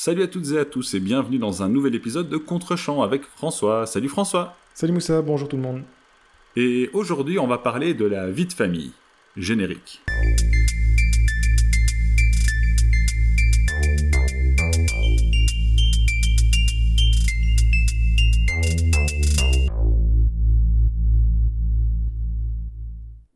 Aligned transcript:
Salut 0.00 0.22
à 0.22 0.28
toutes 0.28 0.52
et 0.52 0.58
à 0.58 0.64
tous 0.64 0.94
et 0.94 1.00
bienvenue 1.00 1.38
dans 1.38 1.64
un 1.64 1.68
nouvel 1.68 1.92
épisode 1.96 2.28
de 2.28 2.36
Contre-champ 2.36 3.02
avec 3.02 3.24
François. 3.24 3.84
Salut 3.84 4.08
François. 4.08 4.54
Salut 4.72 4.92
Moussa, 4.92 5.22
bonjour 5.22 5.48
tout 5.48 5.56
le 5.56 5.62
monde. 5.62 5.82
Et 6.54 6.88
aujourd'hui, 6.92 7.40
on 7.40 7.48
va 7.48 7.58
parler 7.58 7.94
de 7.94 8.04
la 8.04 8.30
vie 8.30 8.46
de 8.46 8.52
famille. 8.52 8.92
Générique. 9.36 10.00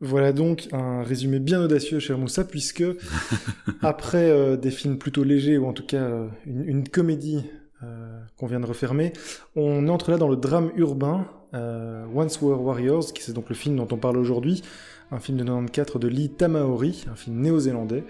Voilà 0.05 0.33
donc 0.33 0.67
un 0.73 1.01
résumé 1.01 1.39
bien 1.39 1.63
audacieux, 1.63 1.99
cher 1.99 2.17
Moussa, 2.17 2.43
puisque 2.43 2.83
après 3.81 4.29
euh, 4.29 4.57
des 4.57 4.69
films 4.69 4.97
plutôt 4.97 5.23
légers, 5.23 5.57
ou 5.57 5.65
en 5.65 5.71
tout 5.71 5.85
cas 5.85 6.01
euh, 6.01 6.27
une, 6.45 6.85
comédie 6.89 7.45
euh, 7.83 8.19
qu'on 8.37 8.47
vient 8.47 8.59
de 8.59 8.65
refermer, 8.65 9.13
on 9.55 9.87
entre 9.87 10.11
là 10.11 10.17
dans 10.17 10.27
le 10.27 10.35
drame 10.35 10.71
urbain, 10.75 11.25
Once 11.53 12.41
Were 12.41 12.61
Warriors, 12.61 13.13
qui 13.13 13.23
c'est 13.23 13.31
donc 13.31 13.47
le 13.47 13.55
film 13.55 13.77
dont 13.77 13.87
on 13.91 13.97
parle 13.97 14.17
aujourd'hui, 14.17 14.61
un 15.09 15.19
film 15.19 15.37
de 15.37 15.45
94 15.45 16.01
de 16.01 16.07
Lee 16.09 16.29
Tamaori, 16.29 17.05
un 17.09 17.15
film 17.15 17.39
néo-zélandais. 17.39 18.03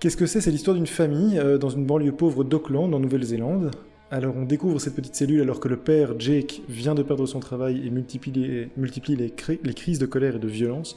Qu'est-ce 0.00 0.16
que 0.16 0.26
c'est? 0.26 0.40
C'est 0.40 0.50
l'histoire 0.50 0.74
d'une 0.74 0.88
famille 0.88 1.40
dans 1.60 1.68
une 1.68 1.86
banlieue 1.86 2.12
pauvre 2.12 2.42
d'Auckland, 2.42 2.92
en 2.92 2.98
Nouvelle-Zélande, 2.98 3.70
alors 4.10 4.36
on 4.36 4.44
découvre 4.44 4.80
cette 4.80 4.94
petite 4.94 5.16
cellule 5.16 5.40
alors 5.40 5.58
que 5.58 5.68
le 5.68 5.76
père, 5.76 6.18
Jake, 6.18 6.62
vient 6.68 6.94
de 6.94 7.02
perdre 7.02 7.26
son 7.26 7.40
travail 7.40 7.84
et 7.84 7.90
multiplie, 7.90 8.70
les, 9.16 9.74
crises 9.74 9.98
de 9.98 10.06
colère 10.06 10.36
et 10.36 10.38
de 10.38 10.46
violence, 10.46 10.96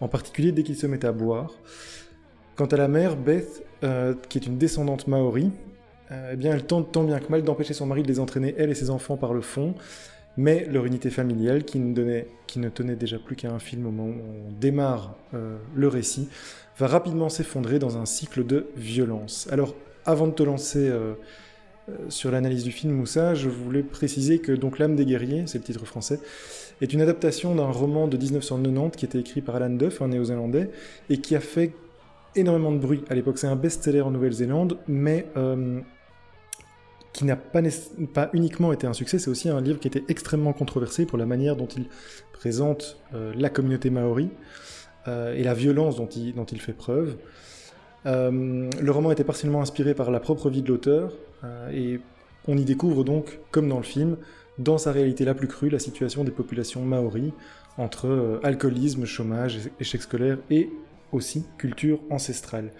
en 0.00 0.08
particulier 0.08 0.52
dès 0.52 0.62
qu'il 0.62 0.76
se 0.76 0.86
met 0.86 1.04
à 1.04 1.12
boire. 1.12 1.52
Quant 2.54 2.66
à 2.66 2.76
la 2.76 2.88
mère, 2.88 3.16
Beth, 3.16 3.64
euh, 3.82 4.14
qui 4.28 4.38
est 4.38 4.46
une 4.46 4.58
descendante 4.58 5.08
maori, 5.08 5.50
euh, 6.12 6.30
eh 6.32 6.36
bien 6.36 6.54
elle 6.54 6.64
tente 6.64 6.92
tant 6.92 7.02
bien 7.02 7.18
que 7.18 7.28
mal 7.30 7.42
d'empêcher 7.42 7.74
son 7.74 7.86
mari 7.86 8.02
de 8.04 8.08
les 8.08 8.20
entraîner, 8.20 8.54
elle 8.56 8.70
et 8.70 8.74
ses 8.74 8.90
enfants, 8.90 9.16
par 9.16 9.34
le 9.34 9.40
fond, 9.40 9.74
mais 10.36 10.66
leur 10.70 10.86
unité 10.86 11.10
familiale, 11.10 11.64
qui 11.64 11.80
ne, 11.80 12.68
tenait 12.68 12.96
déjà 12.96 13.18
plus 13.18 13.34
qu'à 13.34 13.50
un 13.50 13.58
film 13.58 13.86
au 13.86 13.90
moment 13.90 14.08
où 14.08 14.48
on 14.48 14.52
démarre 14.52 15.16
euh, 15.34 15.56
le 15.74 15.88
récit, 15.88 16.28
va 16.78 16.86
rapidement 16.86 17.28
s'effondrer 17.28 17.80
dans 17.80 17.98
un 17.98 18.06
cycle 18.06 18.46
de 18.46 18.68
violence. 18.76 19.48
Alors, 19.50 19.74
avant 20.04 20.28
de 20.28 20.32
te 20.32 20.44
lancer 20.44 20.88
sur 22.08 22.30
l'analyse 22.30 22.64
du 22.64 22.72
film 22.72 22.92
Moussa, 22.92 23.34
je 23.34 23.48
voulais 23.48 23.82
préciser 23.82 24.38
que 24.40 24.52
donc 24.52 24.78
L'âme 24.78 24.96
des 24.96 25.04
guerriers, 25.04 25.44
c'est 25.46 25.58
le 25.58 25.64
titre 25.64 25.84
français, 25.86 26.18
est 26.80 26.92
une 26.92 27.00
adaptation 27.00 27.54
d'un 27.54 27.70
roman 27.70 28.08
de 28.08 28.16
1990 28.16 28.96
qui 28.96 29.04
était 29.04 29.20
écrit 29.20 29.40
par 29.40 29.56
Alan 29.56 29.70
Duff, 29.70 30.02
un 30.02 30.08
néo-zélandais, 30.08 30.70
et 31.08 31.18
qui 31.18 31.36
a 31.36 31.40
fait 31.40 31.72
énormément 32.34 32.72
de 32.72 32.78
bruit 32.78 33.02
à 33.08 33.14
l'époque. 33.14 33.38
C'est 33.38 33.46
un 33.46 33.56
best-seller 33.56 34.02
en 34.02 34.10
Nouvelle-Zélande, 34.10 34.78
mais 34.88 35.26
euh, 35.36 35.80
qui 37.12 37.24
n'a 37.24 37.36
pas, 37.36 37.62
uniquement 38.34 38.72
été 38.72 38.86
un 38.86 38.92
succès, 38.92 39.18
c'est 39.18 39.30
aussi 39.30 39.48
un 39.48 39.60
livre 39.60 39.78
qui 39.78 39.88
était 39.88 40.04
extrêmement 40.08 40.52
controversé 40.52 41.06
pour 41.06 41.18
la 41.18 41.24
manière 41.24 41.56
dont 41.56 41.66
il 41.66 41.86
présente 42.32 42.98
euh, 43.14 43.32
la 43.36 43.48
communauté 43.48 43.90
maori 43.90 44.28
et 45.36 45.44
la 45.44 45.54
violence 45.54 45.94
dont 45.94 46.08
il, 46.08 46.60
fait 46.60 46.72
preuve. 46.72 47.14
le 48.04 48.90
roman 48.90 49.12
était 49.12 49.22
partiellement 49.22 49.62
inspiré 49.62 49.94
par 49.94 50.10
la 50.10 50.18
propre 50.18 50.50
vie 50.50 50.62
de 50.62 50.66
l'auteur, 50.66 51.12
euh, 51.12 51.25
et 51.72 52.00
on 52.48 52.56
y 52.56 52.64
découvre 52.64 53.04
donc, 53.04 53.40
comme 53.50 53.68
dans 53.68 53.78
le 53.78 53.82
film, 53.82 54.16
dans 54.58 54.78
sa 54.78 54.92
réalité 54.92 55.24
la 55.24 55.34
plus 55.34 55.48
crue, 55.48 55.68
la 55.68 55.78
situation 55.78 56.24
des 56.24 56.30
populations 56.30 56.84
maoris 56.84 57.32
entre 57.78 58.06
euh, 58.06 58.40
alcoolisme, 58.42 59.04
chômage, 59.04 59.70
échec 59.80 60.00
scolaire 60.02 60.38
et 60.50 60.70
aussi 61.12 61.44
culture 61.58 62.00
ancestrale. 62.10 62.72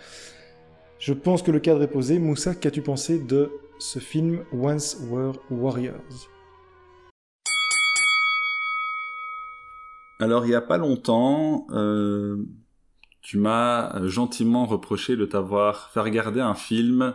Je 0.98 1.12
pense 1.12 1.42
que 1.42 1.50
le 1.50 1.60
cadre 1.60 1.82
est 1.82 1.90
posé. 1.90 2.18
Moussa, 2.18 2.54
qu'as-tu 2.54 2.80
pensé 2.80 3.18
de 3.18 3.50
ce 3.78 3.98
film 3.98 4.40
Once 4.52 4.96
Were 5.10 5.34
Warriors? 5.50 6.30
Alors, 10.18 10.46
il 10.46 10.48
n'y 10.48 10.54
a 10.54 10.62
pas 10.62 10.78
longtemps, 10.78 11.66
euh, 11.72 12.38
tu 13.20 13.36
m'as 13.36 14.06
gentiment 14.06 14.64
reproché 14.64 15.14
de 15.14 15.26
t'avoir 15.26 15.90
fait 15.90 16.00
regarder 16.00 16.40
un 16.40 16.54
film 16.54 17.14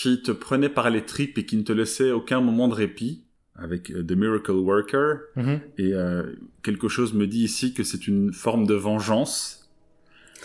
qui 0.00 0.22
te 0.22 0.32
prenait 0.32 0.70
par 0.70 0.88
les 0.88 1.04
tripes 1.04 1.36
et 1.36 1.44
qui 1.44 1.58
ne 1.58 1.62
te 1.62 1.72
laissait 1.72 2.10
aucun 2.10 2.40
moment 2.40 2.68
de 2.68 2.74
répit 2.74 3.22
avec 3.54 3.90
euh, 3.90 4.02
The 4.02 4.12
Miracle 4.12 4.52
Worker. 4.52 5.18
Mm-hmm. 5.36 5.60
Et 5.76 5.92
euh, 5.92 6.22
quelque 6.62 6.88
chose 6.88 7.12
me 7.12 7.26
dit 7.26 7.44
ici 7.44 7.74
que 7.74 7.82
c'est 7.82 8.08
une 8.08 8.32
forme 8.32 8.66
de 8.66 8.72
vengeance 8.72 9.70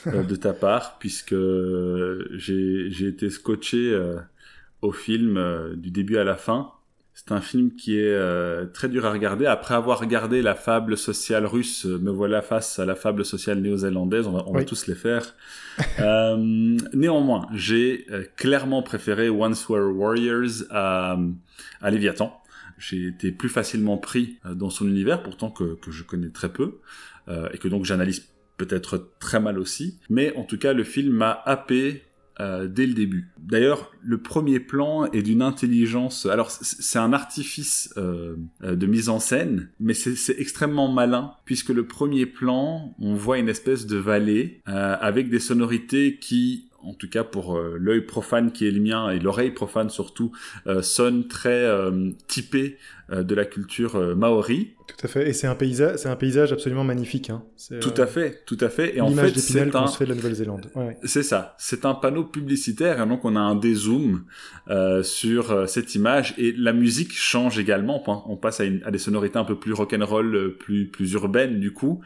euh, 0.07 0.23
de 0.27 0.35
ta 0.35 0.51
part, 0.51 0.99
puisque 0.99 1.35
j'ai 2.33 3.07
été 3.07 3.29
scotché 3.29 3.97
au 4.81 4.91
film 4.91 5.39
du 5.77 5.89
début 5.89 6.17
à 6.17 6.25
la 6.25 6.35
fin. 6.35 6.73
C'est 7.17 7.31
un 7.31 7.39
film 7.39 7.71
qui 7.73 7.97
est 7.97 8.13
euh, 8.13 8.65
très 8.65 8.89
dur 8.89 9.05
à 9.05 9.11
regarder. 9.11 9.45
Après 9.45 9.73
avoir 9.73 9.99
regardé 9.99 10.41
la 10.41 10.53
fable 10.53 10.97
sociale 10.97 11.45
russe, 11.45 11.85
euh, 11.85 11.97
me 11.97 12.11
voilà 12.11 12.41
face 12.41 12.77
à 12.77 12.85
la 12.85 12.93
fable 12.93 13.23
sociale 13.23 13.61
néo-zélandaise. 13.61 14.27
On 14.27 14.33
va, 14.33 14.43
on 14.47 14.51
va 14.51 14.65
tous 14.65 14.85
les 14.87 14.95
faire. 14.95 15.33
euh, 15.99 16.35
néanmoins, 16.93 17.47
j'ai 17.53 18.05
euh, 18.11 18.25
clairement 18.35 18.83
préféré 18.83 19.29
Once 19.29 19.69
Were 19.69 19.95
Warriors 19.95 20.65
à, 20.69 21.17
à 21.81 21.89
Léviathan. 21.89 22.37
J'ai 22.77 23.07
été 23.07 23.31
plus 23.31 23.47
facilement 23.47 23.97
pris 23.97 24.37
dans 24.53 24.69
son 24.69 24.85
univers, 24.85 25.23
pourtant 25.23 25.49
que, 25.49 25.75
que 25.75 25.91
je 25.91 26.03
connais 26.03 26.27
très 26.27 26.51
peu, 26.51 26.79
et 27.53 27.57
que 27.57 27.69
donc 27.69 27.85
j'analyse 27.85 28.27
peut-être 28.57 29.11
très 29.19 29.39
mal 29.39 29.59
aussi. 29.59 29.97
Mais 30.09 30.35
en 30.35 30.43
tout 30.43 30.57
cas, 30.57 30.73
le 30.73 30.83
film 30.83 31.13
m'a 31.13 31.41
happé 31.45 32.03
euh, 32.41 32.67
dès 32.67 32.85
le 32.85 32.93
début. 32.93 33.29
D'ailleurs, 33.39 33.93
le 34.03 34.17
premier 34.17 34.59
plan 34.59 35.05
est 35.05 35.21
d'une 35.21 35.41
intelligence. 35.41 36.25
Alors, 36.25 36.51
c'est 36.51 36.99
un 36.99 37.13
artifice 37.13 37.93
euh, 37.95 38.35
euh, 38.61 38.75
de 38.75 38.85
mise 38.87 39.07
en 39.07 39.19
scène, 39.19 39.69
mais 39.79 39.93
c'est 39.93 40.37
extrêmement 40.37 40.91
malin 40.91 41.31
puisque 41.45 41.69
le 41.69 41.87
premier 41.87 42.25
plan, 42.25 42.93
on 42.99 43.15
voit 43.15 43.37
une 43.37 43.47
espèce 43.47 43.85
de 43.85 43.97
vallée 43.97 44.61
avec 44.65 45.29
des 45.29 45.39
sonorités 45.39 46.17
qui 46.17 46.69
en 46.85 46.93
tout 46.93 47.09
cas 47.09 47.23
pour 47.23 47.57
euh, 47.57 47.77
l'œil 47.79 48.01
profane 48.01 48.51
qui 48.51 48.67
est 48.67 48.71
le 48.71 48.79
mien 48.79 49.09
et 49.09 49.19
l'oreille 49.19 49.51
profane 49.51 49.89
surtout, 49.89 50.31
euh, 50.67 50.81
sonne 50.81 51.27
très 51.27 51.49
euh, 51.49 52.11
typé 52.27 52.77
de 53.11 53.35
la 53.35 53.45
culture 53.45 54.15
maori. 54.15 54.73
Tout 54.87 55.05
à 55.05 55.07
fait, 55.07 55.29
et 55.29 55.33
c'est 55.33 55.45
un 55.45 55.53
paysage, 55.53 55.97
c'est 55.97 56.09
un 56.09 56.15
paysage 56.15 56.51
absolument 56.51 56.83
magnifique. 56.83 57.29
Hein. 57.29 57.43
Tout 57.79 57.93
à 57.97 58.07
fait, 58.07 58.41
tout 58.47 58.57
à 58.59 58.69
fait. 58.69 58.97
Et 58.97 59.01
en 59.01 59.11
fait, 59.11 59.37
c'est 59.37 59.75
un... 59.75 59.85
se 59.85 59.97
fait 59.97 60.05
de 60.05 60.09
la 60.09 60.15
Nouvelle-Zélande. 60.15 60.71
C'est 61.03 61.21
ça, 61.21 61.55
c'est 61.59 61.85
un 61.85 61.93
panneau 61.93 62.23
publicitaire 62.23 62.99
et 62.99 63.07
donc 63.07 63.23
on 63.23 63.35
a 63.35 63.39
un 63.39 63.53
dézoom 63.53 64.25
sur 65.03 65.69
cette 65.69 65.93
image 65.93 66.33
et 66.39 66.51
la 66.57 66.73
musique 66.73 67.13
change 67.13 67.59
également. 67.59 68.01
On 68.27 68.37
passe 68.37 68.59
à, 68.59 68.63
à 68.63 68.89
des 68.89 68.97
sonorités 68.97 69.37
un 69.37 69.45
peu 69.45 69.59
plus 69.59 69.73
rock'n'roll, 69.73 70.55
plus 70.57 70.87
plus 70.87 71.13
urbaines 71.13 71.59
du 71.59 71.73
coup. 71.73 72.01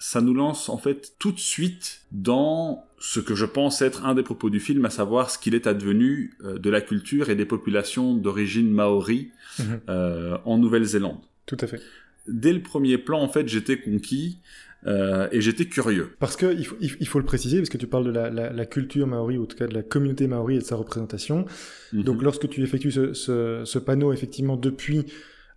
Ça 0.00 0.20
nous 0.20 0.34
lance 0.34 0.68
en 0.68 0.78
fait 0.78 1.12
tout 1.20 1.30
de 1.30 1.38
suite 1.38 2.00
dans 2.10 2.89
ce 3.00 3.18
que 3.18 3.34
je 3.34 3.46
pense 3.46 3.82
être 3.82 4.06
un 4.06 4.14
des 4.14 4.22
propos 4.22 4.50
du 4.50 4.60
film, 4.60 4.84
à 4.84 4.90
savoir 4.90 5.30
ce 5.30 5.38
qu'il 5.38 5.54
est 5.54 5.66
advenu 5.66 6.36
euh, 6.44 6.58
de 6.58 6.70
la 6.70 6.80
culture 6.80 7.30
et 7.30 7.34
des 7.34 7.46
populations 7.46 8.14
d'origine 8.14 8.70
maori 8.70 9.30
mhm. 9.58 9.80
euh, 9.88 10.38
en 10.44 10.58
Nouvelle-Zélande. 10.58 11.18
Tout 11.46 11.56
à 11.60 11.66
fait. 11.66 11.80
Dès 12.28 12.52
le 12.52 12.62
premier 12.62 12.98
plan, 12.98 13.20
en 13.20 13.28
fait, 13.28 13.48
j'étais 13.48 13.80
conquis 13.80 14.38
euh, 14.86 15.28
et 15.32 15.40
j'étais 15.40 15.64
curieux. 15.64 16.10
Parce 16.20 16.36
que 16.36 16.54
il 16.54 16.64
faut, 16.64 16.76
il 16.80 17.08
faut, 17.08 17.18
le 17.18 17.24
préciser, 17.24 17.58
parce 17.58 17.70
que 17.70 17.78
tu 17.78 17.86
parles 17.86 18.04
de 18.04 18.10
la, 18.10 18.30
la, 18.30 18.52
la, 18.52 18.66
culture 18.66 19.06
maori, 19.06 19.36
ou 19.36 19.42
en 19.42 19.46
tout 19.46 19.56
cas 19.56 19.66
de 19.66 19.74
la 19.74 19.82
communauté 19.82 20.26
maori 20.26 20.56
et 20.56 20.58
de 20.58 20.64
sa 20.64 20.76
représentation. 20.76 21.46
Mhm. 21.92 22.04
Donc, 22.04 22.22
lorsque 22.22 22.48
tu 22.48 22.62
effectues 22.62 22.92
ce, 22.92 23.12
ce, 23.14 23.62
ce 23.64 23.78
panneau, 23.78 24.12
effectivement, 24.12 24.56
depuis 24.56 25.06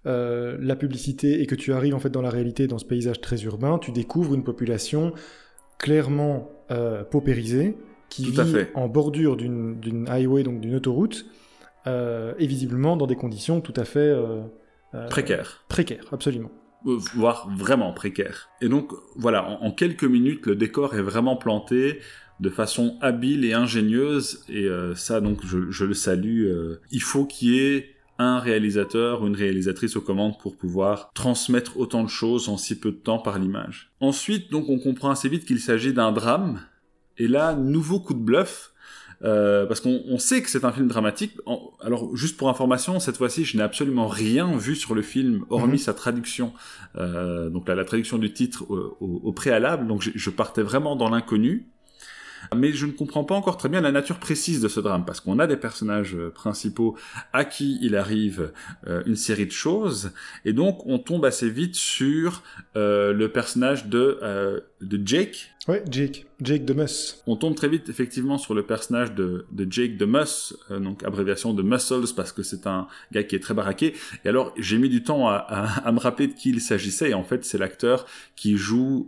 euh, 0.05 0.57
la 0.59 0.75
publicité 0.75 1.41
et 1.41 1.45
que 1.45 1.55
tu 1.55 1.71
arrives 1.71 1.95
en 1.95 1.99
fait 1.99 2.09
dans 2.09 2.21
la 2.21 2.29
réalité, 2.29 2.67
dans 2.67 2.77
ce 2.77 2.83
paysage 2.83 3.21
très 3.21 3.43
urbain, 3.43 3.79
tu 3.79 3.93
découvres 3.93 4.33
une 4.33 4.43
population 4.43 5.13
clairement 5.77 6.51
euh, 6.71 7.03
paupérisé, 7.03 7.77
qui 8.09 8.31
vit 8.31 8.65
en 8.75 8.87
bordure 8.87 9.35
d'une 9.35 10.05
highway, 10.07 10.43
donc 10.43 10.61
d'une 10.61 10.75
autoroute, 10.75 11.25
euh, 11.87 12.33
et 12.37 12.47
visiblement 12.47 12.95
dans 12.95 13.07
des 13.07 13.15
conditions 13.15 13.61
tout 13.61 13.73
à 13.75 13.85
fait... 13.85 13.99
Euh, 13.99 14.41
précaires. 15.09 15.63
Précaires, 15.67 16.05
absolument 16.11 16.51
voire 17.15 17.49
vraiment 17.57 17.93
précaires. 17.93 18.49
Et 18.59 18.67
donc 18.67 18.91
voilà, 19.15 19.47
en, 19.61 19.71
quelques 19.71 20.03
minutes, 20.03 20.45
le 20.45 20.57
décor 20.57 20.95
est 20.95 21.01
vraiment 21.01 21.37
planté 21.37 22.01
de 22.41 22.49
façon 22.49 22.97
habile 22.99 23.45
et 23.45 23.53
ingénieuse, 23.53 24.43
et 24.49 24.67
ça 24.93 25.21
donc 25.21 25.45
je, 25.45 25.71
je 25.71 25.85
le 25.85 25.93
salue. 25.93 26.51
il 26.91 27.01
faut 27.01 27.25
qu'il 27.25 27.51
y 27.51 27.59
ait 27.59 27.92
un 28.23 28.39
réalisateur 28.39 29.21
ou 29.21 29.27
une 29.27 29.35
réalisatrice 29.35 29.95
aux 29.95 30.01
commandes 30.01 30.37
pour 30.39 30.57
pouvoir 30.57 31.11
transmettre 31.13 31.77
autant 31.77 32.03
de 32.03 32.09
choses 32.09 32.49
en 32.49 32.57
si 32.57 32.79
peu 32.79 32.91
de 32.91 32.97
temps 32.97 33.19
par 33.19 33.39
l'image. 33.39 33.91
Ensuite, 33.99 34.51
donc, 34.51 34.69
on 34.69 34.79
comprend 34.79 35.09
assez 35.09 35.29
vite 35.29 35.45
qu'il 35.45 35.59
s'agit 35.59 35.93
d'un 35.93 36.11
drame. 36.11 36.61
Et 37.17 37.27
là, 37.27 37.53
nouveau 37.53 37.99
coup 37.99 38.13
de 38.13 38.19
bluff. 38.19 38.71
Euh, 39.23 39.65
parce 39.65 39.79
qu'on 39.79 40.17
sait 40.17 40.41
que 40.41 40.49
c'est 40.49 40.65
un 40.65 40.71
film 40.73 40.87
dramatique. 40.87 41.37
Alors, 41.81 42.13
juste 42.15 42.35
pour 42.35 42.49
information, 42.49 42.99
cette 42.99 43.15
fois-ci, 43.15 43.45
je 43.45 43.55
n'ai 43.55 43.63
absolument 43.63 44.07
rien 44.07 44.57
vu 44.57 44.75
sur 44.75 44.95
le 44.95 45.01
film, 45.01 45.45
hormis 45.49 45.73
mhm. 45.73 45.77
sa 45.77 45.93
traduction. 45.93 46.53
Euh, 46.97 47.49
donc, 47.49 47.67
la, 47.67 47.75
la 47.75 47.85
traduction 47.85 48.17
du 48.17 48.33
titre 48.33 48.65
au, 48.69 49.31
préalable. 49.31 49.87
Donc, 49.87 50.01
je, 50.01 50.29
partais 50.29 50.61
vraiment 50.61 50.95
dans 50.95 51.09
l'inconnu. 51.09 51.67
Mais 52.55 52.73
je 52.73 52.85
ne 52.85 52.91
comprends 52.91 53.23
pas 53.23 53.35
encore 53.35 53.57
très 53.57 53.69
bien 53.69 53.81
la 53.81 53.91
nature 53.91 54.19
précise 54.19 54.61
de 54.61 54.67
ce 54.67 54.79
drame, 54.79 55.05
parce 55.05 55.19
qu'on 55.19 55.39
a 55.39 55.47
des 55.47 55.57
personnages 55.57 56.15
euh, 56.15 56.29
principaux 56.29 56.97
à 57.31 57.45
qui 57.45 57.79
il 57.81 57.95
arrive 57.95 58.51
euh, 58.87 59.03
une 59.05 59.15
série 59.15 59.45
de 59.45 59.51
choses, 59.51 60.11
et 60.45 60.53
donc 60.53 60.85
on 60.85 60.99
tombe 60.99 61.25
assez 61.25 61.49
vite 61.49 61.75
sur 61.75 62.43
euh, 62.75 63.13
le 63.13 63.29
personnage 63.29 63.87
de, 63.87 64.63
de 64.81 65.07
Jake. 65.07 65.49
Ouais, 65.67 65.81
Jake, 65.89 66.25
Jake 66.41 66.65
de 66.65 66.73
Mus. 66.73 67.23
On 67.25 67.37
tombe 67.37 67.55
très 67.55 67.69
vite 67.69 67.87
effectivement 67.87 68.37
sur 68.37 68.53
le 68.53 68.63
personnage 68.63 69.13
de, 69.13 69.45
de 69.51 69.65
Jake 69.71 69.95
de 69.95 70.05
Mus, 70.05 70.53
donc 70.69 71.03
abréviation 71.03 71.53
de 71.53 71.63
Muscles, 71.63 72.13
parce 72.15 72.33
que 72.33 72.43
c'est 72.43 72.67
un 72.67 72.87
gars 73.13 73.23
qui 73.23 73.35
est 73.35 73.39
très 73.39 73.53
baraqué. 73.53 73.93
Et 74.25 74.29
alors 74.29 74.53
j'ai 74.57 74.77
mis 74.77 74.89
du 74.89 75.03
temps 75.03 75.29
à, 75.29 75.35
à, 75.35 75.87
à 75.87 75.91
me 75.93 75.99
rappeler 75.99 76.27
de 76.27 76.33
qui 76.33 76.49
il 76.49 76.59
s'agissait, 76.59 77.11
et 77.11 77.13
en 77.13 77.23
fait 77.23 77.45
c'est 77.45 77.57
l'acteur 77.57 78.05
qui 78.35 78.57
joue 78.57 79.07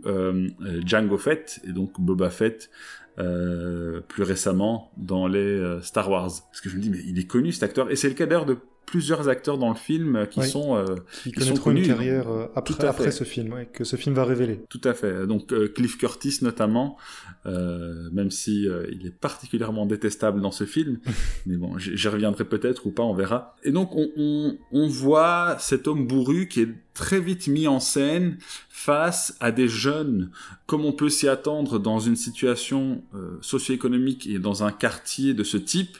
Django 0.84 1.18
Fett, 1.18 1.60
et 1.68 1.72
donc 1.72 2.00
Boba 2.00 2.30
Fett 2.30 2.70
euh, 3.18 4.00
plus 4.00 4.22
récemment 4.22 4.90
dans 4.96 5.26
les 5.26 5.38
euh, 5.38 5.80
Star 5.82 6.10
Wars. 6.10 6.30
Parce 6.50 6.60
que 6.60 6.68
je 6.68 6.76
me 6.76 6.82
dis, 6.82 6.90
mais 6.90 7.00
il 7.06 7.18
est 7.18 7.26
connu 7.26 7.52
cet 7.52 7.62
acteur. 7.62 7.90
Et 7.90 7.96
c'est 7.96 8.08
le 8.08 8.14
cas 8.14 8.26
d'ailleurs 8.26 8.46
de 8.46 8.58
plusieurs 8.86 9.28
acteurs 9.28 9.58
dans 9.58 9.68
le 9.68 9.74
film 9.74 10.26
qui 10.30 10.42
sont 10.44 10.76
euh, 10.76 10.84
qui, 11.24 11.32
qui 11.32 11.42
sont 11.42 11.56
connus. 11.56 11.80
une 11.80 11.86
carrière 11.88 12.30
euh, 12.30 12.46
après, 12.54 12.86
après 12.86 13.10
ce 13.10 13.24
film, 13.24 13.52
ouais, 13.52 13.66
que 13.66 13.84
ce 13.84 13.96
film 13.96 14.14
va 14.14 14.24
révéler. 14.24 14.60
Tout 14.70 14.80
à 14.84 14.94
fait. 14.94 15.26
Donc 15.26 15.52
euh, 15.52 15.68
Cliff 15.68 15.98
Curtis 15.98 16.38
notamment, 16.42 16.96
euh, 17.44 18.08
même 18.12 18.30
si 18.30 18.66
il 18.90 19.06
est 19.06 19.14
particulièrement 19.14 19.86
détestable 19.86 20.40
dans 20.40 20.52
ce 20.52 20.64
film, 20.64 20.98
mais 21.46 21.56
bon, 21.56 21.76
j'y 21.78 22.08
reviendrai 22.08 22.44
peut-être 22.44 22.86
ou 22.86 22.92
pas, 22.92 23.02
on 23.02 23.14
verra. 23.14 23.56
Et 23.64 23.72
donc 23.72 23.94
on, 23.94 24.08
on, 24.16 24.56
on 24.70 24.86
voit 24.86 25.56
cet 25.58 25.88
homme 25.88 26.06
bourru 26.06 26.46
qui 26.48 26.62
est 26.62 26.68
très 26.94 27.20
vite 27.20 27.48
mis 27.48 27.66
en 27.66 27.80
scène 27.80 28.38
face 28.70 29.36
à 29.40 29.52
des 29.52 29.68
jeunes, 29.68 30.30
comme 30.66 30.84
on 30.84 30.92
peut 30.92 31.08
s'y 31.08 31.28
attendre 31.28 31.78
dans 31.78 32.00
une 32.00 32.16
situation 32.16 33.02
socio-économique 33.40 34.26
et 34.26 34.40
dans 34.40 34.64
un 34.64 34.72
quartier 34.72 35.32
de 35.32 35.44
ce 35.44 35.56
type, 35.56 35.96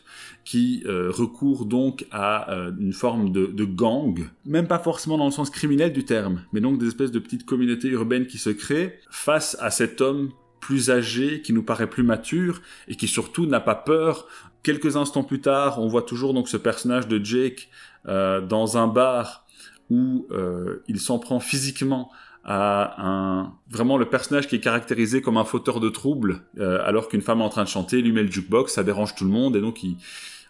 qui 0.47 0.85
euh, 0.87 1.11
recourt 1.11 1.67
donc 1.67 2.07
à 2.13 2.53
euh, 2.53 2.71
une 2.79 2.93
forme 2.93 3.33
de, 3.33 3.47
de, 3.47 3.65
gang, 3.65 4.31
même 4.47 4.69
pas 4.69 4.79
forcément 4.79 5.19
dans 5.19 5.27
le 5.27 5.33
sens 5.33 5.51
criminel 5.51 5.93
du 5.93 6.05
terme, 6.05 6.43
mais 6.53 6.61
donc 6.61 6.79
des 6.79 6.87
espèces 6.87 7.11
de 7.11 7.19
petites 7.19 7.45
communautés 7.45 7.89
urbaines 7.89 8.29
qui 8.29 8.39
se 8.39 8.51
créent 8.51 9.01
face 9.11 9.57
à 9.61 9.71
cet 9.71 10.01
homme 10.01 10.31
plus 10.61 10.89
âgé, 10.91 11.43
qui 11.43 11.53
nous 11.53 11.65
paraît 11.65 11.91
plus 11.91 12.05
mature 12.05 12.63
et 12.87 12.95
qui 12.95 13.09
surtout 13.09 13.47
n'a 13.47 13.59
pas 13.59 13.75
peur. 13.75 14.29
Quelques 14.63 14.97
instants 14.97 15.25
plus 15.25 15.41
tard, 15.41 15.81
on 15.81 15.89
voit 15.89 16.03
toujours 16.03 16.33
donc 16.33 16.49
ce 16.49 16.57
personnage 16.57 17.09
de 17.09 17.23
Jake 17.23 17.69
euh, 18.07 18.41
dans 18.41 18.79
un 18.79 18.87
bar 18.87 19.47
où 19.91 20.29
euh, 20.31 20.83
il 20.87 21.01
s'en 21.01 21.19
prend 21.19 21.41
physiquement 21.41 22.11
à 22.49 22.95
un 23.05 23.53
vraiment 23.69 23.99
le 23.99 24.07
personnage 24.07 24.47
qui 24.47 24.57
est 24.57 24.61
caractérisé 24.61 25.21
comme 25.21 25.37
un 25.37 25.45
fauteur 25.45 25.81
de 25.81 25.89
troubles 25.89 26.43
euh, 26.59 26.79
alors 26.85 27.09
qu'une 27.09 27.21
femme 27.21 27.41
est 27.41 27.45
en 27.45 27.49
train 27.49 27.65
de 27.65 27.69
chanter 27.69 28.01
lui 28.01 28.13
met 28.13 28.23
le 28.23 28.31
jukebox 28.31 28.73
ça 28.73 28.85
dérange 28.85 29.17
tout 29.17 29.25
le 29.25 29.31
monde 29.31 29.57
et 29.57 29.61
donc 29.61 29.83
il 29.83 29.97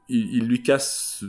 il, 0.08 0.46
lui 0.46 0.62
casse 0.62 1.24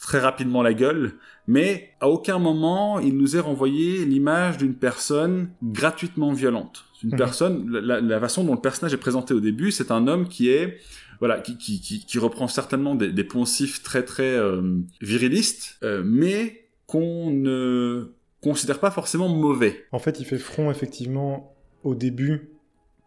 très 0.00 0.18
rapidement 0.18 0.62
la 0.62 0.74
gueule, 0.74 1.14
mais 1.46 1.90
à 2.00 2.08
aucun 2.08 2.38
moment 2.38 2.98
il 2.98 3.16
nous 3.16 3.36
est 3.36 3.40
renvoyé 3.40 4.04
l'image 4.04 4.58
d'une 4.58 4.74
personne 4.74 5.50
gratuitement 5.62 6.32
violente. 6.32 6.84
Une 7.02 7.10
mhm. 7.10 7.16
personne, 7.16 7.70
la, 7.70 8.20
façon 8.20 8.44
dont 8.44 8.54
le 8.54 8.60
personnage 8.60 8.94
est 8.94 8.98
présenté 8.98 9.34
au 9.34 9.40
début, 9.40 9.70
c'est 9.70 9.90
un 9.90 10.06
homme 10.06 10.28
qui 10.28 10.48
est 10.48 10.78
voilà, 11.18 11.40
qui, 11.40 11.56
qui, 11.56 11.80
qui, 11.80 12.18
reprend 12.18 12.48
certainement 12.48 12.96
des, 12.96 13.12
des, 13.12 13.22
poncifs 13.22 13.84
très 13.84 14.04
très 14.04 14.34
euh, 14.36 14.80
virilistes, 15.00 15.78
euh, 15.84 16.02
mais 16.04 16.68
qu'on 16.88 17.30
ne 17.30 18.08
considère 18.42 18.80
pas 18.80 18.90
forcément 18.90 19.28
mauvais. 19.28 19.84
En 19.92 19.98
fait, 19.98 20.20
il 20.20 20.26
fait 20.26 20.38
front 20.38 20.70
effectivement 20.70 21.54
au 21.84 21.94
début 21.94 22.50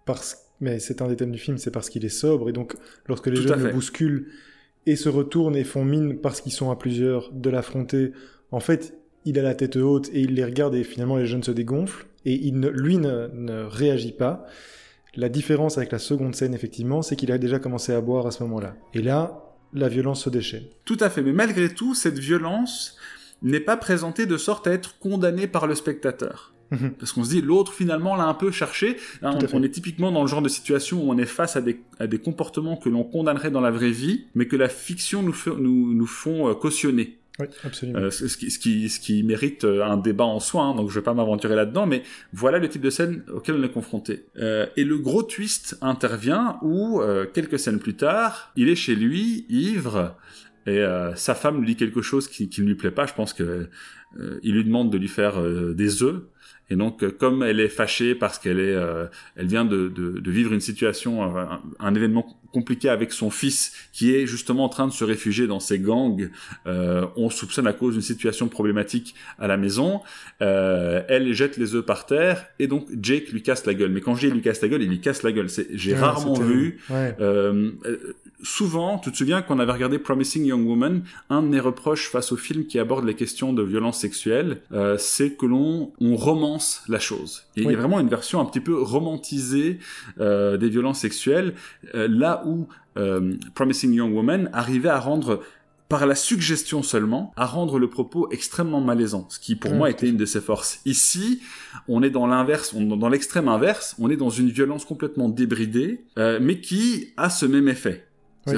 parce 0.06 0.46
mais 0.62 0.80
c'est 0.80 1.02
un 1.02 1.08
des 1.08 1.16
thèmes 1.16 1.32
du 1.32 1.40
film, 1.40 1.58
c'est 1.58 1.72
parce 1.72 1.90
qu'il 1.90 2.06
est 2.06 2.10
sobre 2.10 2.50
et 2.50 2.54
donc 2.54 2.76
lorsque 3.08 3.28
les 3.28 3.36
jeunes 3.36 3.64
le 3.64 3.72
bousculent 3.74 4.28
et 4.86 4.96
se 4.96 5.10
retournent 5.10 5.56
et 5.56 5.64
font 5.64 5.84
mine 5.84 6.20
parce 6.20 6.42
qu'ils 6.42 6.52
sont 6.52 6.72
à 6.72 6.76
plusieurs 6.76 7.32
de 7.32 7.50
l'affronter. 7.50 8.12
En 8.52 8.60
fait, 8.60 8.98
il 9.26 9.40
a 9.40 9.42
la 9.42 9.56
tête 9.56 9.76
haute 9.76 10.10
et 10.14 10.22
il 10.22 10.36
les 10.36 10.46
regarde 10.46 10.76
et 10.76 10.84
finalement 10.84 11.18
les 11.18 11.26
jeunes 11.26 11.44
se 11.44 11.52
dégonflent 11.52 12.06
et 12.26 12.34
il 12.34 12.60
ne, 12.60 12.70
lui 12.70 12.98
ne, 12.98 13.64
réagit 13.66 14.12
pas. 14.12 14.46
La 15.16 15.30
différence 15.30 15.78
avec 15.78 15.92
la 15.92 16.00
seconde 16.00 16.36
scène, 16.36 16.54
effectivement, 16.54 17.02
c'est 17.02 17.16
qu'il 17.16 17.32
a 17.32 17.38
déjà 17.38 17.58
commencé 17.58 17.94
à 17.94 18.02
boire 18.02 18.28
à 18.28 18.32
ce 18.32 18.44
moment-là. 18.44 18.76
Et 18.94 19.02
là, 19.02 19.56
la 19.74 19.88
violence 19.88 20.24
se 20.24 20.30
déchaîne. 20.30 20.64
Tout 20.84 20.98
à 21.00 21.10
fait, 21.10 21.22
mais 21.22 21.32
malgré 21.32 21.70
tout, 21.74 21.96
cette 21.96 22.20
violence 22.20 22.98
n'est 23.46 23.60
pas 23.60 23.78
présentée 23.78 24.26
de 24.26 24.38
sorte 24.38 24.68
à 24.68 24.72
être 24.72 25.00
condamnée 25.00 25.48
par 25.48 25.68
le 25.68 25.76
spectateur. 25.76 26.54
Mhm. 26.72 26.92
Parce 27.00 27.12
qu'on 27.12 27.24
se 27.24 27.30
dit, 27.30 27.42
l'autre 27.42 27.74
finalement 27.74 28.16
l'a 28.16 28.26
un 28.26 28.34
peu 28.34 28.52
cherché. 28.52 28.98
Hein, 29.22 29.38
on, 29.54 29.64
est 29.64 29.70
typiquement 29.70 30.12
dans 30.12 30.22
le 30.22 30.28
genre 30.28 30.42
de 30.42 30.50
situation 30.50 31.04
où 31.04 31.12
on 31.12 31.18
est 31.18 31.26
face 31.26 31.56
à 31.56 31.62
des, 31.62 31.80
à 32.00 32.08
des 32.08 32.18
comportements 32.18 32.76
que 32.76 32.90
l'on 32.90 33.04
condamnerait 33.04 33.52
dans 33.52 33.62
la 33.62 33.72
vraie 33.72 33.92
vie, 33.92 34.26
mais 34.34 34.48
que 34.48 34.56
la 34.56 34.68
fiction 34.68 35.22
nous, 35.22 35.36
nous, 35.60 35.94
nous 35.94 36.08
font 36.08 36.50
euh, 36.50 36.54
cautionner. 36.54 37.20
Oui, 37.40 37.48
absolument. 37.64 38.00
Euh, 38.00 38.12
ce, 38.12 38.38
qui, 38.38 38.50
ce, 38.50 38.60
qui, 38.60 38.90
ce 38.90 39.00
qui 39.00 39.24
mérite 39.24 39.66
euh, 39.66 39.84
un 39.84 39.98
débat 39.98 40.24
en 40.24 40.40
soi, 40.40 40.64
hein, 40.64 40.76
donc 40.76 40.90
je 40.90 40.96
vais 40.96 41.04
pas 41.04 41.14
m'aventurer 41.14 41.56
là-dedans, 41.56 41.86
mais 41.86 42.04
voilà 42.32 42.60
le 42.60 42.70
type 42.70 42.82
de 42.82 42.90
scène 42.90 43.24
auquel 43.34 43.56
on 43.56 43.64
est 43.64 43.72
confronté. 43.72 44.26
Euh, 44.38 44.68
et 44.78 44.86
le 44.86 44.98
gros 44.98 45.24
twist 45.24 45.78
intervient 45.82 46.58
où, 46.62 47.02
euh, 47.02 47.26
quelques 47.26 47.60
scènes 47.60 47.80
plus 47.80 47.96
tard, 47.96 48.52
il 48.56 48.70
est 48.70 48.76
chez 48.76 48.96
lui, 48.96 49.46
ivre, 49.50 50.16
et 50.66 50.84
sa 51.16 51.36
femme 51.36 51.60
lui 51.60 51.68
dit 51.68 51.76
quelque 51.76 52.02
chose 52.02 52.28
qui, 52.28 52.50
qui 52.50 52.62
ne 52.62 52.68
lui 52.68 52.76
plaît 52.76 52.92
pas. 52.92 53.06
Je 53.06 53.14
pense 53.14 53.34
que 53.34 53.70
il 54.44 54.54
lui 54.54 54.64
demande 54.64 54.92
de 54.92 54.98
lui 54.98 55.08
faire 55.08 55.42
des 55.74 56.04
œufs. 56.04 56.24
Et 56.70 56.76
donc, 56.76 57.04
euh, 57.04 57.12
comme 57.12 57.44
elle 57.44 57.60
est 57.60 57.70
fâchée 57.70 58.16
parce 58.16 58.40
qu'elle 58.40 58.60
est, 58.60 58.74
euh, 58.74 59.06
elle 59.36 59.48
vient 59.48 59.66
de, 59.66 59.88
de, 59.88 60.20
de, 60.20 60.32
vivre 60.32 60.52
une 60.52 60.62
situation, 60.62 61.24
un, 61.24 61.62
un, 61.80 61.96
événement 61.96 62.26
compliqué 62.56 62.88
avec 62.88 63.12
son 63.12 63.30
fils, 63.30 63.74
qui 63.92 64.16
est 64.16 64.26
justement 64.26 64.64
en 64.64 64.70
train 64.70 64.88
de 64.88 64.94
se 64.94 65.04
réfugier 65.04 65.46
dans 65.46 65.60
ces 65.60 65.78
gangs, 65.78 66.30
euh, 66.66 67.06
on 67.18 67.30
soupçonne 67.30 67.68
à 67.68 67.74
cause 67.74 67.96
d'une 67.96 68.02
situation 68.02 68.48
problématique 68.48 69.14
à 69.38 69.48
la 69.48 69.58
maison. 69.58 70.02
Euh, 70.42 71.04
elle 71.10 71.34
jette 71.34 71.58
les 71.58 71.76
œufs 71.76 71.86
par 71.86 72.06
terre 72.06 72.46
et 72.58 72.68
donc 72.68 72.88
Jake 73.02 73.28
lui 73.34 73.44
casse 73.44 73.66
la 73.66 73.74
gueule. 73.74 73.92
Mais 73.92 74.00
quand 74.00 74.16
je 74.16 74.28
dis 74.28 74.34
lui 74.34 74.42
casse 74.42 74.62
la 74.62 74.70
gueule, 74.70 74.84
il 74.84 74.90
lui 74.90 75.02
casse 75.02 75.22
la 75.24 75.34
gueule. 75.34 75.50
J'ai 75.74 75.96
rarement 75.96 76.40
vu. 76.40 76.80
Euh, 76.92 77.72
souvent, 78.46 79.00
tu 79.00 79.12
te 79.12 79.18
souviens 79.18 79.42
qu'on 79.42 79.60
avait 79.60 79.74
regardé 79.74 80.00
Promising 80.00 80.46
Young 80.46 80.66
Woman, 80.66 81.04
un 81.30 81.42
de 81.42 81.48
mes 81.48 81.60
reproches 81.60 82.10
face 82.10 82.32
au 82.32 82.38
film 82.38 82.66
qui 82.66 82.80
aborde 82.80 83.06
les 83.06 83.16
questions 83.16 83.52
de 83.52 83.64
violence 83.64 84.00
sexuelle, 84.00 84.62
c'est 84.98 85.32
que 85.32 85.46
l'on 85.46 85.92
on 86.00 86.16
romance 86.16 86.84
la 86.88 87.00
chose. 87.00 87.44
il 87.56 87.64
y 87.64 87.74
a 87.74 87.78
vraiment 87.78 88.00
une 88.00 88.10
version 88.10 88.40
un 88.40 88.46
petit 88.46 88.60
peu 88.60 88.80
romantisée 88.82 89.80
euh, 90.20 90.58
des 90.58 90.70
violences 90.70 91.00
sexuelles, 91.00 91.54
euh, 91.94 92.08
là 92.10 92.44
où 92.46 92.68
euh, 92.98 93.36
Promising 93.54 93.94
Young 93.94 94.14
Woman 94.14 94.50
arrivait 94.54 94.90
à 94.90 95.00
rendre 95.00 95.42
par 95.90 96.08
la 96.08 96.16
suggestion 96.16 96.82
seulement, 96.82 97.32
à 97.36 97.46
rendre 97.46 97.78
le 97.78 97.90
propos 97.90 98.28
extrêmement 98.32 98.82
malaisant, 98.82 99.28
ce 99.30 99.40
qui 99.40 99.56
pour 99.56 99.74
moi 99.74 99.90
était 99.90 100.10
une 100.10 100.18
de 100.18 100.26
ses 100.26 100.42
forces. 100.42 100.80
Ici, 100.86 101.42
on 101.88 102.02
est 102.02 102.10
dans 102.10 102.26
l'inverse, 102.26 102.74
dans 102.74 103.10
l'extrême 103.10 103.48
inverse, 103.48 103.96
on 104.00 104.10
est 104.10 104.16
dans 104.16 104.32
une 104.32 104.50
violence 104.50 104.84
complètement 104.84 105.30
débridée, 105.30 106.04
mais 106.18 106.60
qui 106.60 107.14
a 107.18 107.30
ce 107.30 107.46
même 107.46 107.68
effet. 107.68 108.08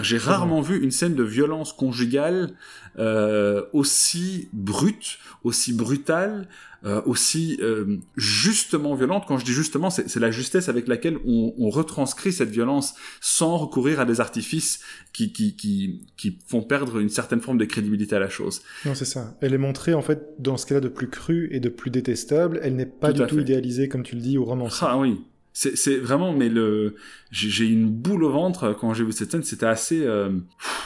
J'ai 0.02 0.18
rarement 0.18 0.62
vu 0.62 0.82
une 0.82 0.92
scène 0.92 1.16
de 1.16 1.24
violence 1.24 1.74
conjugale 1.74 2.54
euh, 3.00 3.64
aussi 3.74 4.50
brute, 4.54 5.20
aussi 5.44 5.72
brutale, 5.72 6.48
euh, 6.84 7.02
aussi 7.06 7.58
euh, 7.62 7.98
justement 8.16 8.96
violente. 8.96 9.26
Quand 9.28 9.38
je 9.38 9.46
dis 9.46 9.54
justement, 9.54 9.90
c'est 9.90 10.20
la 10.20 10.32
justesse 10.32 10.68
avec 10.70 10.88
laquelle 10.88 11.18
on, 11.26 11.54
on, 11.58 11.70
retranscrit 11.70 12.34
cette 12.34 12.50
violence 12.50 12.96
sans 13.22 13.58
recourir 13.58 14.00
à 14.00 14.06
des 14.06 14.20
artifices 14.20 14.82
qui, 15.14 15.32
qui, 15.32 15.56
qui, 15.56 16.06
qui 16.18 16.38
font 16.48 16.62
perdre 16.62 17.00
une 17.00 17.10
certaine 17.10 17.42
forme 17.42 17.58
de 17.58 17.66
crédibilité 17.66 18.16
à 18.16 18.20
la 18.20 18.30
chose. 18.30 18.62
Non, 18.86 18.94
c'est 18.94 19.06
ça. 19.06 19.38
Elle 19.42 19.54
est 19.54 19.60
montrée 19.60 19.94
en 19.94 20.02
fait 20.02 20.36
dans 20.40 20.58
ce 20.58 20.66
cas-là 20.66 20.82
de 20.82 20.88
plus 20.88 21.10
cru 21.10 21.50
et 21.52 21.60
de 21.60 21.70
plus 21.70 21.92
détestable. 21.92 22.60
Elle 22.62 22.76
n'est 22.76 22.86
pas 22.86 23.12
du 23.12 23.26
tout 23.26 23.40
idéalisée, 23.40 23.88
comme 23.90 24.04
tu 24.04 24.16
le 24.16 24.22
dis, 24.22 24.38
au 24.38 24.46
romancier. 24.46 24.88
Ah 24.88 24.98
oui, 24.98 25.20
c'est 25.60 25.98
vraiment 25.98 26.34
mais 26.34 26.50
le 26.50 26.96
j'ai 27.32 27.66
une 27.66 27.90
boule 27.90 28.24
au 28.24 28.30
ventre 28.30 28.76
quand 28.80 28.94
j'ai 28.94 29.04
vu 29.04 29.12
cette 29.12 29.32
scène 29.32 29.42
c'était 29.42 29.66
assez 29.66 30.06
euh... 30.06 30.30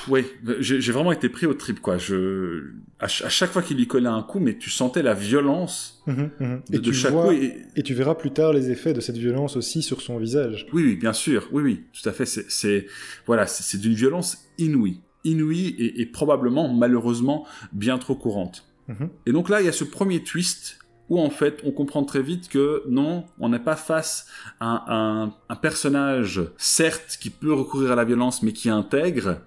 ouais 0.07 0.25
j'ai 0.59 0.91
vraiment 0.93 1.11
été 1.11 1.27
pris 1.27 1.45
au 1.45 1.53
trip 1.53 1.81
quoi. 1.81 1.97
Je 1.97 2.71
à, 2.99 3.07
chaque 3.07 3.51
fois 3.51 3.63
qu'il 3.63 3.75
lui 3.75 3.87
collait 3.87 4.07
un 4.07 4.23
coup 4.23 4.39
mais 4.39 4.57
tu 4.57 4.69
sentais 4.69 5.03
la 5.03 5.13
violence 5.13 6.01
mmh, 6.07 6.11
mmh. 6.11 6.61
De, 6.69 6.77
et 6.77 6.81
tu 6.81 6.93
chaque 6.93 7.11
vois, 7.11 7.25
coup 7.25 7.41
et... 7.75 7.83
tu 7.83 7.93
verras 7.93 8.15
plus 8.15 8.31
tard 8.31 8.53
les 8.53 8.71
effets 8.71 8.93
de 8.93 9.01
cette 9.01 9.17
violence 9.17 9.57
aussi 9.57 9.81
sur 9.81 10.01
son 10.01 10.17
visage. 10.17 10.65
Oui 10.71 10.83
oui 10.83 10.95
bien 10.95 11.13
sûr. 11.13 11.49
Oui 11.51 11.63
oui 11.63 11.83
tout 11.91 12.07
à 12.07 12.13
fait. 12.13 12.25
C'est 12.25 12.87
voilà 13.27 13.47
c'est 13.47 13.77
d'une 13.77 13.95
violence 13.95 14.37
inouïe. 14.57 15.01
Inouïe 15.25 15.75
et, 15.77 16.01
et, 16.01 16.05
probablement 16.05 16.73
malheureusement 16.73 17.45
bien 17.73 17.97
trop 17.97 18.15
courante. 18.15 18.65
Mmh. 18.87 19.05
et 19.25 19.31
donc 19.33 19.49
là 19.49 19.59
il 19.59 19.65
y 19.65 19.69
a 19.69 19.73
ce 19.73 19.83
premier 19.83 20.23
twist 20.23 20.79
où 21.11 21.19
en 21.19 21.29
fait 21.29 21.61
on 21.65 21.71
comprend 21.71 22.03
très 22.05 22.21
vite 22.21 22.47
que 22.47 22.83
non, 22.87 23.25
on 23.37 23.49
n'est 23.49 23.59
pas 23.59 23.75
face 23.75 24.27
à 24.61 24.85
un, 24.95 25.55
personnage, 25.57 26.41
certes, 26.57 27.17
qui 27.19 27.29
peut 27.29 27.53
recourir 27.53 27.91
à 27.91 27.95
la 27.95 28.05
violence, 28.05 28.41
mais 28.41 28.53
qui 28.53 28.69
intègre. 28.69 29.39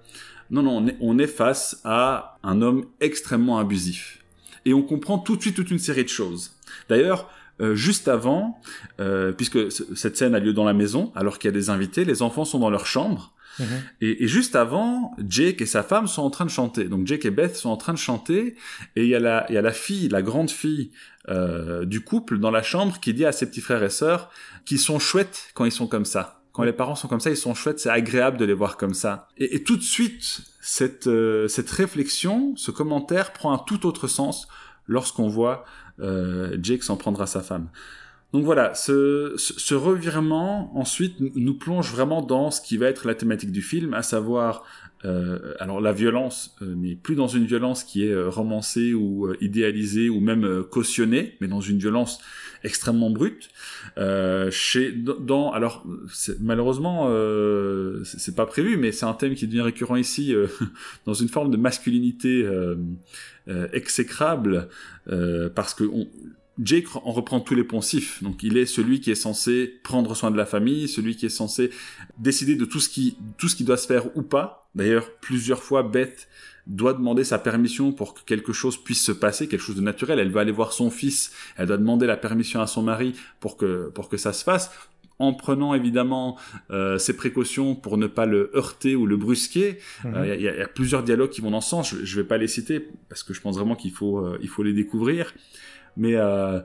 Non, 0.51 0.61
non, 0.61 0.77
on 0.77 0.87
est, 0.87 0.97
on 1.01 1.17
est 1.17 1.27
face 1.27 1.81
à 1.83 2.37
un 2.43 2.61
homme 2.61 2.85
extrêmement 3.01 3.57
abusif. 3.57 4.23
Et 4.65 4.75
on 4.75 4.83
comprend 4.83 5.17
tout 5.17 5.35
de 5.35 5.41
suite 5.41 5.55
toute 5.55 5.71
une 5.71 5.79
série 5.79 6.03
de 6.03 6.09
choses. 6.09 6.51
D'ailleurs, 6.87 7.31
juste 7.73 8.07
avant, 8.07 8.61
puisque 9.35 9.71
cette 9.71 10.17
scène 10.17 10.35
a 10.35 10.39
lieu 10.39 10.53
dans 10.53 10.65
la 10.65 10.73
maison, 10.73 11.11
alors 11.15 11.39
qu'il 11.39 11.47
y 11.47 11.53
a 11.53 11.57
des 11.57 11.71
invités, 11.71 12.05
les 12.05 12.21
enfants 12.21 12.45
sont 12.45 12.59
dans 12.59 12.69
leur 12.69 12.85
chambre, 12.85 13.33
Mhm. 13.59 13.65
Et, 14.01 14.27
juste 14.27 14.55
avant, 14.55 15.15
Jake 15.27 15.61
et 15.61 15.65
sa 15.65 15.83
femme 15.83 16.07
sont 16.07 16.21
en 16.21 16.29
train 16.29 16.45
de 16.45 16.49
chanter. 16.49 16.85
Donc 16.85 17.07
Jake 17.07 17.25
et 17.25 17.31
Beth 17.31 17.55
sont 17.55 17.69
en 17.69 17.77
train 17.77 17.93
de 17.93 17.97
chanter, 17.97 18.55
et 18.95 19.03
il 19.03 19.07
y 19.07 19.15
a 19.15 19.19
la, 19.19 19.45
il 19.49 19.55
y 19.55 19.57
a 19.57 19.61
la 19.61 19.71
fille, 19.71 20.09
la 20.09 20.21
grande 20.21 20.51
fille 20.51 20.91
euh, 21.29 21.85
du 21.85 22.01
couple 22.01 22.37
dans 22.37 22.51
la 22.51 22.61
chambre 22.61 22.99
qui 22.99 23.13
dit 23.13 23.25
à 23.25 23.31
ses 23.31 23.47
petits 23.47 23.61
frères 23.61 23.83
et 23.83 23.89
sœurs 23.89 24.29
qu'ils 24.65 24.79
sont 24.79 24.99
chouettes 24.99 25.49
quand 25.53 25.65
ils 25.65 25.71
sont 25.71 25.87
comme 25.87 26.05
ça. 26.05 26.41
Quand 26.51 26.63
les 26.63 26.73
parents 26.73 26.95
sont 26.95 27.07
comme 27.07 27.19
ça, 27.19 27.29
ils 27.29 27.37
sont 27.37 27.53
chouettes, 27.53 27.79
c'est 27.79 27.89
agréable 27.89 28.37
de 28.37 28.45
les 28.45 28.53
voir 28.53 28.77
comme 28.77 28.93
ça. 28.93 29.27
Et, 29.37 29.63
tout 29.63 29.75
de 29.75 29.83
suite, 29.83 30.41
cette, 30.61 31.07
euh, 31.07 31.49
cette 31.49 31.69
réflexion, 31.69 32.55
ce 32.55 32.71
commentaire 32.71 33.33
prend 33.33 33.51
un 33.53 33.57
tout 33.57 33.85
autre 33.85 34.07
sens 34.07 34.47
lorsqu'on 34.87 35.27
voit 35.27 35.65
euh, 35.99 36.57
Jake 36.61 36.83
s'en 36.83 36.95
prendre 36.95 37.21
à 37.21 37.27
sa 37.27 37.41
femme. 37.41 37.69
Donc 38.35 38.43
voilà, 38.43 38.73
ce, 38.73 39.73
revirement 39.73 40.77
ensuite 40.77 41.15
nous 41.21 41.53
plonge 41.53 41.89
vraiment 41.89 42.21
dans 42.21 42.51
ce 42.51 42.59
qui 42.59 42.75
va 42.75 42.87
être 42.87 43.07
la 43.07 43.15
thématique 43.15 43.53
du 43.53 43.61
film, 43.61 43.93
à 43.93 44.01
savoir 44.01 44.65
euh, 45.05 45.53
alors 45.61 45.79
la 45.79 45.93
violence, 45.93 46.53
euh, 46.61 46.73
mais 46.77 46.95
plus 46.95 47.15
dans 47.15 47.29
une 47.29 47.45
violence 47.45 47.85
qui 47.85 48.05
est 48.05 48.11
euh, 48.11 48.27
romancée 48.27 48.93
ou 48.93 49.33
idéalisée 49.39 50.09
ou 50.09 50.19
même 50.19 50.65
cautionnée, 50.69 51.37
mais 51.39 51.47
dans 51.47 51.61
une 51.61 51.77
violence 51.77 52.19
extrêmement 52.65 53.09
brute. 53.09 53.47
chez 54.51 54.91
dans 54.91 55.53
alors 55.53 55.85
malheureusement 56.41 57.09
c'est 58.03 58.35
pas 58.35 58.47
prévu, 58.47 58.75
mais 58.75 58.91
c'est 58.91 59.05
un 59.05 59.13
thème 59.13 59.35
qui 59.35 59.47
devient 59.47 59.61
récurrent 59.61 59.95
ici 59.95 60.35
dans 61.05 61.13
une 61.13 61.29
forme 61.29 61.51
de 61.51 61.57
masculinité 61.57 62.45
exécrable 63.71 64.67
parce 65.55 65.73
que 65.73 65.85
on, 65.85 66.09
Jake 66.61 66.95
en 66.95 67.11
reprend 67.11 67.39
tous 67.39 67.55
les 67.55 67.63
poncifs. 67.63 68.23
Donc 68.23 68.43
il 68.43 68.57
est 68.57 68.65
celui 68.65 68.99
qui 69.01 69.11
est 69.11 69.15
censé 69.15 69.79
prendre 69.83 70.15
soin 70.15 70.31
de 70.31 70.37
la 70.37 70.45
famille, 70.45 70.87
celui 70.87 71.15
qui 71.15 71.25
est 71.25 71.29
censé 71.29 71.69
décider 72.17 72.55
de 72.55 72.65
tout 72.65 72.79
ce 72.79 72.89
qui, 72.89 73.17
tout 73.37 73.47
ce 73.47 73.55
qui 73.55 73.63
doit 73.63 73.77
se 73.77 73.87
faire 73.87 74.15
ou 74.15 74.21
pas. 74.21 74.69
D'ailleurs, 74.75 75.11
plusieurs 75.21 75.63
fois, 75.63 75.83
Beth 75.83 76.27
doit 76.67 76.93
demander 76.93 77.23
sa 77.23 77.37
permission 77.37 77.91
pour 77.91 78.13
que 78.13 78.21
quelque 78.25 78.51
chose 78.51 78.81
puisse 78.81 79.03
se 79.03 79.11
passer, 79.11 79.47
quelque 79.47 79.61
chose 79.61 79.75
de 79.75 79.81
naturel. 79.81 80.19
Elle 80.19 80.31
va 80.31 80.41
aller 80.41 80.51
voir 80.51 80.73
son 80.73 80.89
fils, 80.89 81.31
elle 81.57 81.67
doit 81.67 81.77
demander 81.77 82.07
la 82.07 82.17
permission 82.17 82.61
à 82.61 82.67
son 82.67 82.81
mari 82.81 83.13
pour 83.39 83.57
que, 83.57 83.89
pour 83.93 84.09
que 84.09 84.17
ça 84.17 84.33
se 84.33 84.43
fasse 84.43 84.71
en 85.19 85.33
prenant 85.33 85.73
évidemment 85.73 86.37
euh, 86.71 86.97
ses 86.97 87.15
précautions 87.15 87.75
pour 87.75 87.97
ne 87.97 88.07
pas 88.07 88.25
le 88.25 88.51
heurter 88.53 88.95
ou 88.95 89.05
le 89.05 89.17
brusquer. 89.17 89.79
Mhm. 90.03 90.15
Euh, 90.15 90.35
il 90.35 90.41
y, 90.41 90.49
a 90.49 90.67
plusieurs 90.67 91.03
dialogues 91.03 91.29
qui 91.29 91.41
vont 91.41 91.51
dans 91.51 91.61
ce 91.61 91.69
sens. 91.69 91.95
Je, 91.95 92.17
ne 92.17 92.21
vais 92.21 92.27
pas 92.27 92.37
les 92.37 92.47
citer 92.47 92.85
parce 93.09 93.23
que 93.23 93.33
je 93.33 93.41
pense 93.41 93.55
vraiment 93.55 93.75
qu'il 93.75 93.91
faut, 93.91 94.19
euh, 94.19 94.37
il 94.41 94.49
faut 94.49 94.63
les 94.63 94.73
découvrir. 94.73 95.33
Mais 95.97 96.15
euh, 96.15 96.59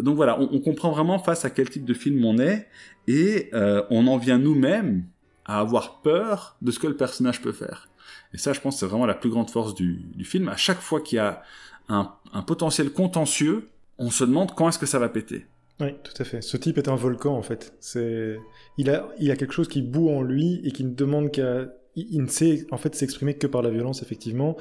donc 0.00 0.16
voilà, 0.16 0.38
on, 0.40 0.60
comprend 0.60 0.90
vraiment 0.90 1.18
face 1.18 1.44
à 1.44 1.50
quel 1.50 1.68
type 1.68 1.84
de 1.84 1.94
film 1.94 2.24
on 2.24 2.38
est 2.38 2.68
et 3.08 3.50
euh, 3.52 3.82
on 3.90 4.06
en 4.06 4.16
vient 4.16 4.38
nous-mêmes 4.38 5.04
à 5.44 5.58
avoir 5.58 6.02
peur 6.02 6.56
de 6.62 6.70
ce 6.70 6.78
que 6.78 6.86
le 6.86 6.96
personnage 6.96 7.42
peut 7.42 7.52
faire. 7.52 7.88
Et 8.32 8.38
ça, 8.38 8.52
je 8.52 8.60
pense, 8.60 8.78
c'est 8.78 8.86
vraiment 8.86 9.06
la 9.06 9.14
plus 9.14 9.30
grande 9.30 9.50
force 9.50 9.74
du, 9.74 10.00
film. 10.24 10.48
À 10.48 10.56
chaque 10.56 10.80
fois 10.80 11.00
qu'il 11.00 11.16
y 11.16 11.20
a 11.20 11.42
un, 11.88 12.14
potentiel 12.46 12.92
contentieux, 12.92 13.68
on 13.98 14.10
se 14.10 14.24
demande 14.24 14.54
quand 14.54 14.68
est-ce 14.68 14.78
que 14.78 14.86
ça 14.86 14.98
va 14.98 15.08
péter. 15.08 15.46
Oui, 15.80 15.94
tout 16.04 16.14
à 16.18 16.24
fait. 16.24 16.42
Ce 16.42 16.56
type 16.56 16.78
est 16.78 16.88
un 16.88 16.94
volcan, 16.94 17.36
en 17.36 17.42
fait. 17.42 17.74
C'est, 17.80 18.38
il 18.78 18.88
a, 18.88 19.08
il 19.18 19.30
a 19.30 19.36
quelque 19.36 19.52
chose 19.52 19.68
qui 19.68 19.82
boue 19.82 20.08
en 20.08 20.22
lui 20.22 20.60
et 20.64 20.70
qui 20.70 20.84
ne 20.84 20.94
demande 20.94 21.30
qu'à, 21.32 21.66
il, 21.96 22.22
ne 22.22 22.28
sait 22.28 22.66
en 22.70 22.78
fait 22.78 22.94
s'exprimer 22.94 23.34
que 23.34 23.46
par 23.46 23.62
la 23.62 23.70
violence, 23.70 24.02
effectivement. 24.02 24.56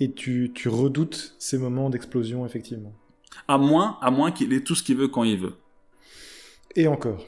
Et 0.00 0.12
tu, 0.12 0.50
tu 0.54 0.68
redoutes 0.68 1.36
ces 1.38 1.56
moments 1.56 1.88
d'explosion, 1.88 2.44
effectivement. 2.44 2.92
À 3.48 3.58
moins, 3.58 3.98
à 4.02 4.10
moins 4.10 4.32
qu'il 4.32 4.52
ait 4.52 4.62
tout 4.62 4.74
ce 4.74 4.82
qu'il 4.82 4.96
veut 4.96 5.08
quand 5.08 5.24
il 5.24 5.38
veut. 5.38 5.54
Et 6.74 6.86
encore. 6.86 7.24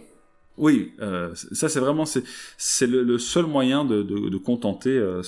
Oui, 0.59 0.93
euh, 1.01 1.35
ça 1.35 1.69
c'est 1.69 1.79
vraiment 1.79 2.05
c'est 2.05 2.25
c'est 2.57 2.89
le, 2.89 3.19
seul 3.19 3.47
moyen 3.47 3.85
de, 3.85 4.03
de, 4.03 4.37
contenter 4.39 4.91
euh, 4.91 5.23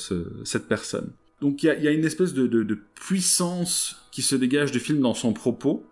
cette 0.44 0.66
personne. 0.66 1.12
Donc 1.40 1.62
il 1.62 1.66
y 1.66 1.70
a, 1.70 1.78
y 1.78 1.88
a, 1.88 1.92
une 1.92 2.04
espèce 2.04 2.34
de, 2.34 2.46
de, 2.46 2.78
puissance 2.94 4.08
qui 4.10 4.22
se 4.22 4.34
dégage 4.34 4.72
du 4.72 4.80
film 4.80 5.00
dans 5.00 5.14
son 5.14 5.32
propos, 5.32 5.86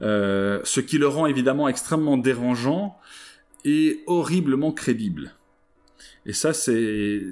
euh, 0.00 0.60
ce 0.62 0.80
qui 0.80 0.98
le 0.98 1.08
rend 1.08 1.26
évidemment 1.26 1.68
extrêmement 1.68 2.16
dérangeant 2.16 2.96
et 3.64 4.04
horriblement 4.06 4.70
crédible. 4.70 5.34
Et 6.24 6.32
ça 6.32 6.52
c'est 6.52 7.22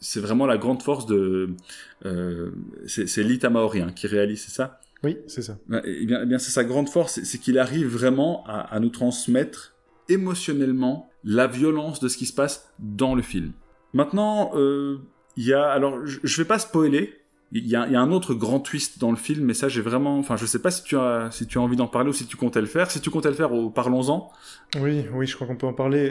c'est 0.00 0.20
vraiment 0.20 0.46
la 0.46 0.56
grande 0.56 0.82
force 0.82 1.04
de 1.04 1.50
c'est 2.86 3.22
Lita 3.22 3.50
Maori 3.50 3.82
hein, 3.82 3.92
qui 3.94 4.06
réalise 4.06 4.46
ça 4.46 4.80
oui, 5.04 5.18
c'est 5.26 5.42
ça. 5.42 5.58
Eh 5.84 6.06
bien, 6.06 6.20
eh 6.22 6.26
bien 6.26 6.38
c'est 6.38 6.50
sa 6.50 6.64
grande 6.64 6.88
force, 6.88 7.20
c'est 7.24 7.38
qu'il 7.38 7.58
arrive 7.58 7.86
vraiment 7.86 8.44
à, 8.46 8.78
nous 8.78 8.90
transmettre 8.90 9.74
émotionnellement 10.08 11.10
la 11.24 11.46
violence 11.46 12.00
de 12.00 12.08
ce 12.08 12.16
qui 12.16 12.26
se 12.26 12.32
passe 12.32 12.72
dans 12.78 13.14
le 13.14 13.22
film. 13.22 13.52
Maintenant, 13.94 14.52
euh, 14.54 14.98
il 15.36 15.46
y 15.46 15.52
a, 15.52 15.68
alors, 15.68 16.04
je, 16.06 16.20
ne 16.22 16.36
vais 16.36 16.44
pas 16.44 16.58
spoiler. 16.58 17.14
Il 17.54 17.66
y, 17.66 17.76
a, 17.76 17.82
un 17.82 18.12
autre 18.12 18.32
grand 18.32 18.60
twist 18.60 18.98
dans 18.98 19.10
le 19.10 19.16
film, 19.16 19.44
mais 19.44 19.52
ça, 19.52 19.68
j'ai 19.68 19.82
vraiment, 19.82 20.18
enfin, 20.18 20.36
je 20.36 20.46
sais 20.46 20.60
pas 20.60 20.70
si 20.70 20.84
tu 20.84 20.96
as, 20.96 21.30
si 21.30 21.46
tu 21.46 21.58
as 21.58 21.60
envie 21.60 21.76
d'en 21.76 21.86
parler 21.86 22.08
ou 22.08 22.14
si 22.14 22.24
tu 22.24 22.36
comptais 22.36 22.62
le 22.62 22.66
faire. 22.66 22.90
Si 22.90 23.00
tu 23.00 23.10
comptais 23.10 23.28
le 23.28 23.34
faire, 23.34 23.50
parlons-en. 23.74 24.30
Oui, 24.80 25.04
oui, 25.12 25.26
je 25.26 25.34
crois 25.34 25.46
qu'on 25.46 25.56
peut 25.56 25.66
en 25.66 25.74
parler. 25.74 26.10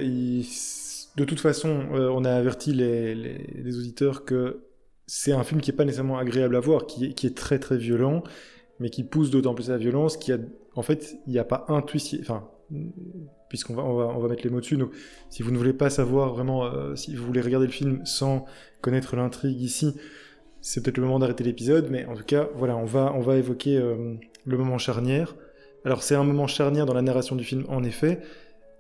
De 1.15 1.25
toute 1.25 1.39
façon, 1.39 1.88
euh, 1.93 2.10
on 2.10 2.25
a 2.25 2.31
averti 2.31 2.74
les, 2.74 3.15
les, 3.15 3.77
auditeurs 3.77 4.24
que 4.24 4.62
c'est 5.07 5.31
un 5.31 5.43
film 5.43 5.62
qui 5.62 5.71
est 5.71 5.75
pas 5.75 5.83
nécessairement 5.83 6.19
agréable 6.19 6.55
à 6.55 6.60
voir, 6.60 6.86
qui 6.86 7.13
qui 7.15 7.25
est 7.25 7.36
très 7.36 7.57
très 7.57 7.77
violent 7.77 8.24
mais 8.82 8.90
qui 8.90 9.04
pousse 9.04 9.30
d'autant 9.30 9.54
plus 9.54 9.70
la 9.70 9.78
violence 9.78 10.18
qu'il 10.18 10.36
y 10.36 10.38
a, 10.38 10.42
en 10.76 10.82
fait, 10.82 11.16
il 11.28 11.34
n'y 11.34 11.40
a 11.40 11.44
pas 11.44 11.66
twist, 11.86 12.18
enfin, 12.20 12.50
puisqu'on 13.48 13.76
va, 13.76 13.84
on 13.84 13.96
va, 13.96 14.06
on 14.08 14.20
va 14.20 14.28
mettre 14.28 14.44
les 14.44 14.50
mots 14.50 14.60
dessus, 14.60 14.76
donc 14.76 14.92
si 15.30 15.44
vous 15.44 15.52
ne 15.52 15.58
voulez 15.58 15.74
pas 15.74 15.92
savoir 15.92 16.34
vraiment, 16.34 16.66
euh, 16.66 16.96
si 16.96 17.16
vous 17.16 17.24
voulez 17.24 17.42
regarder 17.42 17.68
le 17.68 17.72
film 17.72 18.04
sans 18.06 18.46
connaître 18.82 19.16
l'intrigue 19.16 19.62
ici, 19.62 19.96
c'est 20.62 20.82
peut-être 20.82 20.98
le 20.98 21.04
moment 21.04 21.20
d'arrêter 21.20 21.44
l'épisode, 21.44 21.90
mais 21.92 22.06
en 22.06 22.16
tout 22.16 22.24
cas, 22.24 22.50
voilà, 22.56 22.76
on 22.76 22.86
va, 22.86 23.14
on 23.16 23.22
va 23.22 23.38
évoquer 23.38 23.78
euh, 23.78 24.16
le 24.46 24.58
moment 24.58 24.80
charnière. 24.80 25.36
Alors 25.86 26.02
c'est 26.02 26.16
un 26.16 26.24
moment 26.24 26.48
charnière 26.48 26.88
dans 26.88 26.94
la 26.94 27.04
narration 27.04 27.36
du 27.36 27.44
film, 27.44 27.66
en 27.68 27.84
effet, 27.84 28.20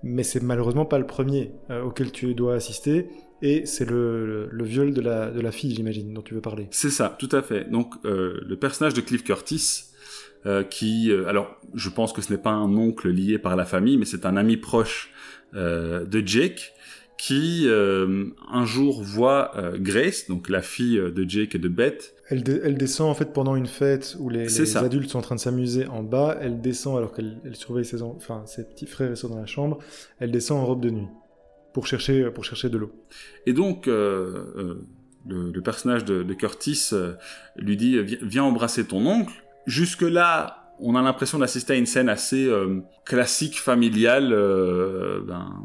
mais 0.01 0.23
c'est 0.23 0.41
malheureusement 0.41 0.85
pas 0.85 0.97
le 0.97 1.05
premier 1.05 1.51
euh, 1.69 1.83
auquel 1.83 2.11
tu 2.11 2.33
dois 2.33 2.55
assister, 2.55 3.07
et 3.43 3.67
c'est 3.67 3.85
le, 3.85 4.49
viol 4.63 4.95
de 4.95 5.01
la, 5.01 5.29
de 5.29 5.41
la 5.41 5.51
fille, 5.51 5.75
j'imagine, 5.75 6.11
dont 6.11 6.21
tu 6.23 6.33
veux 6.33 6.41
parler. 6.41 6.67
C'est 6.71 6.91
ça, 6.91 7.15
tout 7.19 7.29
à 7.31 7.43
fait. 7.43 7.69
Donc 7.69 7.95
le 8.03 8.55
personnage 8.55 8.93
de 8.93 9.01
Cliff 9.01 9.23
Curtis, 9.23 9.90
euh, 10.45 10.63
qui, 10.63 11.11
euh, 11.11 11.27
alors, 11.27 11.55
je 11.75 11.89
pense 11.89 12.13
que 12.13 12.21
ce 12.21 12.31
n'est 12.31 12.39
pas 12.39 12.51
un 12.51 12.75
oncle 12.75 13.09
lié 13.09 13.37
par 13.37 13.55
la 13.55 13.65
famille, 13.65 13.97
mais 13.97 14.05
c'est 14.05 14.25
un 14.25 14.37
ami 14.37 14.57
proche 14.57 15.11
euh, 15.53 16.05
de 16.05 16.25
Jake, 16.25 16.73
qui 17.17 17.67
un 17.69 18.65
jour 18.65 19.03
voit 19.03 19.51
Grace, 19.75 20.27
donc 20.27 20.49
la 20.49 20.63
fille 20.63 20.95
de 20.97 21.29
Jake 21.29 21.53
et 21.53 21.59
de 21.59 21.67
Beth. 21.67 22.15
Elle, 22.29 22.43
elle 22.63 22.75
descend 22.79 23.11
en 23.11 23.13
fait 23.13 23.31
pendant 23.31 23.55
une 23.55 23.67
fête 23.67 24.17
où 24.19 24.27
les, 24.29 24.47
les 24.47 24.77
adultes 24.77 25.11
sont 25.11 25.19
en 25.19 25.21
train 25.21 25.35
de 25.35 25.39
s'amuser 25.39 25.85
en 25.85 26.01
bas. 26.01 26.39
Elle 26.41 26.61
descend 26.61 26.97
alors 26.97 27.13
qu'elle 27.13 27.37
surveille 27.53 27.85
ses, 27.85 28.01
enfin, 28.01 28.41
ses 28.47 28.67
petits 28.67 28.87
frères 28.87 29.11
et 29.11 29.15
soeurs 29.15 29.29
dans 29.29 29.37
la 29.37 29.45
chambre. 29.45 29.77
Elle 30.17 30.31
descend 30.31 30.63
en 30.63 30.65
robe 30.65 30.81
de 30.81 30.89
nuit 30.89 31.07
pour 31.73 31.85
chercher, 31.85 32.31
pour 32.31 32.43
chercher 32.43 32.69
de 32.69 32.79
l'eau. 32.79 32.91
Et 33.45 33.53
donc, 33.53 33.85
le, 33.85 34.41
le, 35.27 35.61
personnage 35.61 36.03
de, 36.03 36.23
de 36.23 36.33
Curtis 36.33 36.89
lui 37.55 37.77
dit 37.77 37.99
Viens 38.23 38.45
embrasser 38.45 38.83
ton 38.83 39.05
oncle. 39.05 39.40
Jusque-là, 39.65 40.61
on 40.79 40.95
a 40.95 41.01
l'impression 41.01 41.39
d'assister 41.39 41.73
à 41.73 41.75
une 41.75 41.85
scène 41.85 42.09
assez 42.09 42.45
euh, 42.45 42.81
classique, 43.05 43.59
familiale, 43.59 44.33
euh, 44.33 45.21
ben, 45.25 45.63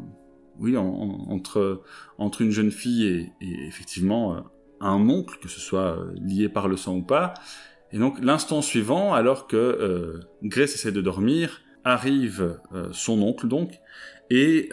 oui, 0.59 0.75
entre, 0.77 1.83
entre 2.17 2.41
une 2.41 2.51
jeune 2.51 2.71
fille 2.71 3.31
et, 3.41 3.67
effectivement 3.67 4.35
euh, 4.35 4.39
un 4.79 5.09
oncle, 5.09 5.37
que 5.39 5.47
ce 5.49 5.59
soit 5.59 5.97
lié 6.15 6.49
par 6.49 6.67
le 6.67 6.77
sang 6.77 6.97
ou 6.97 7.03
pas. 7.03 7.33
Et 7.91 7.97
donc 7.97 8.19
l'instant 8.21 8.61
suivant, 8.61 9.13
alors 9.13 9.47
que 9.47 10.19
Grace 10.43 10.75
essaie 10.75 10.91
de 10.91 11.01
dormir, 11.01 11.61
arrive 11.83 12.59
son 12.91 13.21
oncle 13.21 13.47
donc, 13.47 13.79
et 14.29 14.69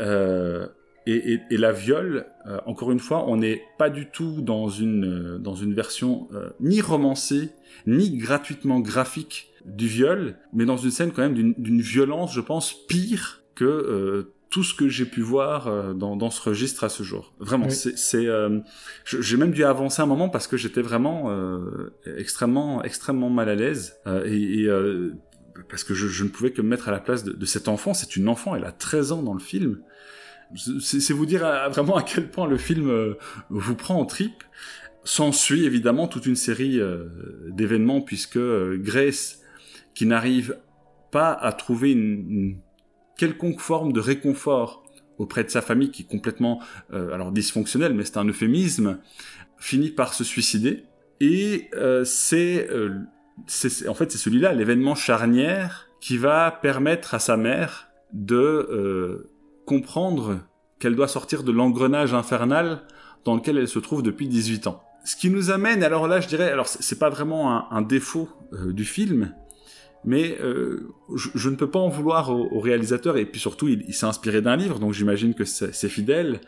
et, 1.07 1.41
et, 1.51 1.57
la 1.57 1.73
viole, 1.73 2.27
encore 2.67 2.91
une 2.91 2.99
fois, 2.99 3.29
on 3.29 3.37
n'est 3.37 3.63
pas 3.79 3.91
du 3.91 4.07
tout 4.07 4.41
dans 4.41 4.69
une, 4.69 5.39
dans 5.39 5.55
une 5.55 5.75
version 5.75 6.29
ni 6.61 6.81
romancée, 6.81 7.51
ni 7.87 8.17
gratuitement 8.17 8.81
graphique 8.81 9.55
du 9.65 9.87
viol, 9.87 10.37
mais 10.53 10.65
dans 10.65 10.77
une 10.77 10.91
scène 10.91 11.13
quand 11.13 11.23
même 11.23 11.35
d'une 11.35 11.81
violence, 11.81 12.35
je 12.35 12.41
pense, 12.41 12.87
pire 12.87 13.43
que 13.55 13.65
euh, 13.65 14.35
tout 14.51 14.63
ce 14.63 14.75
que 14.75 14.89
j'ai 14.89 15.07
pu 15.07 15.21
voir 15.21 15.67
euh, 15.67 15.95
dans, 15.95 16.17
dans, 16.17 16.31
ce 16.31 16.41
registre 16.49 16.85
à 16.85 16.89
ce 16.89 17.03
jour. 17.03 17.35
Vraiment, 17.39 17.71
c'est, 17.71 18.27
euh, 18.27 18.61
j'ai 19.05 19.37
même 19.37 19.53
dû 19.53 19.65
avancer 19.65 20.03
un 20.03 20.07
moment 20.07 20.29
parce 20.29 20.47
que 20.47 20.57
j'étais 20.57 20.83
vraiment 20.83 21.31
extrêmement, 22.05 22.83
extrêmement 22.83 23.31
mal 23.31 23.49
à 23.49 23.55
l'aise 23.55 23.97
et, 24.27 24.69
parce 25.69 25.85
que 25.85 25.95
je, 25.95 26.09
je, 26.09 26.25
ne 26.25 26.29
pouvais 26.29 26.51
que 26.51 26.63
me 26.63 26.69
mettre 26.69 26.89
à 26.89 26.93
la 26.93 27.01
place 27.01 27.25
de, 27.25 27.33
de 27.33 27.47
cet 27.47 27.69
enfant. 27.69 27.95
C'est 27.95 28.17
une 28.17 28.29
enfant, 28.29 28.55
elle 28.55 28.65
a 28.65 28.73
13 28.73 29.13
ans 29.13 29.23
dans 29.23 29.35
le 29.35 29.41
film. 29.41 29.81
C'est 30.55 31.13
vous 31.13 31.27
dire 31.27 31.41
vraiment 31.71 31.97
à 31.97 32.03
quel 32.03 32.31
point 32.31 32.47
le 32.47 32.57
film 32.59 33.15
vous 33.51 33.75
prend 33.75 33.97
en 33.97 34.05
trip. 34.05 34.45
S'ensuit 35.05 35.67
évidemment 35.67 36.09
toute 36.09 36.25
une 36.25 36.35
série 36.35 36.81
euh, 36.81 37.05
d'événements 37.51 38.01
puisque 38.01 38.39
euh, 38.39 38.79
Grace, 38.81 39.43
qui 39.95 40.07
n'arrive 40.07 40.57
pas 41.11 41.31
à 41.31 41.53
trouver 41.53 41.93
une, 41.93 42.57
quelconque 43.19 43.61
forme 43.61 43.93
de 43.93 44.01
réconfort 44.01 44.83
auprès 45.19 45.45
de 45.45 45.51
sa 45.51 45.61
famille 45.61 45.91
qui 45.91 46.03
est 46.03 46.07
complètement 46.07 46.61
euh, 46.95 47.13
alors 47.13 47.33
dysfonctionnelle, 47.33 47.93
mais 47.93 48.05
c'est 48.05 48.17
un 48.17 48.25
euphémisme, 48.25 48.99
finit 49.59 49.91
par 49.91 50.15
se 50.15 50.25
suicider. 50.25 50.85
Et 51.21 51.69
euh, 51.75 52.05
c'est, 52.05 52.67
en 53.87 53.95
fait 53.95 54.11
c'est 54.11 54.19
celui-là, 54.19 54.55
l'événement 54.55 54.95
charnière 54.95 55.91
qui 56.01 56.17
va 56.17 56.51
permettre 56.51 57.13
à 57.13 57.19
sa 57.19 57.37
mère 57.37 57.91
de 58.15 59.29
comprendre 59.67 60.41
qu'elle 60.79 60.97
doit 60.97 61.09
sortir 61.09 61.43
de 61.43 61.53
l'engrenage 61.53 62.15
infernal 62.15 62.83
dans 63.25 63.35
lequel 63.35 63.59
elle 63.59 63.69
se 63.69 63.79
trouve 63.79 64.03
depuis 64.03 64.29
18 64.29 64.67
ans. 64.67 64.83
Ce 65.05 65.17
qui 65.17 65.31
nous 65.31 65.51
amène, 65.51 65.83
alors 65.83 66.09
là 66.09 66.21
je 66.21 66.29
dirais, 66.29 66.51
alors 66.51 66.67
c'est 66.69 66.99
pas 66.99 67.11
vraiment 67.11 67.71
un, 67.71 67.83
défaut 67.83 68.29
du 68.53 68.85
film, 68.85 69.35
mais 70.05 70.39
euh, 70.41 70.89
je, 71.15 71.49
ne 71.49 71.57
peux 71.57 71.69
pas 71.69 71.79
en 71.79 71.89
vouloir 71.89 72.31
au, 72.31 72.61
réalisateur, 72.61 73.17
et 73.19 73.27
puis 73.27 73.41
surtout, 73.41 73.69
il, 73.69 73.93
s'est 73.93 74.07
inspiré 74.07 74.41
d'un 74.41 74.57
livre, 74.57 74.79
donc 74.79 74.93
j'imagine 74.93 75.35
que 75.35 75.45
c'est 75.45 75.89
fidèle, 75.89 76.41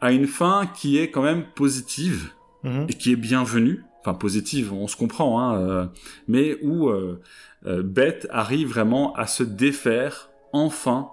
à 0.00 0.10
une 0.10 0.26
fin 0.26 0.66
qui 0.66 0.98
est 0.98 1.10
quand 1.10 1.22
même 1.22 1.44
positive, 1.54 2.30
mhm. 2.64 2.86
et 2.88 2.94
qui 2.94 3.12
est 3.12 3.16
bienvenue, 3.16 3.84
enfin 4.02 4.14
positive, 4.14 4.72
on 4.72 4.88
se 4.88 4.96
comprend, 4.96 5.40
hein, 5.40 5.56
euh, 5.58 5.86
mais 6.26 6.58
où 6.62 6.88
euh, 6.88 7.20
euh, 7.66 7.82
Beth 7.82 8.26
arrive 8.30 8.68
vraiment 8.68 9.14
à 9.14 9.26
se 9.26 9.42
défaire, 9.42 10.30
enfin, 10.52 11.10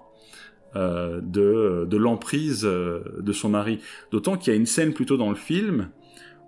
euh, 0.76 1.20
de, 1.22 1.86
de 1.88 1.96
l'emprise 1.96 2.62
de 2.62 3.32
son 3.32 3.48
mari. 3.48 3.80
D'autant 4.10 4.36
qu'il 4.36 4.52
y 4.52 4.56
a 4.56 4.58
une 4.58 4.66
scène 4.66 4.92
plutôt 4.92 5.16
dans 5.16 5.30
le 5.30 5.36
film 5.36 5.90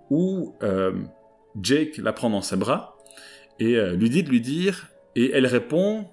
où 0.09 0.55
Jake 1.61 1.97
la 1.97 2.13
prend 2.13 2.29
dans 2.29 2.41
ses 2.41 2.57
bras, 2.57 2.97
et 3.59 3.77
lui 3.95 4.09
dit 4.09 4.23
de 4.23 4.29
lui 4.29 4.41
dire 4.41 4.89
et 5.15 5.31
elle 5.31 5.45
répond, 5.45 6.07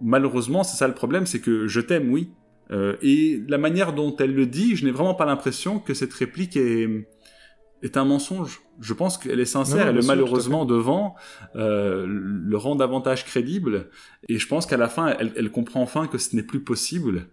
malheureusement, 0.00 0.62
c'est 0.62 0.76
ça 0.76 0.86
le 0.88 0.94
problème, 0.94 1.26
c'est 1.26 1.40
que 1.40 1.66
je 1.66 1.80
t'aime, 1.80 2.10
oui. 2.10 2.30
Euh, 2.70 2.96
et 3.02 3.42
la 3.48 3.58
manière 3.58 3.92
dont 3.92 4.14
elle 4.16 4.34
le 4.34 4.46
dit, 4.46 4.76
je 4.76 4.84
n'ai 4.84 4.90
vraiment 4.90 5.14
pas 5.14 5.26
l'impression 5.26 5.78
que 5.78 5.94
cette 5.94 6.12
réplique 6.12 6.56
est 6.56 7.96
un 7.96 8.04
mensonge. 8.04 8.60
Je 8.82 8.92
pense 8.94 9.16
qu'elle 9.16 9.40
est 9.40 9.46
sincère, 9.46 9.86
elle 9.86 9.98
est 9.98 10.06
malheureusement 10.06 10.64
devant, 10.64 11.14
euh, 11.56 12.04
le 12.06 12.56
rend 12.56 12.74
davantage 12.74 13.24
crédible, 13.24 13.88
et 14.28 14.38
je 14.38 14.48
pense 14.48 14.66
qu'à 14.66 14.76
la 14.76 14.88
fin, 14.88 15.14
elle, 15.18 15.32
elle, 15.36 15.50
comprend 15.50 15.80
enfin 15.80 16.08
que 16.08 16.18
ce 16.18 16.34
n'est 16.34 16.42
plus 16.42 16.60
possible, 16.60 17.28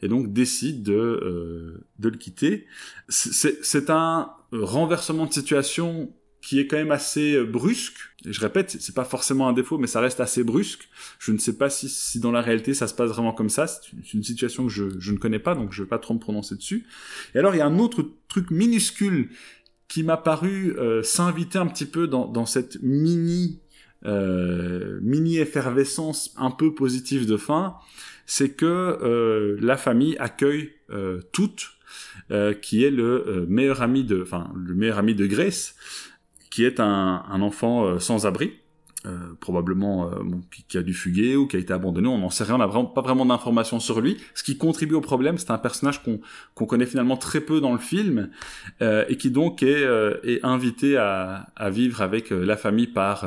et 0.00 0.08
donc 0.08 0.32
décide 0.32 0.82
de, 0.82 0.94
euh, 0.94 1.84
de 1.98 2.08
le 2.08 2.16
quitter. 2.16 2.66
C'est 3.08 3.90
un 3.90 4.30
renversement 4.52 5.26
de 5.26 5.32
situation 5.32 6.12
qui 6.42 6.58
est 6.58 6.66
quand 6.66 6.76
même 6.76 6.90
assez 6.90 7.36
euh, 7.36 7.44
brusque. 7.44 7.98
Et 8.26 8.32
je 8.32 8.40
répète, 8.40 8.76
c'est 8.80 8.94
pas 8.94 9.04
forcément 9.04 9.48
un 9.48 9.52
défaut, 9.52 9.78
mais 9.78 9.86
ça 9.86 10.00
reste 10.00 10.18
assez 10.18 10.42
brusque. 10.42 10.88
Je 11.20 11.30
ne 11.30 11.38
sais 11.38 11.56
pas 11.56 11.70
si, 11.70 11.88
si 11.88 12.18
dans 12.18 12.32
la 12.32 12.40
réalité 12.40 12.74
ça 12.74 12.88
se 12.88 12.94
passe 12.94 13.10
vraiment 13.10 13.32
comme 13.32 13.48
ça. 13.48 13.68
C'est 13.68 14.12
une, 14.12 14.24
situation 14.24 14.66
que 14.66 14.72
je, 14.72 14.84
je, 14.98 15.12
ne 15.12 15.18
connais 15.18 15.38
pas, 15.38 15.54
donc 15.54 15.72
je 15.72 15.84
vais 15.84 15.88
pas 15.88 16.00
trop 16.00 16.14
me 16.14 16.18
prononcer 16.18 16.56
dessus. 16.56 16.84
Et 17.34 17.38
alors 17.38 17.54
il 17.54 17.58
y 17.58 17.60
a 17.60 17.66
un 17.66 17.78
autre 17.78 18.04
truc 18.28 18.50
minuscule 18.50 19.30
qui 19.92 20.04
m'a 20.04 20.16
paru 20.16 20.74
euh, 20.78 21.02
s'inviter 21.02 21.58
un 21.58 21.66
petit 21.66 21.84
peu 21.84 22.06
dans, 22.06 22.26
dans 22.26 22.46
cette 22.46 22.78
mini 22.80 23.60
euh, 24.06 24.98
mini 25.02 25.36
effervescence 25.36 26.32
un 26.38 26.50
peu 26.50 26.74
positive 26.74 27.26
de 27.26 27.36
fin, 27.36 27.76
c'est 28.24 28.56
que 28.56 28.64
euh, 28.64 29.58
la 29.60 29.76
famille 29.76 30.16
accueille 30.16 30.70
euh, 30.88 31.20
toute, 31.32 31.72
qui 32.62 32.82
est 32.82 32.90
le 32.90 33.44
meilleur 33.46 33.82
ami 33.82 34.04
de, 34.04 34.22
enfin 34.22 34.50
le 34.56 34.74
meilleur 34.74 34.96
ami 34.96 35.14
de 35.14 35.26
Grace, 35.26 35.74
qui 36.48 36.64
est 36.64 36.80
un, 36.80 37.22
enfant 37.42 37.84
euh, 37.84 37.98
sans 37.98 38.24
abri, 38.24 38.52
euh, 39.06 39.34
probablement 39.40 40.08
euh, 40.08 40.22
qui, 40.68 40.78
a 40.78 40.82
dû 40.82 40.94
fuguer 40.94 41.36
ou 41.36 41.46
qui 41.46 41.56
a 41.56 41.58
été 41.58 41.72
abandonné, 41.72 42.08
on 42.08 42.18
n'en 42.18 42.30
sait 42.30 42.44
rien, 42.44 42.54
on 42.54 42.58
n'a 42.58 42.66
vraiment, 42.66 42.86
pas 42.86 43.00
vraiment 43.00 43.26
d'informations 43.26 43.80
sur 43.80 44.00
lui. 44.00 44.18
Ce 44.34 44.42
qui 44.42 44.56
contribue 44.56 44.94
au 44.94 45.00
problème, 45.00 45.38
c'est 45.38 45.50
un 45.50 45.58
personnage 45.58 46.02
qu'on 46.02 46.66
connaît 46.66 46.86
finalement 46.86 47.16
très 47.16 47.40
peu 47.40 47.60
dans 47.60 47.72
le 47.72 47.78
film 47.78 48.30
et 48.80 49.16
qui 49.16 49.30
donc 49.30 49.62
est, 49.62 49.82
est 50.24 50.44
invité 50.44 50.96
à, 50.96 51.48
à, 51.56 51.70
vivre 51.70 52.02
avec 52.02 52.30
la 52.30 52.56
famille 52.56 52.86
par, 52.86 53.26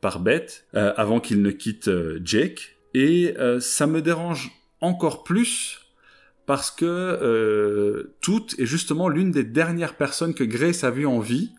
par 0.00 0.20
Beth 0.20 0.66
avant 0.72 1.20
qu'il 1.20 1.42
ne 1.42 1.50
quitte 1.50 1.90
Jake. 2.24 2.76
Et 2.94 3.34
ça 3.60 3.86
me 3.86 4.00
dérange 4.02 4.52
encore 4.80 5.24
plus 5.24 5.80
parce 6.48 6.70
que 6.70 6.86
euh, 6.86 8.14
Toute 8.22 8.58
est 8.58 8.64
justement 8.64 9.10
l'une 9.10 9.30
des 9.30 9.44
dernières 9.44 9.96
personnes 9.96 10.32
que 10.32 10.44
Grace 10.44 10.82
a 10.82 10.90
vues 10.90 11.06
en 11.06 11.20
vie 11.20 11.52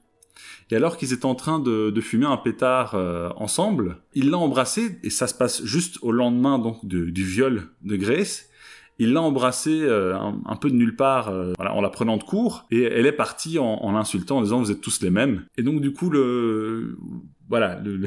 et 0.72 0.76
alors 0.76 0.98
qu'ils 0.98 1.14
étaient 1.14 1.26
en 1.26 1.36
train 1.36 1.60
de, 1.60 1.90
de 1.90 2.02
fumer 2.02 2.26
un 2.26 2.38
pétard 2.38 2.96
euh, 2.96 3.30
ensemble, 3.36 3.98
il 4.14 4.30
l'a 4.30 4.38
embrassé, 4.38 5.00
et 5.04 5.10
ça 5.10 5.28
se 5.28 5.34
passe 5.34 5.64
juste 5.64 5.98
au 6.02 6.12
lendemain 6.12 6.60
donc 6.60 6.86
du 6.86 7.24
viol 7.24 7.70
de 7.84 7.96
Grace. 7.96 8.46
Il 9.02 9.14
l'a 9.14 9.22
embrassé 9.22 9.82
euh, 9.82 10.18
un, 10.46 10.56
peu 10.58 10.70
de 10.70 10.76
nulle 10.76 10.98
part, 10.98 11.30
euh, 11.30 11.54
voilà, 11.56 11.74
en 11.74 11.80
la 11.80 11.90
prenant 11.90 12.18
de 12.18 12.24
court, 12.24 12.66
et 12.70 12.84
elle 12.84 13.06
est 13.06 13.14
partie 13.14 13.58
en, 13.58 13.66
en 13.66 13.94
l'insultant 13.94 14.40
en 14.40 14.42
disant 14.42 14.60
vous 14.60 14.72
êtes 14.72 14.82
tous 14.82 15.02
les 15.02 15.10
mêmes. 15.10 15.46
Et 15.58 15.64
donc 15.64 15.82
du 15.82 15.94
coup 15.94 16.10
le 16.10 16.98
voilà 17.48 17.80
le, 17.80 18.02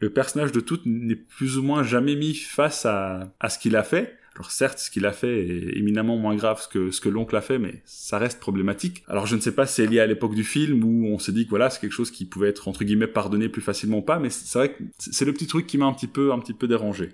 le 0.00 0.10
personnage 0.10 0.50
de 0.50 0.60
Tout 0.60 0.80
n'est 0.84 1.14
plus 1.14 1.56
ou 1.56 1.62
moins 1.62 1.84
jamais 1.84 2.16
mis 2.16 2.34
face 2.34 2.84
à, 2.84 3.32
à 3.38 3.48
ce 3.48 3.58
qu'il 3.60 3.76
a 3.76 3.84
fait. 3.84 4.18
Alors 4.36 4.50
certes, 4.50 4.78
ce 4.80 4.90
qu'il 4.90 5.06
a 5.06 5.12
fait 5.12 5.46
est 5.46 5.78
éminemment 5.78 6.16
moins 6.16 6.34
grave 6.34 6.66
que 6.68 6.90
ce 6.90 7.00
que 7.00 7.08
l'oncle 7.08 7.36
a 7.36 7.40
fait, 7.40 7.58
mais 7.58 7.82
ça 7.84 8.18
reste 8.18 8.40
problématique. 8.40 9.04
Alors 9.06 9.26
je 9.26 9.36
ne 9.36 9.40
sais 9.40 9.52
pas 9.52 9.66
si 9.66 9.74
c'est 9.74 9.86
lié 9.86 10.00
à 10.00 10.06
l'époque 10.06 10.34
du 10.34 10.42
film 10.42 10.82
où 10.82 11.06
on 11.06 11.18
s'est 11.20 11.32
dit 11.32 11.44
que 11.44 11.50
voilà, 11.50 11.70
c'est 11.70 11.80
quelque 11.80 11.92
chose 11.92 12.10
qui 12.10 12.24
pouvait 12.24 12.48
être 12.48 12.66
entre 12.66 12.82
guillemets 12.82 13.06
pardonné 13.06 13.48
plus 13.48 13.62
facilement 13.62 13.98
ou 13.98 14.02
pas, 14.02 14.18
mais 14.18 14.30
c'est 14.30 14.58
vrai 14.58 14.72
que 14.72 14.82
c'est 14.98 15.24
le 15.24 15.32
petit 15.32 15.46
truc 15.46 15.66
qui 15.66 15.78
m'a 15.78 15.86
un 15.86 15.92
petit 15.92 16.08
peu 16.08 16.32
un 16.32 16.40
petit 16.40 16.54
peu 16.54 16.66
dérangé. 16.66 17.10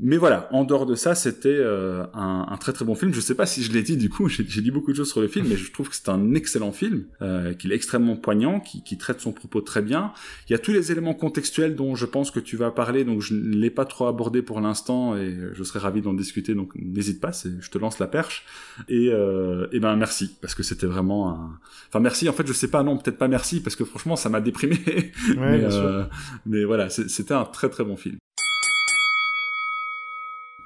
Mais 0.00 0.16
voilà, 0.16 0.48
en 0.50 0.64
dehors 0.64 0.86
de 0.86 0.96
ça, 0.96 1.14
c'était 1.14 1.48
euh, 1.48 2.04
un, 2.14 2.46
un, 2.50 2.56
très 2.56 2.72
très 2.72 2.84
bon 2.84 2.96
film. 2.96 3.14
Je 3.14 3.20
sais 3.20 3.36
pas 3.36 3.46
si 3.46 3.62
je 3.62 3.72
l'ai 3.72 3.82
dit 3.82 3.96
du 3.96 4.10
coup, 4.10 4.28
j'ai 4.28 4.60
dit 4.60 4.70
beaucoup 4.72 4.90
de 4.90 4.96
choses 4.96 5.10
sur 5.10 5.20
le 5.20 5.28
film, 5.28 5.46
mais 5.48 5.56
je 5.56 5.70
trouve 5.70 5.88
que 5.88 5.94
c'est 5.94 6.08
un 6.08 6.34
excellent 6.34 6.72
film, 6.72 7.04
euh, 7.22 7.54
qu'il 7.54 7.70
est 7.70 7.76
extrêmement 7.76 8.16
poignant, 8.16 8.58
qui, 8.58 8.82
qui, 8.82 8.98
traite 8.98 9.20
son 9.20 9.32
propos 9.32 9.60
très 9.60 9.82
bien. 9.82 10.12
Il 10.48 10.52
y 10.52 10.54
a 10.56 10.58
tous 10.58 10.72
les 10.72 10.90
éléments 10.90 11.14
contextuels 11.14 11.76
dont 11.76 11.94
je 11.94 12.06
pense 12.06 12.32
que 12.32 12.40
tu 12.40 12.56
vas 12.56 12.72
parler, 12.72 13.04
donc 13.04 13.20
je 13.20 13.34
ne 13.34 13.54
l'ai 13.54 13.70
pas 13.70 13.84
trop 13.84 14.06
abordé 14.06 14.42
pour 14.42 14.60
l'instant 14.60 15.16
et 15.16 15.36
je 15.52 15.62
serais 15.62 15.78
ravi 15.78 16.02
d'en 16.02 16.14
discuter, 16.14 16.54
donc 16.54 16.72
n'hésite 16.74 17.20
pas, 17.20 17.30
je 17.32 17.70
te 17.70 17.78
lance 17.78 18.00
la 18.00 18.08
perche. 18.08 18.44
Et, 18.88 19.10
euh, 19.12 19.68
et 19.70 19.78
ben 19.78 19.94
merci, 19.94 20.36
parce 20.40 20.56
que 20.56 20.64
c'était 20.64 20.86
vraiment 20.86 21.30
un... 21.30 21.58
Enfin 21.88 22.00
merci, 22.00 22.28
en 22.28 22.32
fait 22.32 22.46
je 22.46 22.52
sais 22.52 22.68
pas, 22.68 22.82
non 22.82 22.96
peut-être 22.98 23.18
pas 23.18 23.28
merci, 23.28 23.62
parce 23.62 23.76
que 23.76 23.84
franchement 23.84 24.16
ça 24.16 24.28
m'a 24.28 24.40
déprimé. 24.40 24.74
Ouais, 25.34 25.58
mais, 25.58 25.64
euh, 25.64 26.04
mais 26.46 26.64
voilà, 26.64 26.88
c'était 26.90 27.34
un 27.34 27.44
très 27.44 27.68
très 27.68 27.84
bon 27.84 27.96
film. 27.96 28.16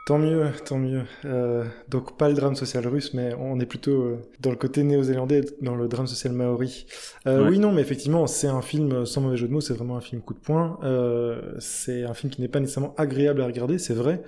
Tant 0.09 0.17
mieux, 0.19 0.47
tant 0.65 0.79
mieux. 0.79 1.03
Euh, 1.27 1.65
donc 1.91 2.17
pas 2.17 2.31
le 2.31 2.35
drame 2.35 2.57
social 2.57 2.87
russe, 2.89 3.13
mais 3.13 3.35
on 3.39 3.61
est 3.61 3.67
plutôt 3.67 3.91
euh, 3.91 4.23
dans 4.41 4.49
le 4.49 4.57
côté 4.57 4.83
néo-zélandais, 4.83 5.43
dans 5.61 5.75
le 5.77 5.87
drame 5.87 6.07
social 6.07 6.33
maori. 6.33 6.87
Euh, 7.27 7.47
Oui, 7.47 7.59
non, 7.59 7.73
mais 7.73 7.83
effectivement, 7.83 8.27
c'est 8.27 8.47
un 8.47 8.63
film 8.63 9.05
sans 9.05 9.21
mauvais 9.21 9.37
jeu 9.37 9.49
de 9.49 9.53
mots, 9.53 9.61
c'est 9.61 9.75
vraiment 9.75 9.99
un 9.99 10.01
film 10.01 10.23
coup 10.23 10.33
de 10.33 10.39
poing. 10.39 10.79
Euh, 10.83 11.53
c'est 11.59 12.05
un 12.05 12.15
film 12.15 12.33
qui 12.33 12.41
n'est 12.41 12.49
pas 12.49 12.59
nécessairement 12.59 12.95
agréable 12.97 13.43
à 13.43 13.45
regarder, 13.45 13.77
c'est 13.77 13.93
vrai, 13.93 14.23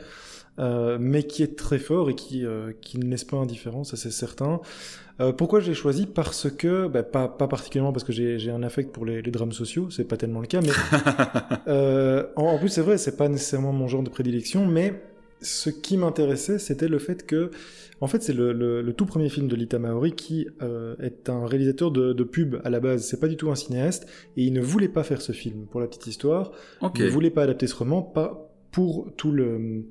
euh, 0.59 0.99
mais 1.01 1.23
qui 1.23 1.43
est 1.43 1.57
très 1.57 1.79
fort 1.79 2.11
et 2.11 2.15
qui, 2.15 2.45
qui 2.83 2.99
ne 2.99 3.07
laisse 3.07 3.25
pas 3.25 3.39
indifférent, 3.39 3.83
ça 3.83 3.97
c'est 3.97 4.11
certain. 4.11 4.61
pourquoi 5.39 5.61
je 5.61 5.69
l'ai 5.69 5.75
choisi 5.75 6.05
Parce 6.05 6.51
que, 6.51 6.89
bah, 6.89 7.05
pas, 7.05 7.27
pas 7.27 7.49
particulièrement 7.49 7.95
parce 7.95 8.05
que 8.05 8.13
j'ai 8.13 8.51
un 8.51 8.63
affect 8.63 8.93
pour 8.93 9.07
les, 9.07 9.23
les 9.23 9.31
drames 9.31 9.53
sociaux, 9.53 9.89
c'est 9.89 10.05
pas 10.05 10.19
tellement 10.19 10.41
le 10.41 10.47
cas, 10.47 10.61
mais 10.61 10.73
en, 12.37 12.43
en 12.45 12.59
plus 12.59 12.69
c'est 12.69 12.83
vrai, 12.83 12.99
c'est 12.99 13.17
pas 13.17 13.31
nécessairement 13.31 13.73
mon 13.73 13.89
genre 13.89 14.03
de 14.03 14.11
prédilection, 14.11 14.67
mais 14.67 15.01
ce 15.43 15.71
qui 15.71 15.97
m'intéressait, 15.97 16.59
c'était 16.59 16.89
le 16.89 16.99
fait 16.99 17.27
que, 17.27 17.51
en 18.01 18.07
fait, 18.07 18.23
c'est 18.23 18.33
le, 18.33 18.93
tout 18.97 19.07
premier 19.07 19.29
film 19.29 19.49
de 19.49 19.57
Lita 19.57 19.79
Maori 19.79 20.13
qui 20.13 20.47
euh, 20.63 20.95
est 21.01 21.29
un 21.29 21.47
réalisateur 21.47 21.91
de, 21.91 22.25
pub 22.25 22.57
à 22.65 22.71
la 22.71 22.81
base. 22.81 23.05
C'est 23.05 23.21
pas 23.21 23.29
du 23.29 23.37
tout 23.37 23.51
un 23.51 23.55
cinéaste 23.55 24.07
et 24.37 24.45
il 24.45 24.53
ne 24.53 24.61
voulait 24.61 24.89
pas 24.89 25.03
faire 25.03 25.23
ce 25.23 25.33
film. 25.33 25.67
Pour 25.67 25.81
la 25.81 25.87
petite 25.87 26.07
histoire, 26.07 26.53
il 26.95 27.05
ne 27.05 27.09
voulait 27.09 27.31
pas 27.31 27.43
adapter 27.43 27.67
ce 27.67 27.75
roman, 27.75 28.03
pas 28.03 28.51
pour 28.71 29.13
tout 29.17 29.33
le 29.33 29.85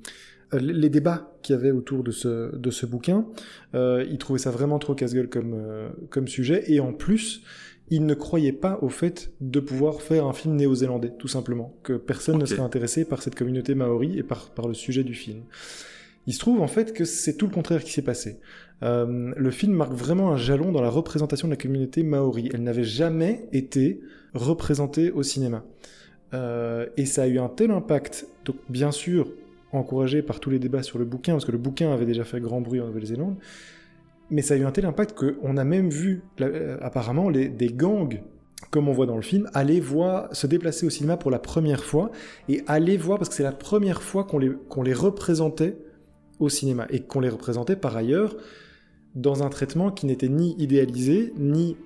euh, 0.53 0.59
les 0.59 0.89
débats 0.89 1.31
qu'il 1.43 1.55
y 1.55 1.59
avait 1.59 1.69
autour 1.69 2.03
de 2.03 2.11
ce, 2.11 2.55
de 2.55 2.71
ce 2.71 2.85
bouquin. 2.85 3.27
Euh, 3.75 4.03
il 4.09 4.17
trouvait 4.17 4.39
ça 4.39 4.49
vraiment 4.49 4.79
trop 4.79 4.95
casse-gueule 4.95 5.29
comme, 5.29 5.55
comme 6.09 6.27
sujet. 6.27 6.63
Et 6.67 6.79
en 6.79 6.93
plus, 6.93 7.43
il 7.91 8.05
ne 8.05 8.13
croyait 8.13 8.53
pas 8.53 8.79
au 8.81 8.89
fait 8.89 9.31
de 9.41 9.59
pouvoir 9.59 10.01
faire 10.01 10.25
un 10.25 10.33
film 10.33 10.55
néo-zélandais, 10.55 11.13
tout 11.17 11.27
simplement, 11.27 11.75
que 11.83 11.93
personne 11.93 12.37
ne 12.37 12.45
serait 12.45 12.61
intéressé 12.61 13.05
par 13.05 13.21
cette 13.21 13.35
communauté 13.35 13.75
maori 13.75 14.17
et 14.17 14.23
par, 14.23 14.51
par 14.51 14.67
le 14.67 14.73
sujet 14.73 15.03
du 15.03 15.13
film. 15.13 15.41
Il 16.27 16.33
se 16.33 16.39
trouve 16.39 16.61
en 16.61 16.67
fait 16.67 16.93
que 16.93 17.05
c'est 17.05 17.33
tout 17.33 17.47
le 17.47 17.53
contraire 17.53 17.83
qui 17.83 17.91
s'est 17.91 18.03
passé. 18.03 18.39
Euh, 18.83 19.33
le 19.35 19.51
film 19.51 19.73
marque 19.73 19.93
vraiment 19.93 20.31
un 20.31 20.37
jalon 20.37 20.71
dans 20.71 20.81
la 20.81 20.89
représentation 20.89 21.47
de 21.47 21.53
la 21.53 21.57
communauté 21.57 22.03
maori. 22.03 22.49
Elle 22.53 22.63
n'avait 22.63 22.83
jamais 22.83 23.47
été 23.51 24.01
représentée 24.33 25.11
au 25.11 25.23
cinéma. 25.23 25.65
Euh, 26.33 26.85
et 26.97 27.05
ça 27.05 27.23
a 27.23 27.27
eu 27.27 27.39
un 27.39 27.49
tel 27.49 27.71
impact, 27.71 28.27
donc 28.45 28.57
bien 28.69 28.91
sûr 28.91 29.31
encouragé 29.71 30.21
par 30.21 30.39
tous 30.39 30.49
les 30.49 30.59
débats 30.59 30.83
sur 30.83 30.99
le 30.99 31.05
bouquin, 31.05 31.33
parce 31.33 31.45
que 31.45 31.51
le 31.51 31.57
bouquin 31.57 31.91
avait 31.91 32.05
déjà 32.05 32.23
fait 32.23 32.39
grand 32.39 32.61
bruit 32.61 32.79
en 32.79 32.87
Nouvelle-Zélande, 32.87 33.35
mais 34.31 34.41
ça 34.41 34.53
a 34.53 34.57
eu 34.57 34.63
un 34.63 34.71
tel 34.71 34.85
impact 34.85 35.17
qu'on 35.17 35.57
a 35.57 35.63
même 35.63 35.89
vu, 35.89 36.23
euh, 36.41 36.77
apparemment, 36.81 37.31
des 37.31 37.73
gangs 37.73 38.21
comme 38.71 38.87
on 38.87 38.91
voit 38.91 39.05
dans 39.05 39.15
le 39.15 39.21
film, 39.21 39.49
aller 39.53 39.79
voir, 39.79 40.33
se 40.35 40.45
déplacer 40.45 40.85
au 40.85 40.89
cinéma 40.89 41.17
pour 41.17 41.31
la 41.31 41.39
première 41.39 41.83
fois 41.83 42.11
et 42.49 42.61
aller 42.67 42.97
voir, 42.97 43.17
parce 43.17 43.29
que 43.29 43.35
c'est 43.35 43.43
la 43.43 43.51
première 43.51 44.01
fois 44.01 44.23
qu'on 44.25 44.37
les, 44.37 44.51
qu'on 44.67 44.83
les 44.83 44.93
représentait 44.93 45.77
au 46.39 46.49
cinéma 46.49 46.85
et 46.89 47.01
qu'on 47.01 47.19
les 47.19 47.29
représentait 47.29 47.75
par 47.75 47.97
ailleurs 47.97 48.35
dans 49.15 49.43
un 49.43 49.49
traitement 49.49 49.91
qui 49.91 50.05
n'était 50.05 50.29
ni 50.29 50.55
idéalisé, 50.59 51.33
ni 51.37 51.77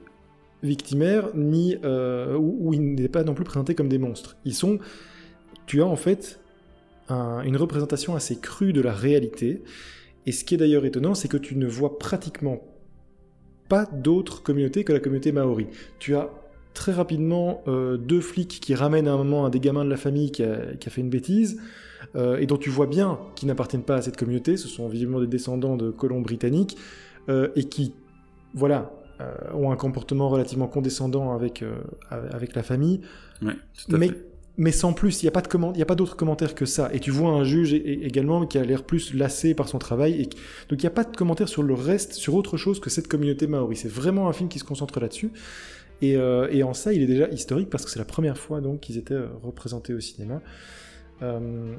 victimaire, 0.62 1.29
ni 1.36 1.77
euh, 1.84 2.38
où, 2.38 2.73
ils 2.73 2.84
n'étaient 2.84 3.08
pas 3.08 3.23
non 3.23 3.34
plus 3.34 3.45
présentés 3.45 3.75
comme 3.75 3.89
des 3.89 3.97
monstres. 3.97 4.36
Ils 4.45 4.53
sont, 4.53 4.79
tu 5.65 5.82
as 5.82 5.86
en 5.86 5.95
fait 5.95 6.39
une 7.10 7.58
représentation 7.58 8.15
assez 8.15 8.38
crue 8.38 8.73
de 8.73 8.82
la 8.82 8.93
réalité. 8.93 9.62
Et 10.26 10.32
ce 10.32 10.44
qui 10.44 10.56
est 10.56 10.58
d'ailleurs 10.58 10.86
étonnant, 10.86 11.16
c'est 11.16 11.28
que 11.28 11.38
tu 11.38 11.56
ne 11.56 11.68
vois 11.68 12.00
pratiquement 12.00 12.62
pas 13.70 13.86
d'autres 13.86 14.44
communautés 14.44 14.84
que 14.84 14.94
la 14.94 15.00
communauté 15.00 15.32
maori. 15.32 15.68
Tu 16.00 16.16
as 16.16 16.30
très 16.74 16.92
rapidement 16.92 17.62
euh, 17.68 17.98
deux 17.98 18.22
flics 18.22 18.60
qui 18.60 18.76
ramènent 18.76 19.08
à 19.08 19.14
un 19.14 19.18
moment 19.18 19.46
un 19.46 19.50
des 19.50 19.60
gamins 19.60 19.86
de 19.86 19.90
la 19.90 19.98
famille 19.98 20.32
qui 20.32 20.44
a, 20.44 20.58
fait 20.80 21.02
une 21.02 21.10
bêtise, 21.10 21.62
euh, 22.16 22.38
et 22.38 22.46
dont 22.46 22.58
tu 22.58 22.70
vois 22.70 22.88
bien 22.88 23.20
qu'ils 23.36 23.48
n'appartiennent 23.48 23.84
pas 23.84 23.96
à 23.96 24.02
cette 24.02 24.18
communauté, 24.18 24.58
ce 24.58 24.68
sont 24.68 24.88
visiblement 24.88 25.20
des 25.20 25.28
descendants 25.28 25.78
de 25.78 25.92
colons 25.92 26.22
britanniques, 26.22 26.78
euh, 27.30 27.50
et 27.56 27.66
qui, 27.66 27.94
voilà, 28.54 28.92
ont 29.54 29.72
un 29.72 29.78
comportement 29.78 30.28
relativement 30.28 30.68
condescendant 30.68 31.34
avec, 31.34 31.64
avec 32.10 32.56
la 32.56 32.64
famille. 32.64 33.00
mais, 33.88 34.12
mais 34.58 34.72
sans 34.72 34.94
plus, 34.94 35.22
il 35.22 35.26
n'y 35.26 35.30
a 35.30 35.32
pas 35.32 35.42
de 35.42 35.48
comment, 35.48 35.74
il 35.74 35.82
a 35.82 35.86
pas 35.86 35.96
d'autres 35.96 36.16
commentaires 36.16 36.54
que 36.54 36.66
ça. 36.66 36.89
Et 36.94 37.00
tu 37.00 37.10
vois 37.10 37.32
un 37.32 37.44
juge 37.44 37.74
également 37.74 38.46
qui 38.46 38.60
a 38.60 38.63
l'air 38.63 38.84
plus 38.84 39.13
lassé 39.13 39.56
par 39.56 39.68
son 39.68 39.80
travail. 39.80 40.22
Et, 40.22 40.26
donc 40.70 40.80
il 40.80 40.82
n'y 40.82 40.88
a 40.88 40.92
pas 40.92 41.04
de 41.04 41.16
commentaires 41.16 41.50
sur 41.50 41.63
le 41.63 41.74
reste, 41.74 42.13
sur 42.13 42.36
autre 42.36 42.58
chose 42.58 42.80
que 42.80 42.92
cette 42.92 43.08
communauté 43.08 43.48
maori. 43.48 43.76
C'est 43.76 43.92
vraiment 43.92 44.30
un 44.30 44.34
film 44.34 44.50
qui 44.50 44.60
se 44.60 44.63
concentre 44.63 45.00
là-dessus. 45.00 45.32
Euh, 46.04 46.48
et, 46.52 46.63
en 46.63 46.74
ça, 46.74 46.94
il 46.94 47.02
est 47.02 47.08
déjà 47.08 47.28
historique 47.30 47.70
parce 47.70 47.86
que 47.86 47.92
c'est 47.92 48.00
la 48.00 48.06
première 48.06 48.38
fois 48.38 48.62
donc 48.62 48.82
qu'ils 48.82 48.98
étaient 48.98 49.13
euh, 49.13 49.28
représentés 49.42 49.94
au 49.94 50.00
cinéma. 50.00 50.42
Euh, 51.22 51.76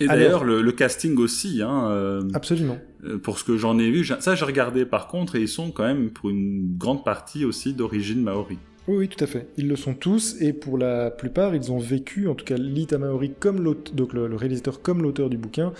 et 0.00 0.06
d'ailleurs, 0.06 0.44
le, 0.44 0.70
casting 0.70 1.16
aussi. 1.18 1.60
Hein, 1.60 2.20
absolument. 2.34 2.78
Pour 3.24 3.38
ce 3.38 3.44
que 3.44 3.56
j'en 3.56 3.78
ai 3.80 3.90
vu, 3.90 4.04
ça 4.04 4.34
j'ai 4.36 4.44
regardé 4.44 4.84
par 4.84 5.08
contre, 5.08 5.34
et 5.34 5.40
ils 5.40 5.48
sont 5.48 5.72
quand 5.72 5.82
même 5.82 6.10
pour 6.10 6.30
une 6.30 6.76
grande 6.76 7.04
partie 7.04 7.44
aussi 7.44 7.74
d'origine 7.74 8.22
maori. 8.22 8.58
Oui, 8.88 9.06
tout 9.06 9.22
à 9.22 9.26
fait. 9.26 9.48
Ils 9.58 9.68
le 9.68 9.76
sont 9.76 9.92
tous, 9.92 10.40
et 10.40 10.54
pour 10.54 10.78
la 10.78 11.10
plupart, 11.10 11.54
ils 11.54 11.70
ont 11.70 11.78
vécu, 11.78 12.26
en 12.26 12.34
tout 12.34 12.46
cas 12.46 12.56
Lita 12.56 12.96
Maori, 12.96 13.34
comme 13.38 13.62
donc 13.92 14.14
le, 14.14 14.34
réalisateur 14.34 14.80
comme 14.80 15.02
l'auteur 15.02 15.28
du 15.28 15.36
bouquin, 15.36 15.74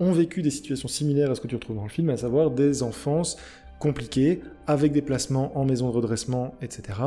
ont 0.00 0.12
vécu 0.12 0.40
des 0.40 0.48
situations 0.48 0.88
similaires 0.88 1.30
à 1.30 1.34
ce 1.34 1.42
que 1.42 1.46
tu 1.46 1.56
retrouves 1.56 1.76
dans 1.76 1.82
le 1.82 1.90
film, 1.90 2.08
à 2.08 2.16
savoir 2.16 2.50
des 2.50 2.82
enfances 2.82 3.36
compliqué, 3.78 4.40
avec 4.66 4.92
des 4.92 5.02
placements 5.02 5.56
en 5.58 5.66
maison 5.66 5.90
de 5.90 5.94
redressement, 5.94 6.54
etc. 6.62 7.00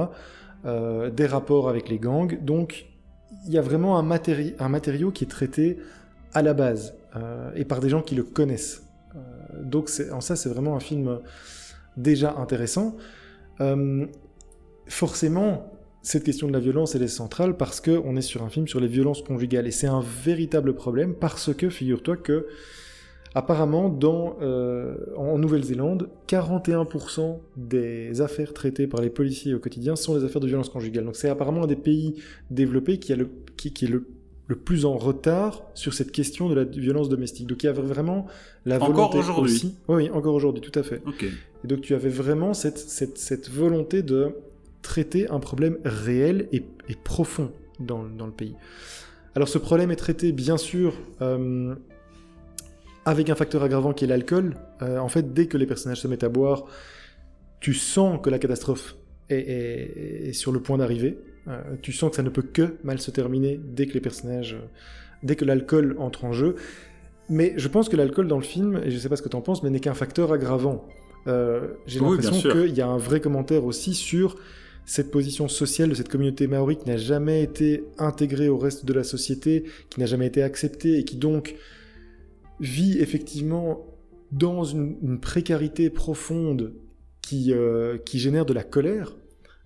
Euh, 0.65 1.09
des 1.09 1.25
rapports 1.25 1.69
avec 1.69 1.89
les 1.89 1.97
gangs. 1.97 2.39
Donc, 2.43 2.85
il 3.47 3.51
y 3.51 3.57
a 3.57 3.61
vraiment 3.61 3.97
un, 3.97 4.07
un, 4.59 4.69
matériau 4.69 5.11
qui 5.11 5.23
est 5.23 5.27
traité 5.27 5.79
à 6.35 6.43
la 6.43 6.53
base 6.53 6.93
euh, 7.15 7.49
et 7.55 7.65
par 7.65 7.79
des 7.79 7.89
gens 7.89 8.03
qui 8.03 8.13
le 8.13 8.21
connaissent. 8.21 8.83
Euh, 9.15 9.19
donc, 9.63 9.89
en 10.11 10.21
ça, 10.21 10.35
c'est 10.35 10.49
vraiment 10.49 10.75
un 10.75 10.79
film 10.79 11.19
déjà 11.95 12.35
intéressant. 12.37 12.95
Forcément, 14.87 15.71
cette 16.01 16.23
question 16.23 16.47
de 16.47 16.53
la 16.53 16.59
violence, 16.59 16.95
elle 16.95 17.03
est 17.03 17.07
centrale 17.07 17.57
parce 17.57 17.81
qu'on 17.81 18.15
est 18.15 18.21
sur 18.21 18.43
un 18.43 18.49
film 18.49 18.67
sur 18.67 18.79
les 18.79 18.87
violences 18.87 19.21
conjugales 19.21 19.67
et 19.67 19.71
c'est 19.71 19.87
un 19.87 20.03
véritable 20.23 20.73
problème 20.73 21.15
parce 21.15 21.53
que, 21.53 21.69
figure-toi 21.69 22.17
que 22.17 22.47
Apparemment, 23.37 23.89
dans, 23.89 24.35
euh, 24.41 24.95
en 25.15 25.37
Nouvelle-Zélande, 25.37 26.09
41% 26.27 27.39
des 27.55 28.19
affaires 28.21 28.51
traitées 28.51 28.87
par 28.87 28.99
les 28.99 29.11
policiers 29.11 29.53
au 29.53 29.59
quotidien 29.59 29.95
sont 29.95 30.17
des 30.17 30.23
affaires 30.23 30.41
de 30.41 30.47
violence 30.47 30.69
conjugale. 30.69 31.05
Donc 31.05 31.15
c'est 31.15 31.29
apparemment 31.29 31.63
un 31.63 31.67
des 31.67 31.75
pays 31.75 32.15
développés 32.49 32.97
qui, 32.97 33.13
a 33.13 33.15
le, 33.15 33.29
qui, 33.55 33.67
est 33.67 33.87
le, 33.87 34.05
plus 34.55 34.85
en 34.85 34.97
retard 34.97 35.61
sur 35.75 35.93
cette 35.93 36.11
question 36.11 36.49
de 36.49 36.55
la 36.55 36.63
violence 36.63 37.09
domestique. 37.09 37.45
Donc 37.45 37.61
il 37.61 37.67
y 37.67 37.69
avait 37.69 37.81
vraiment 37.81 38.25
la 38.65 38.79
volonté 38.79 39.01
encore 39.01 39.15
aujourd'hui. 39.15 39.75
Oui, 39.87 40.09
encore 40.09 40.33
aujourd'hui, 40.33 40.61
tout 40.61 40.79
à 40.79 40.81
fait. 40.81 41.03
Et 41.63 41.67
donc 41.67 41.81
tu 41.81 41.93
avais 41.93 42.09
vraiment 42.09 42.55
cette, 42.55 42.79
cette, 42.79 43.19
cette 43.19 43.51
volonté 43.51 44.01
de 44.01 44.31
traiter 44.87 45.29
un 45.29 45.39
problème 45.39 45.77
réel 45.83 46.47
et, 46.53 46.63
et 46.87 46.95
profond 46.95 47.51
dans, 47.79 48.03
dans, 48.03 48.25
le 48.25 48.31
pays. 48.31 48.55
Alors 49.35 49.49
ce 49.49 49.57
problème 49.57 49.91
est 49.91 49.97
traité 49.97 50.31
bien 50.31 50.57
sûr... 50.57 50.93
Euh, 51.21 51.75
avec 53.05 53.29
un 53.29 53.35
facteur 53.35 53.63
aggravant 53.63 53.93
qui 53.93 54.03
est 54.03 54.07
l'alcool. 54.07 54.55
Euh, 54.81 54.97
en 54.97 55.07
fait, 55.07 55.33
dès 55.33 55.45
que 55.47 55.57
les 55.57 55.65
personnages 55.65 56.01
se 56.01 56.09
mettent 56.09 56.25
à 56.25 56.29
boire, 56.29 56.65
tu 57.61 57.73
sens 57.73 58.19
que 58.21 58.29
la 58.29 58.37
catastrophe 58.37 58.97
est, 59.29 60.33
sur 60.33 60.51
le 60.51 60.59
point 60.59 60.77
d'arriver. 60.77 61.17
Euh, 61.47 61.61
tu 61.81 61.93
sens 61.93 62.09
que 62.09 62.17
ça 62.17 62.21
ne 62.21 62.27
peut 62.27 62.41
que 62.41 62.75
mal 62.83 62.99
se 62.99 63.09
terminer 63.09 63.61
dès 63.63 63.85
que 63.85 63.93
les 63.93 64.01
personnages, 64.01 64.57
dès 65.23 65.37
que 65.37 65.45
l'alcool 65.45 65.95
entre 65.99 66.25
en 66.25 66.33
jeu. 66.33 66.57
Mais 67.29 67.53
je 67.55 67.69
pense 67.69 67.87
que 67.87 67.95
l'alcool 67.95 68.27
dans 68.27 68.39
le 68.39 68.43
film, 68.43 68.81
et 68.83 68.89
je 68.89 68.95
ne 68.95 68.99
sais 68.99 69.07
pas 69.07 69.15
ce 69.15 69.21
que 69.21 69.29
tu 69.29 69.37
en 69.37 69.41
penses, 69.41 69.63
mais 69.63 69.69
n'est 69.69 69.79
qu'un 69.79 69.93
facteur 69.93 70.33
aggravant. 70.33 70.85
J'ai 71.85 72.01
l'impression 72.01 72.41
qu'il 72.51 72.75
y 72.75 72.81
a 72.81 72.87
un 72.87 72.97
vrai 72.97 73.21
commentaire 73.21 73.63
aussi 73.63 73.93
sur 73.93 74.35
cette 74.87 75.11
position 75.11 75.49
sociale 75.49 75.89
de 75.89 75.93
cette 75.95 76.07
communauté 76.07 76.47
maori 76.47 76.77
qui 76.77 76.87
n'a 76.87 76.95
jamais 76.95 77.43
été 77.43 77.83
intégrée 77.97 78.47
au 78.47 78.57
reste 78.57 78.85
de 78.85 78.93
la 78.93 79.03
société, 79.03 79.65
qui 79.89 79.99
n'a 79.99 80.05
jamais 80.05 80.25
été 80.25 80.41
acceptée 80.41 80.97
et 80.97 81.03
qui 81.03 81.17
donc 81.17 81.55
vit 82.61 82.97
effectivement 82.99 83.85
dans 84.31 84.63
une, 84.63 85.19
précarité 85.19 85.89
profonde 85.89 86.73
qui, 87.21 87.51
euh, 87.51 87.97
qui, 87.97 88.17
génère 88.17 88.45
de 88.45 88.53
la 88.53 88.63
colère, 88.63 89.17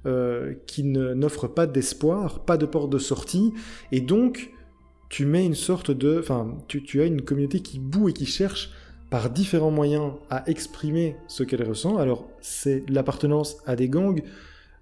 euh, 0.07 0.55
qui 0.65 0.83
n'offre 0.83 1.47
pas 1.47 1.67
d'espoir, 1.67 2.43
pas 2.43 2.57
de 2.57 2.65
porte 2.65 2.89
de 2.89 2.97
sortie, 2.97 3.53
et 3.91 4.01
donc 4.01 4.49
tu 5.09 5.25
mets 5.27 5.45
une 5.45 5.55
sorte 5.55 5.91
de... 5.91 6.17
Enfin, 6.19 6.57
tu, 6.67 6.81
tu 6.81 6.99
as 6.99 7.05
une 7.05 7.21
communauté 7.21 7.59
qui 7.59 7.77
boue 7.77 8.09
et 8.09 8.13
qui 8.13 8.25
cherche 8.25 8.71
par 9.11 9.29
différents 9.29 9.71
moyens 9.71 10.13
à 10.31 10.49
exprimer 10.49 11.15
ce 11.27 11.43
qu'elle 11.43 11.67
ressent. 11.67 11.97
Alors 11.97 12.27
c'est 12.39 12.89
l'appartenance 12.89 13.57
à 13.67 13.75
des 13.75 13.87
gangs, 13.89 14.23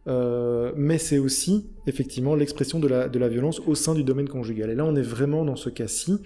euh, 0.08 0.72
mais 0.76 0.98
c'est 0.98 1.18
aussi 1.18 1.68
effectivement 1.88 2.36
l'expression 2.36 2.80
de 2.80 2.88
la, 2.88 3.10
de 3.10 3.20
la 3.20 3.28
violence 3.28 3.60
au 3.66 3.76
sein 3.76 3.94
du 3.94 4.04
domaine 4.04 4.30
conjugal. 4.30 4.70
Et 4.70 4.76
là 4.76 4.86
on 4.86 4.96
est 4.96 5.02
vraiment 5.02 5.46
dans 5.46 5.56
ce 5.56 5.70
cas-ci. 5.70 6.20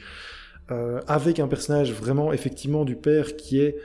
Euh, 0.71 1.01
avec 1.07 1.41
un 1.41 1.49
personnage 1.49 1.91
vraiment 1.91 2.31
effectivement 2.31 2.85
du 2.85 2.95
père 2.95 3.35
qui 3.35 3.59
est 3.59 3.75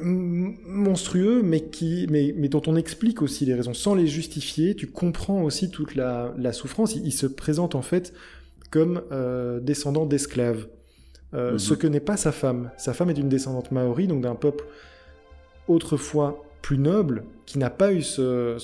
monstrueux, 0.00 1.42
mais, 1.42 1.60
qui, 1.60 2.06
mais, 2.08 2.32
mais, 2.36 2.48
dont 2.48 2.62
on 2.68 2.76
explique 2.76 3.20
aussi 3.20 3.44
les 3.44 3.54
raisons. 3.54 3.74
Sans 3.74 3.96
les 3.96 4.06
justifier, 4.06 4.76
tu 4.76 4.86
comprends 4.86 5.42
aussi 5.42 5.70
toute 5.70 5.96
la, 5.96 6.32
souffrance. 6.52 6.94
Il, 6.94 7.12
se 7.12 7.26
présente 7.26 7.74
en 7.74 7.82
fait 7.82 8.12
comme 8.70 9.02
euh, 9.10 9.58
descendant 9.58 10.06
d'esclaves, 10.06 10.68
mhm. 11.32 11.58
ce 11.58 11.74
que 11.74 11.88
n'est 11.88 11.98
pas 11.98 12.16
sa 12.16 12.30
femme. 12.30 12.70
Sa 12.76 12.94
femme 12.94 13.10
est 13.10 13.18
une 13.18 13.28
descendante 13.28 13.72
maori, 13.72 14.06
donc 14.06 14.20
d'un 14.20 14.36
peuple 14.36 14.66
autrefois 15.66 16.47
plus 16.62 16.78
noble, 16.78 17.24
qui 17.46 17.58
n'a 17.58 17.70
pas 17.70 17.92
eu 17.92 18.02
ce, 18.02 18.56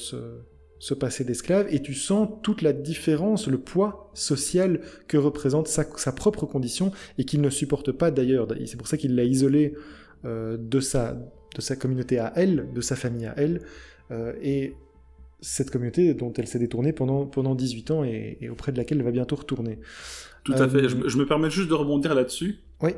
ce 0.84 0.92
passé 0.92 1.24
d'esclave, 1.24 1.66
et 1.70 1.80
tu 1.80 1.94
sens 1.94 2.28
toute 2.42 2.60
la 2.60 2.74
différence, 2.74 3.46
le 3.46 3.56
poids 3.56 4.10
social 4.12 4.82
que 5.08 5.16
représente 5.16 5.66
sa, 5.66 6.12
propre 6.12 6.44
condition, 6.44 6.92
et 7.16 7.24
qu'il 7.24 7.40
ne 7.40 7.48
supporte 7.48 7.90
pas 7.90 8.10
d'ailleurs. 8.10 8.46
C'est 8.66 8.76
pour 8.76 8.86
ça 8.86 8.98
qu'il 8.98 9.14
l'a 9.14 9.24
isolé 9.24 9.74
euh, 10.26 10.58
de, 10.58 10.80
sa, 10.80 11.14
de 11.14 11.60
sa 11.60 11.76
communauté 11.76 12.18
à 12.18 12.34
elle, 12.36 12.68
de 12.74 12.82
sa 12.82 12.96
famille 12.96 13.24
à 13.24 13.32
elle, 13.38 13.62
euh, 14.10 14.34
et 14.42 14.74
cette 15.40 15.70
communauté 15.70 16.12
dont 16.12 16.34
elle 16.34 16.46
s'est 16.46 16.58
détournée 16.58 16.92
pendant, 16.92 17.24
pendant 17.24 17.54
18 17.54 17.90
ans 17.90 18.04
et, 18.04 18.46
auprès 18.50 18.70
de 18.70 18.76
laquelle 18.76 18.98
elle 18.98 19.04
va 19.04 19.10
bientôt 19.10 19.36
retourner. 19.36 19.78
Tout 20.44 20.52
à 20.52 20.68
fait. 20.68 20.86
Je, 20.86 21.08
je, 21.08 21.16
me 21.16 21.24
permets 21.24 21.48
juste 21.48 21.70
de 21.70 21.74
rebondir 21.74 22.14
là-dessus. 22.14 22.58
Oui. 22.82 22.90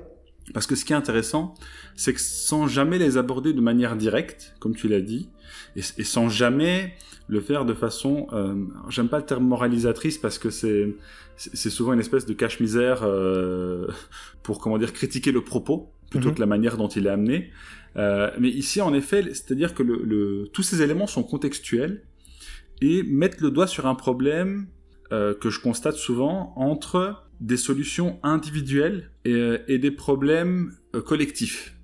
Parce 0.55 0.67
que 0.67 0.77
ce 0.77 0.85
qui 0.85 0.93
est 0.93 0.97
intéressant, 0.97 1.55
c'est 1.97 2.13
que 2.13 2.21
sans 2.21 2.69
jamais 2.69 2.99
les 2.99 3.17
aborder 3.17 3.53
de 3.53 3.61
manière 3.61 3.97
directe, 3.97 4.55
comme 4.61 4.77
tu 4.77 4.89
l'as 4.89 5.01
dit, 5.01 5.29
et, 5.75 5.83
sans 6.05 6.29
jamais 6.29 6.95
le 7.29 7.41
faire 7.41 7.65
de 7.65 7.75
façon, 7.75 8.29
euh, 8.33 8.55
j'aime 8.89 9.09
pas 9.09 9.19
le 9.19 9.27
terme 9.27 9.45
moralisatrice 9.45 10.19
parce 10.19 10.39
que 10.39 10.51
c'est 10.51 10.95
c'est 11.37 11.71
souvent 11.71 11.93
une 11.93 12.01
espèce 12.01 12.25
de 12.25 12.33
cache-misère 12.33 13.03
euh, 13.03 13.89
pour 14.43 14.59
comment 14.59 14.79
dire 14.79 14.93
critiquer 14.93 15.33
le 15.33 15.43
propos 15.43 15.91
plutôt 16.11 16.29
mhm. 16.29 16.35
que 16.37 16.41
la 16.41 16.47
manière 16.47 16.77
dont 16.77 16.89
il 16.89 17.07
est 17.07 17.11
amené. 17.11 17.51
Euh, 17.97 18.31
mais 18.39 18.49
ici, 18.49 18.81
en 18.81 18.95
effet, 18.95 19.23
c'est-à-dire 19.35 19.75
que 19.75 19.83
le, 19.83 20.03
le, 20.05 20.49
tous 20.53 20.63
ces 20.63 20.83
éléments 20.83 21.07
sont 21.07 21.23
contextuels 21.23 22.03
et 22.81 23.03
mettent 23.03 23.41
le 23.41 23.51
doigt 23.51 23.67
sur 23.67 23.87
un 23.87 23.95
problème 23.95 24.67
euh, 25.13 25.35
que 25.35 25.51
je 25.51 25.61
constate 25.61 25.95
souvent 25.95 26.53
entre 26.57 27.26
des 27.41 27.57
solutions 27.57 28.19
individuelles 28.23 29.11
et, 29.25 29.33
euh, 29.33 29.79
des 29.79 29.91
problèmes 29.91 30.73
euh, 30.95 31.03
collectifs. 31.03 31.77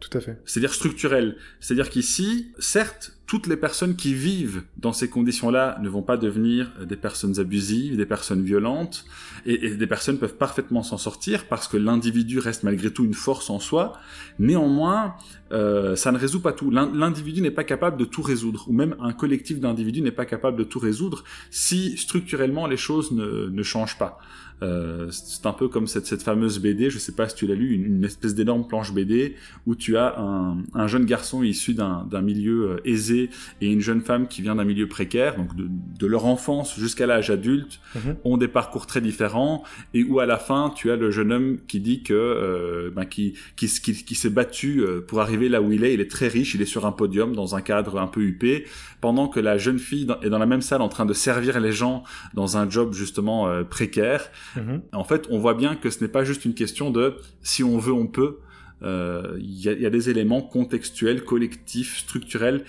Tout 0.00 0.16
à 0.16 0.20
fait. 0.20 0.40
C'est-à-dire 0.46 0.74
structurels. 0.74 1.36
C'est-à-dire 1.60 1.90
qu'ici, 1.90 2.52
certes, 2.58 3.12
toutes 3.26 3.46
les 3.46 3.56
personnes 3.56 3.94
qui 3.94 4.12
vivent 4.12 4.62
dans 4.76 4.92
ces 4.92 5.08
conditions-là 5.08 5.78
ne 5.82 5.88
vont 5.88 6.02
pas 6.02 6.16
devenir 6.16 6.72
des 6.84 6.96
personnes 6.96 7.38
abusives, 7.38 7.96
des 7.96 8.06
personnes 8.06 8.42
violentes, 8.42 9.04
et, 9.46 9.76
des 9.76 9.86
personnes 9.86 10.18
peuvent 10.18 10.36
parfaitement 10.36 10.82
s'en 10.82 10.98
sortir 10.98 11.46
parce 11.46 11.68
que 11.68 11.76
l'individu 11.76 12.40
reste 12.40 12.64
malgré 12.64 12.90
tout 12.90 13.04
une 13.04 13.14
force 13.14 13.48
en 13.50 13.60
soi. 13.60 13.92
Néanmoins, 14.38 15.14
euh, 15.52 15.94
ça 15.94 16.10
ne 16.10 16.18
résout 16.18 16.40
pas 16.40 16.52
tout. 16.52 16.70
L'individu 16.70 17.40
n'est 17.40 17.50
pas 17.50 17.64
capable 17.64 17.98
de 17.98 18.04
tout 18.04 18.22
résoudre, 18.22 18.64
ou 18.68 18.72
même 18.72 18.96
un 19.00 19.12
collectif 19.12 19.60
d'individus 19.60 20.00
n'est 20.00 20.10
pas 20.10 20.26
capable 20.26 20.58
de 20.58 20.64
tout 20.64 20.80
résoudre 20.80 21.22
si 21.50 21.96
structurellement 21.98 22.66
les 22.66 22.76
choses 22.76 23.12
ne, 23.12 23.48
ne 23.48 23.62
changent 23.62 23.98
pas. 23.98 24.18
Euh, 24.62 25.08
c'est 25.10 25.46
un 25.46 25.52
peu 25.52 25.68
comme 25.68 25.86
cette, 25.86 26.22
fameuse 26.22 26.58
BD, 26.58 26.90
je 26.90 26.98
sais 26.98 27.12
pas 27.12 27.28
si 27.28 27.34
tu 27.34 27.46
l'as 27.46 27.54
lu, 27.54 27.74
une, 27.74 28.04
espèce 28.04 28.34
d'énorme 28.34 28.66
planche 28.66 28.92
BD 28.92 29.36
où 29.66 29.74
tu 29.74 29.89
as 29.96 30.18
un, 30.18 30.58
un 30.74 30.86
jeune 30.86 31.04
garçon 31.04 31.42
issu 31.42 31.74
d'un 31.74 32.22
milieu 32.22 32.70
euh, 32.70 32.80
aisé 32.84 33.30
et 33.60 33.70
une 33.70 33.80
jeune 33.80 34.00
femme 34.00 34.28
qui 34.28 34.42
vient 34.42 34.56
d'un 34.56 34.64
milieu 34.64 34.88
précaire, 34.88 35.36
donc 35.36 35.54
de, 35.56 35.68
de 35.68 36.06
leur 36.06 36.26
enfance 36.26 36.78
jusqu'à 36.78 37.06
l'âge 37.06 37.30
adulte, 37.30 37.80
mhm. 37.94 38.16
ont 38.24 38.36
des 38.36 38.48
parcours 38.48 38.86
très 38.86 39.00
différents 39.00 39.64
et 39.94 40.04
où 40.04 40.20
à 40.20 40.26
la 40.26 40.38
fin 40.38 40.72
tu 40.74 40.90
as 40.90 40.96
le 40.96 41.10
jeune 41.10 41.32
homme 41.32 41.58
qui 41.66 41.80
dit 41.80 42.02
que 42.02 42.14
euh, 42.14 42.90
ben, 42.94 43.04
qui, 43.04 43.34
qui, 43.56 43.68
qui, 43.68 44.04
qui 44.04 44.14
s'est 44.14 44.30
battu 44.30 44.80
euh, 44.80 45.00
pour 45.00 45.20
arriver 45.20 45.48
là 45.48 45.62
où 45.62 45.72
il 45.72 45.84
est, 45.84 45.94
il 45.94 46.00
est 46.00 46.10
très 46.10 46.28
riche, 46.28 46.54
il 46.54 46.62
est 46.62 46.66
sur 46.66 46.86
un 46.86 46.92
podium 46.92 47.34
dans 47.34 47.54
un 47.54 47.60
cadre 47.60 47.98
un 47.98 48.06
peu 48.06 48.20
huppé, 48.20 48.66
pendant 49.00 49.28
que 49.28 49.40
la 49.40 49.58
jeune 49.58 49.78
fille 49.78 50.06
est 50.22 50.30
dans 50.30 50.38
la 50.38 50.46
même 50.46 50.62
salle 50.62 50.82
en 50.82 50.88
train 50.88 51.06
de 51.06 51.14
servir 51.14 51.58
les 51.60 51.72
gens 51.72 52.04
dans 52.34 52.56
un 52.56 52.68
job 52.68 52.92
justement 52.92 53.48
précaire. 53.64 54.30
Mhm. 54.56 54.82
En 54.92 55.04
fait, 55.04 55.26
on 55.30 55.38
voit 55.38 55.54
bien 55.54 55.74
que 55.76 55.90
ce 55.90 56.02
n'est 56.02 56.10
pas 56.10 56.24
juste 56.24 56.44
une 56.44 56.54
question 56.54 56.90
de 56.90 57.16
si 57.42 57.64
on 57.64 57.78
veut, 57.78 57.92
on 57.92 58.06
peut. 58.06 58.38
Euh, 58.82 59.36
il 59.38 59.60
y, 59.60 59.86
a, 59.86 59.90
des 59.90 60.10
éléments 60.10 60.40
contextuels, 60.40 61.24
collectifs, 61.24 61.98
structurels 61.98 62.64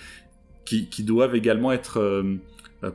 qui, 0.64 1.02
doivent 1.02 1.34
également 1.34 1.72
être 1.72 1.98
euh, 1.98 2.38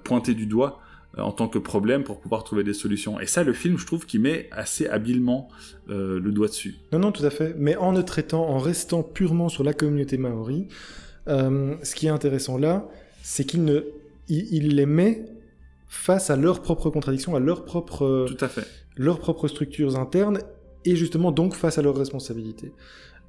pointés 0.04 0.34
du 0.34 0.46
doigt 0.46 0.80
euh, 1.18 1.22
en 1.22 1.32
tant 1.32 1.48
que 1.48 1.60
problème 1.60 2.04
pour 2.04 2.20
pouvoir 2.20 2.44
trouver 2.44 2.64
des 2.64 2.74
solutions. 2.74 3.20
Et 3.20 3.26
ça, 3.26 3.44
le 3.44 3.54
film, 3.54 3.78
je 3.78 3.86
trouve 3.86 4.06
qu'il 4.06 4.22
met 4.22 4.50
assez 4.52 4.88
habilement 4.88 5.50
le 5.88 6.20
doigt 6.32 6.48
dessus. 6.48 6.76
Non, 6.92 7.00
non, 7.00 7.12
tout 7.12 7.26
à 7.26 7.30
fait. 7.30 7.56
Mais 7.58 7.76
en 7.76 7.92
ne 7.92 8.02
traitant, 8.02 8.48
en 8.48 8.58
restant 8.58 9.04
purement 9.04 9.50
sur 9.50 9.64
la 9.64 9.74
communauté 9.74 10.18
maori, 10.18 10.68
ce 11.28 11.96
qui 11.96 12.08
est 12.08 12.12
intéressant 12.12 12.58
là, 12.58 12.88
c'est 13.22 13.46
qu'il 13.46 13.64
ne, 13.64 13.82
il 14.30 14.76
les 14.76 14.86
met 14.86 15.26
face 15.88 16.30
à 16.30 16.36
leurs 16.36 16.62
propres 16.62 16.90
contradictions, 16.90 17.36
à 17.36 17.40
leurs 17.40 17.66
propres, 17.66 18.26
Tout 18.28 18.44
à 18.44 18.48
fait. 18.48 18.66
leurs 18.96 19.20
propres 19.20 19.48
structures 19.48 19.98
internes, 19.98 20.40
et 20.88 20.96
justement 20.96 21.32
donc 21.32 21.54
face 21.54 21.78
à 21.78 21.82
leurs 21.82 21.98
responsabilités. 21.98 22.72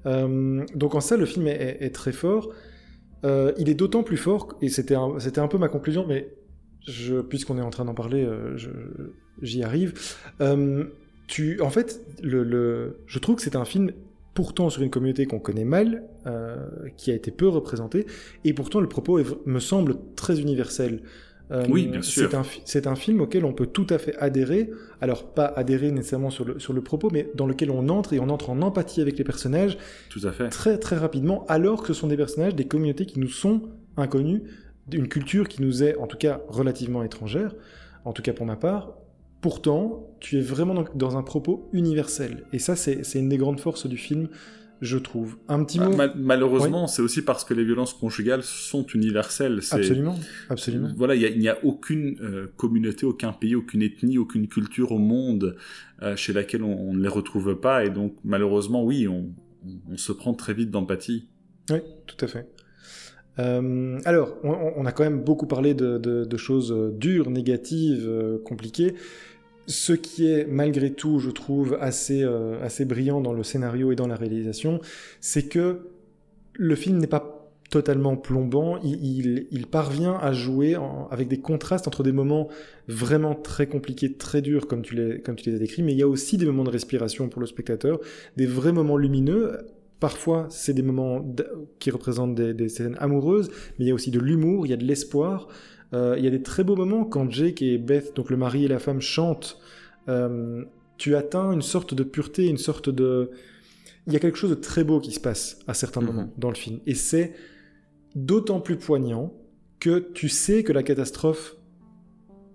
Euh, 0.07 0.64
donc 0.75 0.94
en 0.94 1.01
ça, 1.01 1.16
le 1.16 1.27
film 1.27 1.49
est, 1.49 1.92
très 1.94 2.12
fort. 2.12 2.51
Euh, 3.25 3.53
il 3.59 3.68
est 3.68 3.75
d'autant 3.75 4.05
plus 4.05 4.16
fort, 4.16 4.57
et 4.62 4.68
c'était 4.68 4.94
un, 4.94 5.16
un 5.16 5.49
peu 5.49 5.59
ma 5.59 5.68
conclusion, 5.68 6.07
mais 6.07 6.29
puisqu'on 7.29 7.59
est 7.59 7.62
en 7.62 7.71
train 7.71 7.85
d'en 7.85 7.94
parler, 7.94 8.25
euh, 8.25 8.57
j'y 9.42 9.62
arrive. 9.62 9.94
en 10.40 11.71
fait, 11.71 12.01
je 12.23 13.18
trouve 13.18 13.37
que 13.37 13.42
c'est 13.42 13.57
un 13.57 13.64
film 13.64 13.90
pourtant 14.35 14.71
sur 14.71 14.83
une 14.83 14.90
communauté 14.90 15.27
qu'on 15.27 15.40
connaît 15.40 15.64
mal, 15.64 16.05
qui 16.97 17.11
a 17.11 17.14
été 17.14 17.33
peu 17.33 17.49
représentée, 17.49 18.07
et 18.44 18.53
pourtant 18.53 18.79
le 18.81 18.88
propos 18.88 19.21
me 19.47 19.59
semble 19.59 19.97
très 20.14 20.40
universel. 20.40 21.03
Euh, 21.50 21.64
oui, 21.68 21.87
bien 21.87 22.02
sûr. 22.02 22.30
C'est 22.64 22.87
un, 22.87 22.94
film 22.94 23.20
auquel 23.20 23.44
on 23.44 23.52
peut 23.52 23.66
tout 23.66 23.87
à 23.90 23.98
fait 23.98 24.16
adhérer. 24.18 24.70
Alors, 25.00 25.32
pas 25.32 25.46
adhérer 25.46 25.90
nécessairement 25.90 26.30
sur 26.30 26.44
le, 26.44 26.58
sur 26.58 26.72
le 26.72 26.82
propos, 26.82 27.08
mais 27.11 27.30
dans 27.34 27.46
lequel 27.46 27.70
on 27.70 27.88
entre 27.88 28.12
et 28.12 28.20
on 28.20 28.28
entre 28.28 28.50
en 28.50 28.61
empathie 28.61 29.00
avec 29.00 29.16
les 29.18 29.24
personnages. 29.24 29.78
Tout 30.11 30.20
à 30.24 30.32
fait. 30.32 30.48
Très, 30.48 30.78
très 30.78 30.96
rapidement, 30.96 31.46
alors 31.48 31.82
que 31.82 31.88
ce 31.88 32.00
sont 32.00 32.08
des 32.08 32.16
personnages, 32.16 32.54
des 32.54 32.66
communautés 32.66 33.06
qui 33.06 33.18
nous 33.18 33.30
sont 33.30 33.62
inconnus, 33.96 34.42
d'une 34.87 35.08
culture 35.08 35.48
qui 35.48 35.62
nous 35.62 35.82
est, 35.82 35.96
en 35.96 36.06
tout 36.06 36.18
cas, 36.18 36.40
relativement 36.48 37.02
étrangère, 37.02 37.54
en 38.04 38.12
tout 38.12 38.22
cas 38.22 38.32
pour 38.32 38.46
ma 38.46 38.56
part. 38.56 38.94
Pourtant, 39.40 40.11
tu 40.20 40.38
es 40.38 40.40
vraiment 40.40 40.84
dans 40.94 41.16
un 41.16 41.22
propos 41.22 41.68
universel. 41.72 42.44
Et 42.52 42.58
ça, 42.58 42.74
c'est 42.74 43.02
une 43.14 43.28
des 43.28 43.37
grandes 43.37 43.61
forces 43.61 43.87
du 43.87 43.96
film 43.96 44.28
je 44.81 44.99
trouve. 44.99 45.37
Un 45.49 45.64
petit 45.64 45.81
mot. 45.81 45.91
malheureusement, 46.17 46.87
c'est 46.87 47.03
aussi 47.03 47.23
parce 47.23 47.45
que 47.45 47.55
les 47.55 47.64
violences 47.64 47.93
conjugales 47.93 48.43
sont 48.43 48.85
universelles. 48.87 49.61
Absolument, 49.71 50.17
absolument. 50.49 50.88
Voilà, 50.97 51.14
il 51.14 51.38
n'y 51.38 51.49
a, 51.49 51.59
aucune 51.64 52.17
euh, 52.21 52.47
communauté, 52.57 53.05
aucun 53.05 53.33
pays, 53.33 53.55
aucune 53.55 53.83
ethnie, 53.83 54.19
aucune 54.19 54.49
culture 54.49 54.93
au 54.93 54.99
monde 54.99 55.57
euh, 56.03 56.17
chez 56.17 56.33
laquelle 56.33 56.62
on, 56.62 56.93
ne 56.93 57.03
les 57.03 57.09
retrouve 57.09 57.59
pas, 57.59 57.85
et 57.85 57.91
donc 57.91 58.17
malheureusement, 58.25 58.85
oui, 58.85 59.09
on, 59.09 59.33
se 59.97 60.12
prend 60.12 60.35
très 60.35 60.55
vite 60.55 60.71
d'empathie. 60.71 61.29
Oui, 61.71 61.81
tout 62.07 62.25
à 62.25 62.29
fait. 62.29 62.47
Euh, 63.41 63.99
alors, 64.05 64.37
on, 64.43 64.85
a 64.87 64.93
quand 64.93 65.05
même 65.05 65.23
beaucoup 65.23 65.47
parlé 65.47 65.75
de, 65.75 65.99
de 65.99 66.37
choses 66.37 66.75
dures, 66.97 67.31
négatives, 67.31 68.09
compliquées 68.45 68.95
ce 69.68 69.92
qui 69.92 70.26
est 70.26 70.46
malgré 70.46 70.92
tout, 70.92 71.18
je 71.18 71.31
trouve, 71.31 71.76
assez, 71.81 72.22
euh, 72.22 72.61
assez 72.64 72.87
brillant 72.87 73.20
dans 73.20 73.35
le 73.35 73.44
scénario 73.44 73.92
et 73.92 73.96
dans 73.96 74.07
la 74.07 74.16
réalisation, 74.16 74.81
c'est 75.20 75.44
que 75.44 75.81
le 76.54 76.74
film 76.74 76.98
n'est 76.98 77.07
pas 77.07 77.35
totalement 77.70 78.16
plombant, 78.16 78.78
il, 78.83 79.46
il, 79.50 79.66
parvient 79.66 80.16
à 80.16 80.33
jouer 80.33 80.74
avec 81.11 81.28
des 81.28 81.38
contrastes 81.38 81.87
entre 81.87 82.02
des 82.02 82.12
moments 82.12 82.48
vraiment 82.88 83.35
très 83.35 83.66
compliqués, 83.66 84.14
très 84.14 84.40
durs, 84.40 84.66
comme 84.66 84.81
tu, 84.81 84.94
les, 84.94 85.20
comme 85.20 85.37
tu 85.37 85.50
les 85.50 85.57
as 85.57 85.59
décrits, 85.59 85.83
mais 85.83 85.92
il 85.92 85.98
y 85.98 86.02
a 86.02 86.09
aussi 86.09 86.38
des 86.38 86.46
moments 86.46 86.64
de 86.64 86.70
respiration 86.70 87.28
pour 87.28 87.42
le 87.42 87.46
spectateur, 87.46 88.00
des 88.38 88.46
vrais 88.46 88.72
moments 88.72 88.96
lumineux. 88.96 89.59
Parfois, 90.00 90.46
c'est 90.48 90.72
des 90.72 90.83
moments 90.83 91.22
qui 91.78 91.90
représentent 91.90 92.35
des, 92.35 92.54
des 92.54 92.70
scènes 92.70 92.96
amoureuses, 93.00 93.50
mais 93.78 93.85
il 93.85 93.88
y 93.88 93.90
a 93.90 93.94
aussi 93.94 94.11
de 94.11 94.20
l'humour, 94.20 94.64
il 94.64 94.70
y 94.70 94.72
a 94.72 94.78
de 94.78 94.87
l'espoir. 94.87 95.48
Euh, 95.94 96.16
il 96.18 96.24
y 96.24 96.27
a 96.27 96.31
des 96.31 96.42
très 96.42 96.64
beaux 96.64 96.77
moments 96.77 97.05
quand 97.05 97.31
Jake 97.31 97.62
et 97.62 97.79
Beth, 97.79 98.14
donc 98.14 98.31
le 98.31 98.37
mari 98.37 98.64
et 98.64 98.68
la 98.68 98.79
femme, 98.79 99.01
chantent. 99.01 99.59
Euh, 100.09 100.64
tu 100.96 101.14
atteins 101.16 101.53
une 101.53 101.62
sorte 101.62 101.94
de 101.94 102.03
pureté, 102.03 102.46
une 102.46 102.59
sorte 102.59 102.90
de... 102.90 103.31
Il 104.07 104.12
y 104.12 104.16
a 104.16 104.20
quelque 104.20 104.38
chose 104.38 104.51
de 104.51 104.55
très 104.55 104.85
beau 104.85 105.01
qui 105.01 105.12
se 105.12 105.20
passe 105.20 105.59
à 105.66 105.74
certains 105.74 106.01
mhm. 106.01 106.07
moments 106.07 106.33
dans 106.38 106.48
le 106.48 106.55
film. 106.55 106.81
Et 106.87 106.94
c'est 106.94 107.35
d'autant 108.14 108.61
plus 108.61 108.77
poignant 108.77 109.33
que 109.81 109.98
tu 109.98 110.29
sais 110.29 110.64
que 110.64 110.72
la 110.72 110.83
catastrophe 110.83 111.57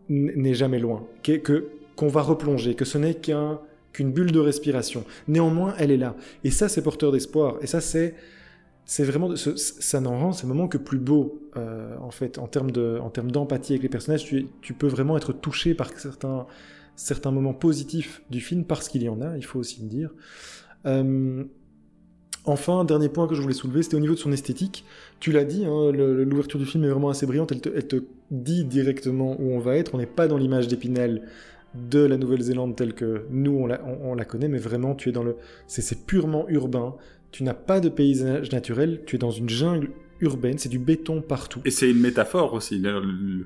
n'est 0.09 0.53
jamais 0.53 0.79
loin, 0.79 1.07
que 1.23 1.69
qu'on 1.95 2.07
va 2.07 2.21
replonger, 2.21 2.75
que 2.75 2.85
ce 2.85 2.97
n'est 2.97 3.13
qu'un 3.13 3.61
qu'une 3.93 4.11
bulle 4.11 4.31
de 4.31 4.39
respiration. 4.39 5.05
Néanmoins, 5.27 5.75
elle 5.77 5.91
est 5.91 5.97
là. 5.97 6.15
Et 6.43 6.51
ça, 6.51 6.67
c'est 6.67 6.81
porteur 6.81 7.11
d'espoir. 7.11 7.57
Et 7.61 7.67
ça, 7.67 7.79
c'est 7.79 8.15
c'est 8.85 9.03
vraiment 9.03 9.33
ça 9.35 10.01
n'en 10.01 10.17
rend 10.17 10.31
ces 10.33 10.45
moments 10.45 10.67
que 10.67 10.77
plus 10.77 10.99
beaux 10.99 11.41
euh, 11.55 11.95
en 11.99 12.11
fait 12.11 12.37
en 12.37 12.47
termes 12.47 12.71
de 12.71 12.99
en 13.01 13.09
termes 13.09 13.31
d'empathie 13.31 13.73
avec 13.73 13.83
les 13.83 13.89
personnages 13.89 14.25
tu, 14.25 14.47
tu, 14.61 14.73
peux 14.73 14.87
vraiment 14.87 15.15
être 15.15 15.31
touché 15.31 15.73
par 15.73 15.89
certains 15.97 16.45
certains 16.95 17.31
moments 17.31 17.53
positifs 17.53 18.21
du 18.29 18.41
film 18.41 18.65
parce 18.65 18.89
qu'il 18.89 19.03
y 19.03 19.09
en 19.09 19.21
a 19.21 19.37
il 19.37 19.45
faut 19.45 19.59
aussi 19.59 19.81
le 19.81 19.87
dire. 19.87 20.13
Euh, 20.85 21.45
enfin 22.43 22.83
dernier 22.83 23.07
point 23.07 23.25
que 23.27 23.35
je 23.35 23.41
voulais 23.41 23.53
soulever 23.53 23.83
c'était 23.83 23.95
au 23.95 24.01
niveau 24.01 24.15
de 24.15 24.19
son 24.19 24.33
esthétique. 24.33 24.83
Tu 25.21 25.31
l'as 25.31 25.45
dit 25.45 25.65
hein, 25.65 25.91
l'ouverture 25.91 26.59
du 26.59 26.65
film 26.65 26.83
est 26.83 26.89
vraiment 26.89 27.09
assez 27.09 27.25
brillante. 27.25 27.53
Elle 27.53 27.61
te, 27.61 27.69
elle 27.69 27.87
te 27.87 28.03
dit 28.31 28.65
directement 28.65 29.39
où 29.39 29.51
on 29.51 29.59
va 29.59 29.77
être. 29.77 29.95
On 29.95 29.97
n'est 29.97 30.05
pas 30.05 30.27
dans 30.27 30.37
l'image 30.37 30.67
d'Épinal 30.67 31.21
de 31.73 31.99
la 31.99 32.17
Nouvelle-Zélande 32.17 32.75
telle 32.75 32.93
que 32.93 33.25
nous 33.31 33.51
on 33.51 33.65
la, 33.65 33.81
on 34.03 34.13
la, 34.13 34.25
connaît, 34.25 34.47
mais 34.47 34.59
vraiment 34.59 34.93
tu 34.93 35.09
es 35.09 35.11
dans 35.11 35.23
le, 35.23 35.37
c'est 35.67 36.05
purement 36.05 36.47
urbain 36.49 36.95
tu 37.33 37.43
n'as 37.43 37.55
pas 37.55 37.81
de 37.81 37.89
paysage 37.89 38.51
naturel, 38.51 39.01
tu 39.05 39.17
es 39.17 39.19
dans 39.19 39.31
une 39.31 39.49
jungle 39.49 39.89
urbaine, 40.21 40.59
c'est 40.59 40.69
du 40.69 40.79
béton 40.79 41.21
partout. 41.21 41.61
Et 41.65 41.71
c'est 41.71 41.89
une 41.89 41.99
métaphore 41.99 42.53
aussi. 42.53 42.81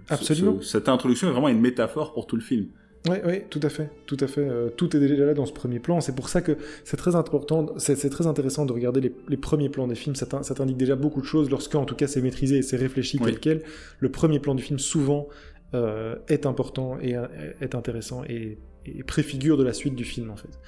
Absolument. 0.10 0.62
cette 0.62 0.90
introduction 0.90 1.30
est 1.30 1.32
vraiment 1.32 1.48
une 1.48 1.62
métaphore 1.62 2.14
pour 2.14 2.28
tout 2.28 2.36
le 2.36 2.42
film. 2.42 2.68
Oui, 3.10 3.18
oui, 3.26 3.44
tout 3.50 3.62
à 3.64 3.70
fait, 3.70 3.90
tout 4.06 4.18
à 4.20 4.28
fait. 4.28 4.42
Euh, 4.42 4.70
tout 4.70 4.96
est 4.96 5.00
déjà 5.00 5.26
là 5.26 5.34
dans 5.34 5.46
ce 5.46 5.54
premier 5.54 5.80
plan. 5.80 6.02
C'est 6.02 6.14
pour 6.14 6.28
ça 6.28 6.42
que 6.42 6.58
c'est 6.84 6.98
très 6.98 7.16
important, 7.16 7.68
c'est 7.78 8.10
très 8.10 8.28
intéressant 8.28 8.66
de 8.66 8.74
regarder 8.74 9.14
les, 9.30 9.38
premiers 9.38 9.70
plans 9.70 9.88
des 9.88 9.96
films. 9.96 10.16
Ça 10.16 10.26
t'indique 10.26 10.78
déjà 10.78 10.98
beaucoup 10.98 11.22
de 11.22 11.26
choses 11.26 11.50
lorsque, 11.50 11.76
en 11.76 11.86
tout 11.86 11.96
cas, 11.96 12.08
c'est 12.08 12.22
maîtrisé 12.22 12.58
et 12.58 12.62
c'est 12.62 12.76
réfléchi 12.76 13.20
tel 13.20 13.40
quel. 13.40 13.62
Le 14.00 14.10
premier 14.10 14.40
plan 14.40 14.54
du 14.54 14.64
film 14.64 14.80
souvent 14.80 15.30
euh, 15.74 16.16
est 16.28 16.46
important 16.46 17.00
et 17.00 17.16
euh, 17.16 17.28
est 17.62 17.74
intéressant 17.74 18.24
et, 18.26 18.58
préfigure 19.06 19.58
de 19.58 19.64
la 19.64 19.74
suite 19.74 19.96
du 19.96 20.06
film 20.06 20.32
en 20.32 20.38
fait. 20.38 20.60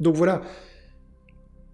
donc 0.00 0.16
voilà. 0.16 0.42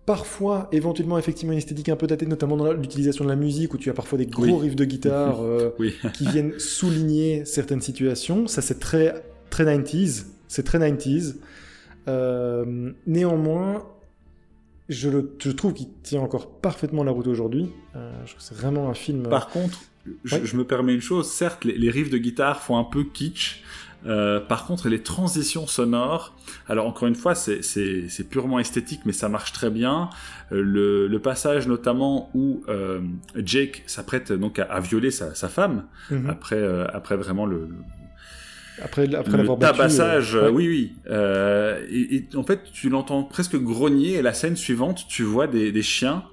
Parfois, 0.08 0.70
éventuellement, 0.72 1.18
effectivement, 1.18 1.52
une 1.52 1.58
esthétique 1.58 1.90
un 1.90 1.96
peu 1.96 2.06
datée, 2.06 2.24
notamment 2.24 2.56
dans 2.56 2.72
l'utilisation 2.72 3.24
de 3.24 3.28
la 3.28 3.36
musique, 3.36 3.74
où 3.74 3.76
tu 3.76 3.90
as 3.90 3.92
parfois 3.92 4.16
des 4.16 4.24
gros 4.24 4.56
riffs 4.56 4.74
de 4.74 4.86
guitare 4.86 5.36
euh, 5.42 5.68
qui 6.14 6.26
viennent 6.26 6.58
souligner 6.58 7.44
certaines 7.44 7.82
situations. 7.82 8.46
Ça, 8.46 8.62
c'est 8.62 8.78
très, 8.78 9.22
très 9.50 9.66
90s. 9.66 10.24
C'est 10.46 10.62
très 10.62 10.78
90s. 10.78 11.34
Euh, 12.08 12.90
néanmoins, 13.06 13.86
je, 14.88 15.10
le, 15.10 15.36
je 15.40 15.50
trouve 15.50 15.74
qu'il 15.74 15.88
tient 16.02 16.22
encore 16.22 16.52
parfaitement 16.52 17.04
la 17.04 17.12
route 17.12 17.26
aujourd'hui. 17.26 17.68
Euh, 17.94 18.10
je 18.24 18.30
trouve 18.30 18.38
que 18.38 18.48
c'est 18.48 18.56
vraiment 18.56 18.88
un 18.88 18.94
film. 18.94 19.28
Par 19.28 19.50
contre, 19.50 19.78
je, 20.24 20.56
me 20.56 20.64
permets 20.64 20.94
une 20.94 21.02
chose. 21.02 21.30
Certes, 21.30 21.66
les, 21.66 21.76
les 21.76 21.90
riffs 21.90 22.08
de 22.08 22.16
guitare 22.16 22.62
font 22.62 22.78
un 22.78 22.84
peu 22.84 23.04
kitsch, 23.04 23.62
Euh, 24.06 24.40
par 24.40 24.66
contre, 24.66 24.88
les 24.88 25.02
transitions 25.02 25.66
sonores, 25.66 26.36
alors 26.68 26.86
encore 26.86 27.08
une 27.08 27.14
fois, 27.14 27.34
c'est 27.34 28.28
purement 28.30 28.58
esthétique, 28.58 29.00
mais 29.04 29.12
ça 29.12 29.28
marche 29.28 29.52
très 29.52 29.70
bien. 29.70 30.10
Euh, 30.52 30.62
le, 30.62 31.08
le, 31.08 31.18
passage 31.18 31.66
notamment 31.66 32.30
où 32.34 32.62
euh, 32.68 33.00
Jake 33.36 33.82
s'apprête 33.86 34.32
donc 34.32 34.58
à, 34.60 34.80
violer 34.80 35.10
sa, 35.10 35.34
sa 35.34 35.48
femme, 35.48 35.84
mhm. 36.10 36.30
après, 36.30 36.56
euh, 36.56 36.86
après 36.92 37.16
vraiment 37.16 37.44
le, 37.44 37.68
après, 38.82 39.12
après 39.14 39.38
le 39.38 39.58
tabassage, 39.58 40.36
euh, 40.36 40.50
oui, 40.50 40.68
oui. 40.68 40.92
Euh, 41.10 41.84
et, 41.90 42.16
et, 42.16 42.28
en 42.36 42.44
fait, 42.44 42.60
tu 42.72 42.88
l'entends 42.88 43.24
presque 43.24 43.56
grogner. 43.56 44.14
Et 44.14 44.22
la 44.22 44.32
scène 44.32 44.56
suivante, 44.56 45.06
tu 45.08 45.22
vois 45.22 45.46
des, 45.46 45.72
des 45.72 45.82
chiens 45.82 46.24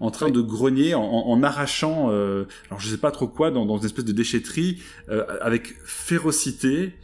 en 0.00 0.10
train 0.10 0.30
de 0.30 0.40
grogner, 0.40 0.94
en, 0.94 1.02
en 1.02 1.42
arrachant, 1.44 2.08
euh, 2.10 2.44
alors 2.68 2.80
je 2.80 2.88
sais 2.88 2.96
pas 2.96 3.12
trop 3.12 3.28
quoi, 3.28 3.52
dans, 3.52 3.64
dans 3.66 3.78
une 3.78 3.84
espèce 3.84 4.04
de 4.04 4.12
déchetterie, 4.12 4.82
euh, 5.08 5.24
avec 5.40 5.74
férocité. 5.84 6.94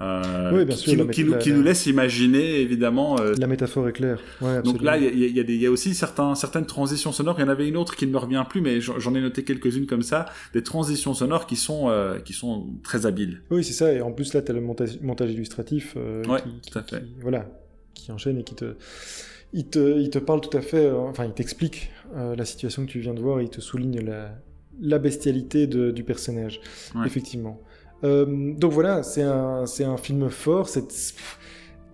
Euh, 0.00 0.66
qui, 0.66 0.96
qui, 1.38 1.52
nous 1.52 1.62
laisse 1.62 1.86
imaginer 1.86 2.60
évidemment. 2.60 3.20
Euh, 3.20 3.34
la 3.38 3.46
métaphore 3.46 3.88
est 3.88 3.92
claire. 3.92 4.20
donc 4.64 4.82
là, 4.82 4.96
il 4.96 5.04
y 5.18 5.38
a, 5.38 5.42
y, 5.42 5.56
y 5.56 5.66
a, 5.66 5.70
aussi 5.70 5.94
certains, 5.94 6.34
certaines 6.34 6.66
transitions 6.66 7.12
sonores. 7.12 7.36
Il 7.38 7.42
y 7.42 7.44
en 7.44 7.48
avait 7.48 7.68
une 7.68 7.76
autre 7.76 7.94
qui 7.94 8.06
ne 8.06 8.12
me 8.12 8.18
revient 8.18 8.44
plus, 8.48 8.60
mais 8.60 8.80
j'en 8.80 9.14
ai 9.14 9.20
noté 9.20 9.44
quelques-unes 9.44 9.86
comme 9.86 10.02
ça, 10.02 10.26
des 10.54 10.62
transitions 10.62 11.14
sonores 11.14 11.46
qui 11.46 11.56
sont, 11.56 11.88
euh, 11.88 12.18
qui 12.18 12.32
sont 12.32 12.70
très 12.82 13.06
habiles. 13.06 13.42
Oui, 13.50 13.62
c'est 13.62 13.74
ça. 13.74 13.92
Et 13.92 14.00
en 14.00 14.12
plus 14.12 14.34
là, 14.34 14.42
tu 14.42 14.50
as 14.50 14.54
le 14.54 14.60
montage, 14.60 15.00
montage 15.02 15.30
illustratif. 15.30 15.94
qui, 15.94 16.70
tout 16.70 16.78
à 16.78 16.82
fait. 16.82 17.04
voilà, 17.20 17.48
qui 17.94 18.10
enchaîne 18.10 18.38
et 18.38 18.44
qui 18.44 18.56
te, 18.56 18.74
il 19.52 19.68
te, 19.68 20.00
il 20.00 20.10
te 20.10 20.18
parle 20.18 20.40
tout 20.40 20.56
à 20.56 20.62
fait. 20.62 20.90
enfin, 20.90 21.26
il 21.26 21.32
t'explique 21.32 21.90
la 22.16 22.44
situation 22.44 22.84
que 22.86 22.90
tu 22.90 22.98
viens 22.98 23.14
de 23.14 23.20
voir. 23.20 23.38
Et 23.38 23.44
il 23.44 23.50
te 23.50 23.60
souligne 23.60 24.00
la, 24.00 24.36
la 24.80 24.98
bestialité 24.98 25.68
de, 25.68 25.92
du 25.92 26.02
personnage. 26.02 26.60
Effectivement. 27.06 27.60
Euh, 28.04 28.54
donc 28.54 28.72
voilà, 28.72 29.02
c'est 29.02 29.22
un, 29.22 29.64
un, 29.64 29.96
film 29.96 30.28
fort. 30.28 30.68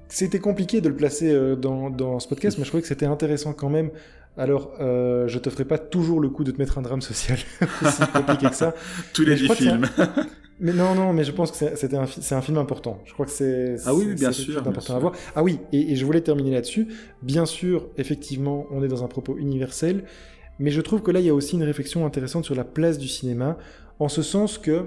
C'était 0.08 0.38
compliqué 0.38 0.80
de 0.80 0.88
le 0.88 0.96
placer 0.96 1.30
euh, 1.30 1.54
dans, 1.54 1.90
dans, 1.90 2.18
ce 2.18 2.28
podcast, 2.28 2.58
mais 2.58 2.64
je 2.64 2.70
trouvais 2.70 2.82
que 2.82 2.88
c'était 2.88 3.06
intéressant 3.06 3.52
quand 3.52 3.68
même. 3.68 3.90
Alors, 4.36 4.72
euh, 4.80 5.26
je 5.26 5.38
te 5.38 5.50
ferai 5.50 5.64
pas 5.64 5.78
toujours 5.78 6.20
le 6.20 6.28
coup 6.28 6.44
de 6.44 6.52
te 6.52 6.58
mettre 6.58 6.78
un 6.78 6.82
drame 6.82 7.02
social 7.02 7.38
aussi 7.82 8.02
compliqué 8.12 8.48
que 8.48 8.54
ça. 8.54 8.74
Tous 9.12 9.24
les 9.24 9.34
dix 9.34 9.48
films. 9.52 9.86
mais 10.60 10.72
non, 10.72 10.94
non, 10.94 11.12
mais 11.12 11.24
je 11.24 11.32
pense 11.32 11.50
que 11.50 11.56
c'est 11.74 11.94
un, 11.94 12.04
un, 12.04 12.40
film 12.40 12.56
important. 12.56 13.00
Je 13.04 13.12
crois 13.12 13.26
que 13.26 13.32
c'est 13.32 13.76
ah 13.84 13.94
oui, 13.94 14.14
bien 14.14 14.30
sûr, 14.30 14.66
important 14.66 14.94
à 14.94 14.98
voir. 15.00 15.12
Ah 15.34 15.42
oui, 15.42 15.58
et, 15.72 15.92
et 15.92 15.96
je 15.96 16.04
voulais 16.06 16.20
terminer 16.20 16.52
là-dessus. 16.52 16.86
Bien 17.22 17.46
sûr, 17.46 17.88
effectivement, 17.98 18.66
on 18.70 18.82
est 18.84 18.88
dans 18.88 19.02
un 19.02 19.08
propos 19.08 19.36
universel, 19.38 20.04
mais 20.60 20.70
je 20.70 20.80
trouve 20.80 21.02
que 21.02 21.10
là, 21.10 21.18
il 21.18 21.26
y 21.26 21.30
a 21.30 21.34
aussi 21.34 21.56
une 21.56 21.64
réflexion 21.64 22.06
intéressante 22.06 22.44
sur 22.44 22.54
la 22.54 22.64
place 22.64 22.96
du 22.96 23.08
cinéma, 23.08 23.58
en 23.98 24.08
ce 24.08 24.22
sens 24.22 24.56
que 24.56 24.84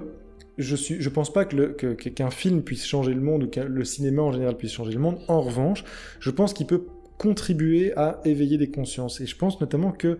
je 0.62 0.76
suis, 0.76 0.98
pense 1.10 1.32
pas 1.32 1.44
que 1.44 1.92
qu'un 1.92 2.30
film 2.30 2.62
puisse 2.62 2.86
changer 2.86 3.14
le 3.14 3.20
monde 3.20 3.44
ou 3.44 3.48
que 3.48 3.60
le 3.60 3.84
cinéma 3.84 4.22
en 4.22 4.32
général 4.32 4.56
puisse 4.56 4.72
changer 4.72 4.92
le 4.92 5.00
monde. 5.00 5.18
En 5.28 5.40
revanche, 5.40 5.84
je 6.20 6.30
pense 6.30 6.54
qu'il 6.54 6.66
peut 6.66 6.86
contribuer 7.18 7.92
à 7.96 8.20
éveiller 8.24 8.58
des 8.58 8.70
consciences. 8.70 9.20
Et 9.20 9.26
je 9.26 9.36
pense 9.36 9.60
notamment 9.60 9.92
que 9.92 10.18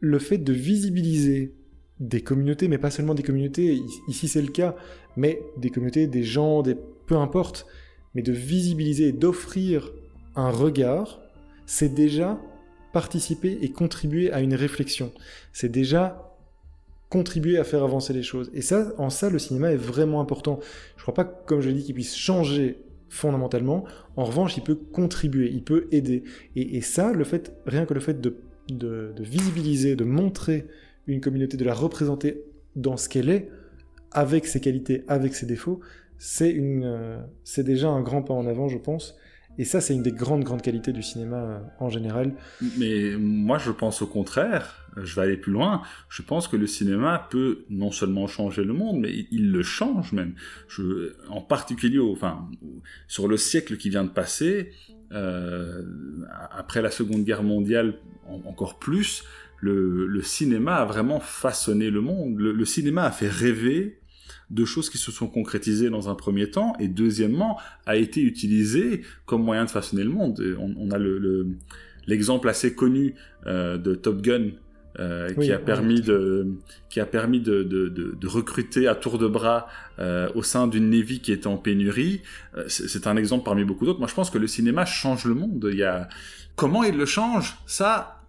le 0.00 0.18
fait 0.18 0.38
de 0.38 0.52
visibiliser 0.52 1.54
des 1.98 2.22
communautés, 2.22 2.68
mais 2.68 2.78
pas 2.78 2.90
seulement 2.90 3.14
des 3.14 3.22
communautés, 3.22 3.80
ici 4.08 4.28
c'est 4.28 4.42
le 4.42 4.48
cas, 4.48 4.74
mais 5.16 5.42
des 5.58 5.70
communautés, 5.70 6.06
des 6.06 6.22
gens, 6.22 6.62
des 6.62 6.76
peu 7.06 7.16
importe, 7.16 7.66
mais 8.14 8.22
de 8.22 8.32
visibiliser 8.32 9.08
et 9.08 9.12
d'offrir 9.12 9.92
un 10.36 10.50
regard, 10.50 11.20
c'est 11.66 11.92
déjà 11.92 12.40
participer 12.92 13.58
et 13.60 13.70
contribuer 13.70 14.32
à 14.32 14.40
une 14.40 14.54
réflexion. 14.54 15.12
C'est 15.52 15.68
déjà 15.68 16.29
contribuer 17.10 17.58
à 17.58 17.64
faire 17.64 17.82
avancer 17.82 18.12
les 18.12 18.22
choses. 18.22 18.50
Et 18.54 18.62
ça, 18.62 18.92
en 18.96 19.10
ça, 19.10 19.28
le 19.28 19.38
cinéma 19.38 19.72
est 19.72 19.76
vraiment 19.76 20.20
important. 20.20 20.60
Je 20.96 21.02
crois 21.02 21.12
pas, 21.12 21.24
comme 21.24 21.60
je 21.60 21.68
l'ai 21.68 21.74
dit, 21.74 21.84
qu'il 21.84 21.94
puisse 21.94 22.16
changer 22.16 22.78
fondamentalement. 23.08 23.84
En 24.16 24.24
revanche, 24.24 24.56
il 24.56 24.62
peut 24.62 24.76
contribuer, 24.76 25.50
il 25.52 25.62
peut 25.62 25.88
aider. 25.90 26.22
Et, 26.54 26.80
ça, 26.80 27.12
le 27.12 27.24
fait, 27.24 27.52
rien 27.66 27.84
que 27.84 27.92
le 27.92 28.00
fait 28.00 28.20
de, 28.20 28.36
de, 28.68 29.12
visibiliser, 29.18 29.96
de 29.96 30.04
montrer 30.04 30.66
une 31.08 31.20
communauté, 31.20 31.56
de 31.56 31.64
la 31.64 31.74
représenter 31.74 32.44
dans 32.76 32.96
ce 32.96 33.08
qu'elle 33.08 33.28
est, 33.28 33.48
avec 34.12 34.46
ses 34.46 34.60
qualités, 34.60 35.02
avec 35.08 35.34
ses 35.34 35.46
défauts, 35.46 35.80
c'est 36.18 36.54
euh, 36.56 37.18
déjà 37.58 37.88
un 37.88 38.02
grand 38.02 38.22
pas 38.22 38.34
en 38.34 38.46
avant, 38.46 38.68
je 38.68 38.78
pense. 38.78 39.18
Et 39.58 39.64
ça, 39.64 39.80
c'est 39.80 39.94
une 39.94 40.02
des 40.02 40.12
grandes, 40.12 40.44
grandes 40.44 40.62
qualités 40.62 40.92
du 40.92 41.02
cinéma 41.02 41.36
euh, 41.36 41.58
en 41.78 41.88
général. 41.88 42.32
Mais 42.78 43.16
moi, 43.18 43.58
je 43.58 43.70
pense 43.70 44.00
au 44.02 44.06
contraire, 44.06 44.88
je 44.96 45.14
vais 45.14 45.22
aller 45.22 45.36
plus 45.36 45.52
loin, 45.52 45.82
je 46.08 46.22
pense 46.22 46.48
que 46.48 46.56
le 46.56 46.66
cinéma 46.66 47.28
peut 47.30 47.64
non 47.68 47.90
seulement 47.90 48.26
changer 48.26 48.64
le 48.64 48.72
monde, 48.72 49.00
mais 49.00 49.26
il 49.30 49.52
le 49.52 49.62
change 49.62 50.12
même. 50.12 50.34
En 51.28 51.40
particulier, 51.40 51.98
enfin, 51.98 52.48
sur 53.06 53.28
le 53.28 53.36
siècle 53.36 53.76
qui 53.76 53.90
vient 53.90 54.04
de 54.04 54.10
passer, 54.10 54.72
euh, 55.12 55.82
après 56.50 56.82
la 56.82 56.90
Seconde 56.90 57.24
Guerre 57.24 57.42
mondiale 57.42 57.94
encore 58.46 58.78
plus, 58.78 59.24
le, 59.60 60.22
cinéma 60.22 60.76
a 60.76 60.84
vraiment 60.84 61.20
façonné 61.20 61.90
le 61.90 62.00
monde. 62.00 62.38
le 62.38 62.64
cinéma 62.64 63.04
a 63.04 63.10
fait 63.10 63.28
rêver 63.28 64.00
de 64.50 64.64
choses 64.64 64.90
qui 64.90 64.98
se 64.98 65.12
sont 65.12 65.28
concrétisées 65.28 65.90
dans 65.90 66.08
un 66.08 66.14
premier 66.14 66.50
temps, 66.50 66.74
et 66.78 66.88
deuxièmement, 66.88 67.58
a 67.86 67.96
été 67.96 68.20
utilisé 68.20 69.02
comme 69.26 69.42
moyen 69.42 69.64
de 69.64 69.70
façonner 69.70 70.04
le 70.04 70.10
monde. 70.10 70.42
On, 70.58 70.90
a 70.90 70.98
l'exemple 72.06 72.46
le, 72.46 72.50
assez 72.50 72.74
connu 72.74 73.14
euh, 73.46 73.78
de 73.78 73.94
Top 73.94 74.22
Gun, 74.22 74.50
euh, 74.98 75.32
qui, 75.34 75.52
a 75.52 75.58
permis 75.58 76.00
de, 76.00 76.48
qui 76.88 76.98
a 76.98 77.06
permis 77.06 77.38
de, 77.38 77.62
de, 77.62 77.88
de, 77.88 78.26
recruter 78.26 78.88
à 78.88 78.96
tour 78.96 79.18
de 79.18 79.28
bras 79.28 79.68
euh, 80.00 80.28
au 80.34 80.42
sein 80.42 80.66
d'une 80.66 80.90
Navy 80.90 81.20
qui 81.20 81.30
était 81.30 81.46
en 81.46 81.56
pénurie. 81.56 82.22
Euh, 82.56 82.64
c'est 82.66 83.06
un 83.06 83.16
exemple 83.16 83.44
parmi 83.44 83.64
beaucoup 83.64 83.86
d'autres. 83.86 84.00
Moi, 84.00 84.08
je 84.08 84.14
pense 84.14 84.30
que 84.30 84.38
le 84.38 84.48
cinéma 84.48 84.84
change 84.84 85.26
le 85.26 85.34
monde. 85.34 85.68
Il 85.70 85.78
y 85.78 85.84
a... 85.84 86.08
Comment 86.56 86.82
il 86.82 86.96
le 86.96 87.06
change? 87.06 87.56
Ça, 87.66 88.19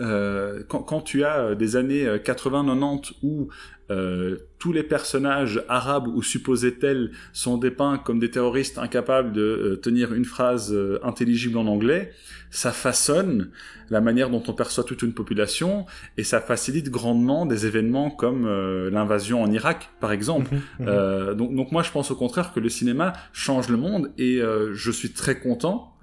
euh, 0.00 0.62
quand, 0.68 0.82
quand, 0.82 1.00
tu 1.00 1.24
as 1.24 1.54
des 1.54 1.76
années 1.76 2.04
80-90 2.04 3.12
où 3.22 3.48
euh, 3.90 4.38
tous 4.58 4.72
les 4.72 4.82
personnages 4.82 5.62
arabes 5.68 6.08
ou 6.08 6.22
supposés 6.22 6.78
tels 6.78 7.10
sont 7.34 7.58
dépeints 7.58 7.98
comme 7.98 8.18
des 8.18 8.30
terroristes 8.30 8.78
incapables 8.78 9.32
de 9.32 9.42
euh, 9.42 9.76
tenir 9.76 10.14
une 10.14 10.24
phrase 10.24 10.72
euh, 10.72 10.98
intelligible 11.02 11.58
en 11.58 11.66
anglais, 11.66 12.10
ça 12.50 12.72
façonne 12.72 13.50
la 13.90 14.00
manière 14.00 14.30
dont 14.30 14.42
on 14.48 14.54
perçoit 14.54 14.84
toute 14.84 15.02
une 15.02 15.12
population 15.12 15.84
et 16.16 16.24
ça 16.24 16.40
facilite 16.40 16.88
grandement 16.88 17.44
des 17.44 17.66
événements 17.66 18.10
comme 18.10 18.48
l'invasion 18.88 19.42
en 19.42 19.50
Irak, 19.50 19.90
par 20.00 20.12
exemple. 20.12 20.54
Mhm, 20.78 20.86
mhm. 20.86 21.34
donc, 21.34 21.54
donc 21.54 21.72
moi, 21.72 21.82
je 21.82 21.90
pense 21.90 22.10
au 22.10 22.16
contraire 22.16 22.54
que 22.54 22.60
le 22.60 22.70
cinéma 22.70 23.12
change 23.34 23.68
le 23.68 23.76
monde 23.76 24.12
et 24.16 24.40
je 24.72 24.90
suis 24.90 25.10
très 25.10 25.38
content 25.38 25.93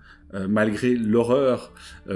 malgré 0.47 0.95
l'horreur 0.95 1.73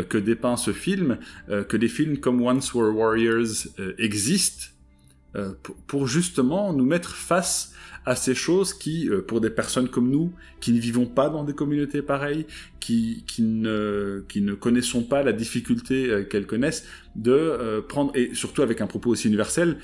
que 0.10 0.17
dépeint 0.17 0.58
ce 0.58 0.71
film, 0.71 1.17
que 1.47 1.78
des 1.78 1.88
films 1.89 2.17
comme 2.17 2.41
Once 2.41 2.73
Were 2.73 2.95
Warriors 2.95 3.67
existent 3.97 4.67
euh, 5.36 5.51
pour, 5.88 6.08
justement 6.08 6.71
nous 6.71 6.86
mettre 6.86 7.13
face 7.13 7.73
à 8.06 8.15
ces 8.15 8.36
choses 8.36 8.73
qui, 8.73 9.10
euh, 9.10 9.21
pour 9.21 9.41
des 9.41 9.49
personnes 9.49 9.89
comme 9.89 10.10
nous, 10.10 10.32
qui 10.62 10.71
ne 10.71 10.80
vivons 10.80 11.08
pas 11.08 11.30
dans 11.30 11.43
des 11.43 11.54
communautés 11.54 12.01
pareilles, 12.01 12.45
qui, 12.80 13.25
qui, 13.28 13.41
ne, 13.41 14.23
qui 14.30 14.39
ne 14.39 14.54
connaissons 14.54 15.04
pas 15.04 15.23
la 15.23 15.34
difficulté 15.34 16.10
euh, 16.10 16.23
qu'elles 16.23 16.45
connaissent, 16.45 16.86
de 17.17 17.84
prendre, 17.89 18.15
et 18.15 18.34
surtout 18.34 18.62
avec 18.62 18.80
un 18.80 18.88
propos 18.88 19.10
aussi 19.10 19.28
universel, 19.28 19.78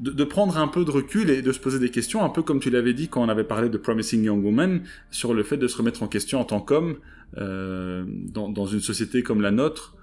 de, 0.00 0.24
prendre 0.24 0.58
un 0.58 0.68
peu 0.68 0.84
de 0.84 0.90
recul 0.90 1.30
et 1.30 1.42
de 1.42 1.52
se 1.52 1.60
poser 1.60 1.78
des 1.78 1.90
questions, 1.90 2.24
un 2.24 2.30
peu 2.30 2.42
comme 2.42 2.58
tu 2.58 2.70
l'avais 2.70 2.94
dit 2.94 3.08
quand 3.08 3.22
on 3.22 3.28
avait 3.28 3.44
parlé 3.44 3.68
de 3.68 3.78
Promising 3.78 4.24
Young 4.24 4.44
Woman, 4.44 4.82
sur 5.10 5.34
le 5.34 5.42
fait 5.42 5.56
de 5.56 5.68
se 5.68 5.76
remettre 5.76 6.02
en 6.02 6.08
question 6.08 6.40
en 6.40 6.44
tant 6.44 6.60
qu'homme 6.60 6.96
dans, 7.36 8.48
dans, 8.48 8.66
une 8.66 8.80
société 8.80 9.22
comme 9.22 9.40
la 9.40 9.52
nôtre, 9.52 9.94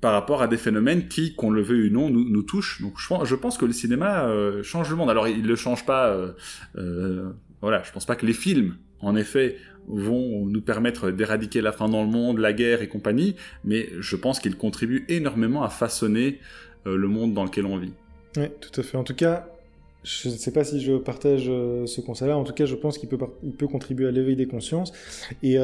par 0.00 0.12
rapport 0.12 0.42
à 0.42 0.48
des 0.48 0.56
phénomènes 0.56 1.08
qui, 1.08 1.34
qu'on 1.34 1.50
le 1.50 1.62
veut 1.62 1.86
ou 1.86 1.90
non, 1.90 2.10
nous, 2.10 2.42
touchent. 2.42 2.82
Donc 2.82 2.94
je, 2.98 3.34
pense 3.34 3.58
que 3.58 3.64
le 3.64 3.72
cinéma 3.72 4.26
euh, 4.26 4.62
change 4.62 4.90
le 4.90 4.96
monde. 4.96 5.10
Alors 5.10 5.26
il 5.28 5.46
le 5.46 5.56
change 5.56 5.86
pas. 5.86 6.08
Euh, 6.08 6.32
euh, 6.76 7.30
voilà, 7.62 7.82
je 7.82 7.92
pense 7.92 8.06
pas 8.06 8.16
que 8.16 8.26
les 8.26 8.32
films, 8.32 8.76
en 9.00 9.16
effet, 9.16 9.56
vont 9.88 10.46
nous 10.46 10.60
permettre 10.60 11.10
d'éradiquer 11.10 11.60
la 11.60 11.72
faim 11.72 11.88
dans 11.88 12.02
le 12.02 12.10
monde, 12.10 12.38
la 12.38 12.52
guerre 12.52 12.82
et 12.82 12.88
compagnie, 12.88 13.36
mais 13.64 13.88
je 13.98 14.16
pense 14.16 14.38
qu'ils 14.38 14.56
contribuent 14.56 15.04
énormément 15.08 15.62
à 15.62 15.70
façonner 15.70 16.40
euh, 16.86 16.96
le 16.96 17.08
monde 17.08 17.34
dans 17.34 17.44
lequel 17.44 17.66
on 17.66 17.78
vit. 17.78 17.92
Oui, 18.36 18.46
tout 18.60 18.80
à 18.80 18.82
fait. 18.82 18.96
En 18.96 19.04
tout 19.04 19.14
cas, 19.14 19.48
je 20.04 20.28
ne 20.28 20.34
sais 20.34 20.52
pas 20.52 20.64
si 20.64 20.80
je 20.80 20.92
partage 20.96 21.46
euh, 21.48 21.86
ce 21.86 22.00
constat-là. 22.00 22.36
En 22.36 22.44
tout 22.44 22.52
cas, 22.52 22.66
je 22.66 22.74
pense 22.74 22.98
qu'il 22.98 23.08
peut, 23.08 23.18
il 23.42 23.52
peut 23.52 23.68
contribuer 23.68 24.06
à 24.06 24.10
l'éveil 24.10 24.36
des 24.36 24.46
consciences. 24.46 24.92
Et 25.42 25.56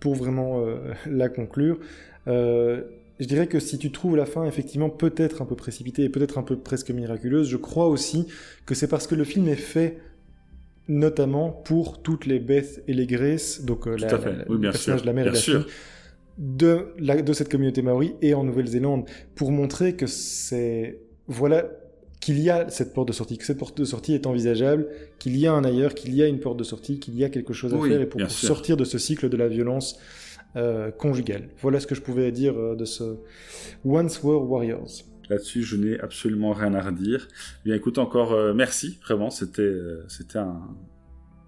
pour 0.00 0.14
vraiment 0.14 0.64
la 1.06 1.28
conclure, 1.28 1.78
je 2.26 3.26
dirais 3.26 3.46
que 3.46 3.60
si 3.60 3.78
tu 3.78 3.92
trouves 3.92 4.16
la 4.16 4.24
fin 4.24 4.46
effectivement 4.46 4.88
peut-être 4.88 5.42
un 5.42 5.44
peu 5.44 5.54
précipitée 5.54 6.04
et 6.04 6.08
peut-être 6.08 6.38
un 6.38 6.42
peu 6.42 6.56
presque 6.56 6.90
miraculeuse, 6.90 7.48
je 7.48 7.58
crois 7.58 7.86
aussi 7.86 8.26
que 8.64 8.74
c'est 8.74 8.88
parce 8.88 9.06
que 9.06 9.14
le 9.14 9.24
film 9.24 9.46
est 9.48 9.56
fait 9.56 9.98
notamment 10.88 11.50
pour 11.50 12.02
toutes 12.02 12.26
les 12.26 12.40
Beth 12.40 12.82
et 12.88 12.94
les 12.94 13.06
Grace, 13.06 13.62
donc 13.62 13.86
euh, 13.86 13.96
la, 13.96 14.08
personnage 14.08 15.02
de 15.02 15.06
la 15.06 15.12
mère 15.12 15.26
et 15.28 15.30
la 15.30 15.34
fille, 15.34 15.64
de, 16.38 16.86
de 16.98 17.32
cette 17.32 17.50
communauté 17.50 17.82
maori 17.82 18.14
et 18.22 18.34
en 18.34 18.42
Nouvelle-Zélande, 18.42 19.04
pour 19.34 19.52
montrer 19.52 19.94
que 19.94 20.06
c'est... 20.06 20.98
Voilà 21.30 21.70
qu'il 22.20 22.40
y 22.40 22.50
a 22.50 22.68
cette 22.68 22.92
porte 22.92 23.06
de 23.08 23.12
sortie, 23.12 23.38
que 23.38 23.44
cette 23.44 23.58
porte 23.58 23.78
de 23.78 23.84
sortie 23.84 24.14
est 24.14 24.26
envisageable, 24.26 24.88
qu'il 25.20 25.36
y 25.36 25.46
a 25.46 25.52
un 25.52 25.64
ailleurs, 25.64 25.94
qu'il 25.94 26.12
y 26.12 26.22
a 26.22 26.26
une 26.26 26.40
porte 26.40 26.58
de 26.58 26.64
sortie, 26.64 26.98
qu'il 26.98 27.16
y 27.16 27.24
a 27.24 27.30
quelque 27.30 27.52
chose 27.54 27.72
à 27.72 27.78
faire 27.78 28.00
et 28.00 28.06
pour, 28.06 28.20
sortir 28.28 28.76
de 28.76 28.84
ce 28.84 28.98
cycle 28.98 29.28
de 29.28 29.36
la 29.36 29.46
violence 29.46 29.98
euh, 30.56 30.90
conjugale. 30.90 31.48
Voilà 31.62 31.78
ce 31.78 31.86
que 31.86 31.94
je 31.94 32.02
pouvais 32.02 32.32
dire 32.32 32.58
euh, 32.58 32.74
de 32.74 32.84
ce 32.84 33.18
Once 33.84 34.20
Were 34.24 34.50
Warriors. 34.50 34.90
Là-dessus, 35.28 35.62
je 35.62 35.76
n'ai 35.76 36.00
absolument 36.00 36.52
rien 36.52 36.74
à 36.74 36.82
redire. 36.82 37.28
Bien, 37.64 37.76
écoute, 37.76 37.98
encore 37.98 38.32
euh, 38.32 38.52
merci, 38.52 38.98
vraiment, 39.04 39.30
c'était 39.30 39.72
c'était 40.08 40.38
un 40.38 40.60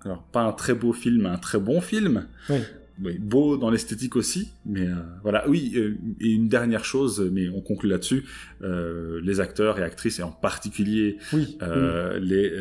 alors 0.04 0.22
pas 0.22 0.42
un 0.42 0.52
très 0.52 0.74
beau 0.74 0.92
film, 0.92 1.26
un 1.26 1.38
très 1.38 1.58
bon 1.58 1.80
film. 1.80 2.28
Oui 2.48 2.60
oui, 3.00 3.18
beau 3.18 3.56
dans 3.56 3.70
l'esthétique 3.70 4.16
aussi, 4.16 4.52
mais 4.66 4.86
euh, 4.86 4.96
voilà. 5.22 5.48
Oui, 5.48 5.72
euh, 5.76 5.96
et 6.20 6.30
une 6.30 6.48
dernière 6.48 6.84
chose, 6.84 7.30
mais 7.32 7.48
on 7.48 7.60
conclut 7.60 7.88
là-dessus. 7.88 8.24
Euh, 8.62 9.20
les 9.22 9.40
acteurs 9.40 9.78
et 9.78 9.82
actrices, 9.82 10.18
et 10.18 10.22
en 10.22 10.30
particulier 10.30 11.18
les 11.32 12.52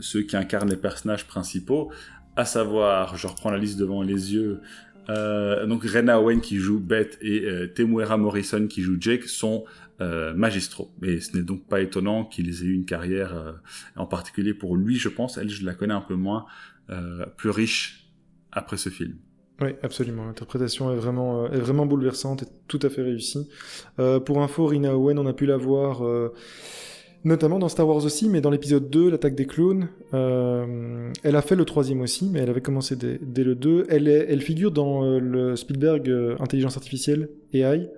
ceux 0.00 0.22
qui 0.22 0.36
incarnent 0.36 0.70
les 0.70 0.76
personnages 0.76 1.26
principaux, 1.26 1.92
à 2.36 2.44
savoir, 2.44 3.16
je 3.16 3.26
reprends 3.26 3.50
la 3.50 3.58
liste 3.58 3.78
devant 3.78 4.02
les 4.02 4.34
yeux. 4.34 4.60
donc 5.08 5.84
Rena 5.84 6.20
Owen 6.20 6.40
qui 6.40 6.58
joue 6.58 6.80
Beth 6.80 7.18
et 7.20 7.46
Temuera 7.74 8.16
Morrison 8.16 8.66
qui 8.66 8.82
joue 8.82 8.96
Jake 9.00 9.24
sont 9.24 9.64
magistraux. 10.00 10.92
Et 11.02 11.20
ce 11.20 11.36
n'est 11.36 11.42
donc 11.42 11.66
pas 11.68 11.80
étonnant 11.80 12.24
qu'ils 12.24 12.62
aient 12.62 12.66
eu 12.66 12.74
une 12.74 12.84
carrière, 12.84 13.60
en 13.96 14.06
particulier 14.06 14.54
pour 14.54 14.76
lui, 14.76 14.96
je 14.96 15.08
pense. 15.08 15.38
Elle, 15.38 15.50
je 15.50 15.64
la 15.64 15.74
connais 15.74 15.94
un 15.94 16.00
peu 16.00 16.14
moins, 16.14 16.46
plus 17.36 17.50
riche 17.50 18.08
après 18.52 18.76
ce 18.76 18.88
film. 18.88 19.16
Oui, 19.60 19.70
absolument. 19.82 20.26
L'interprétation 20.26 20.92
est 20.92 20.96
vraiment, 20.96 21.44
euh, 21.44 21.48
est 21.48 21.58
vraiment 21.58 21.84
bouleversante 21.84 22.44
et 22.44 22.46
tout 22.68 22.78
à 22.82 22.88
fait 22.88 23.02
réussie. 23.02 23.48
Euh, 23.98 24.20
pour 24.20 24.40
info, 24.40 24.66
Rina 24.66 24.96
Owen, 24.96 25.18
on 25.18 25.26
a 25.26 25.32
pu 25.32 25.46
la 25.46 25.56
voir 25.56 26.06
euh, 26.06 26.32
notamment 27.24 27.58
dans 27.58 27.68
Star 27.68 27.88
Wars 27.88 28.04
aussi, 28.04 28.28
mais 28.28 28.40
dans 28.40 28.50
l'épisode 28.50 28.88
2, 28.88 29.10
l'attaque 29.10 29.34
des 29.34 29.46
clones. 29.46 29.88
Euh, 30.14 31.10
elle 31.24 31.34
a 31.34 31.42
fait 31.42 31.56
le 31.56 31.64
troisième 31.64 32.02
aussi, 32.02 32.30
mais 32.32 32.38
elle 32.38 32.50
avait 32.50 32.60
commencé 32.60 32.94
dès, 32.94 33.44
le 33.44 33.56
2. 33.56 33.86
Elle, 33.88 34.06
est, 34.06 34.26
elle 34.28 34.42
figure 34.42 34.70
dans 34.70 35.02
euh, 35.02 35.18
le 35.18 35.56
Spielberg 35.56 36.08
Intelligence 36.38 36.76
Artificielle, 36.76 37.28
AI. 37.52 37.90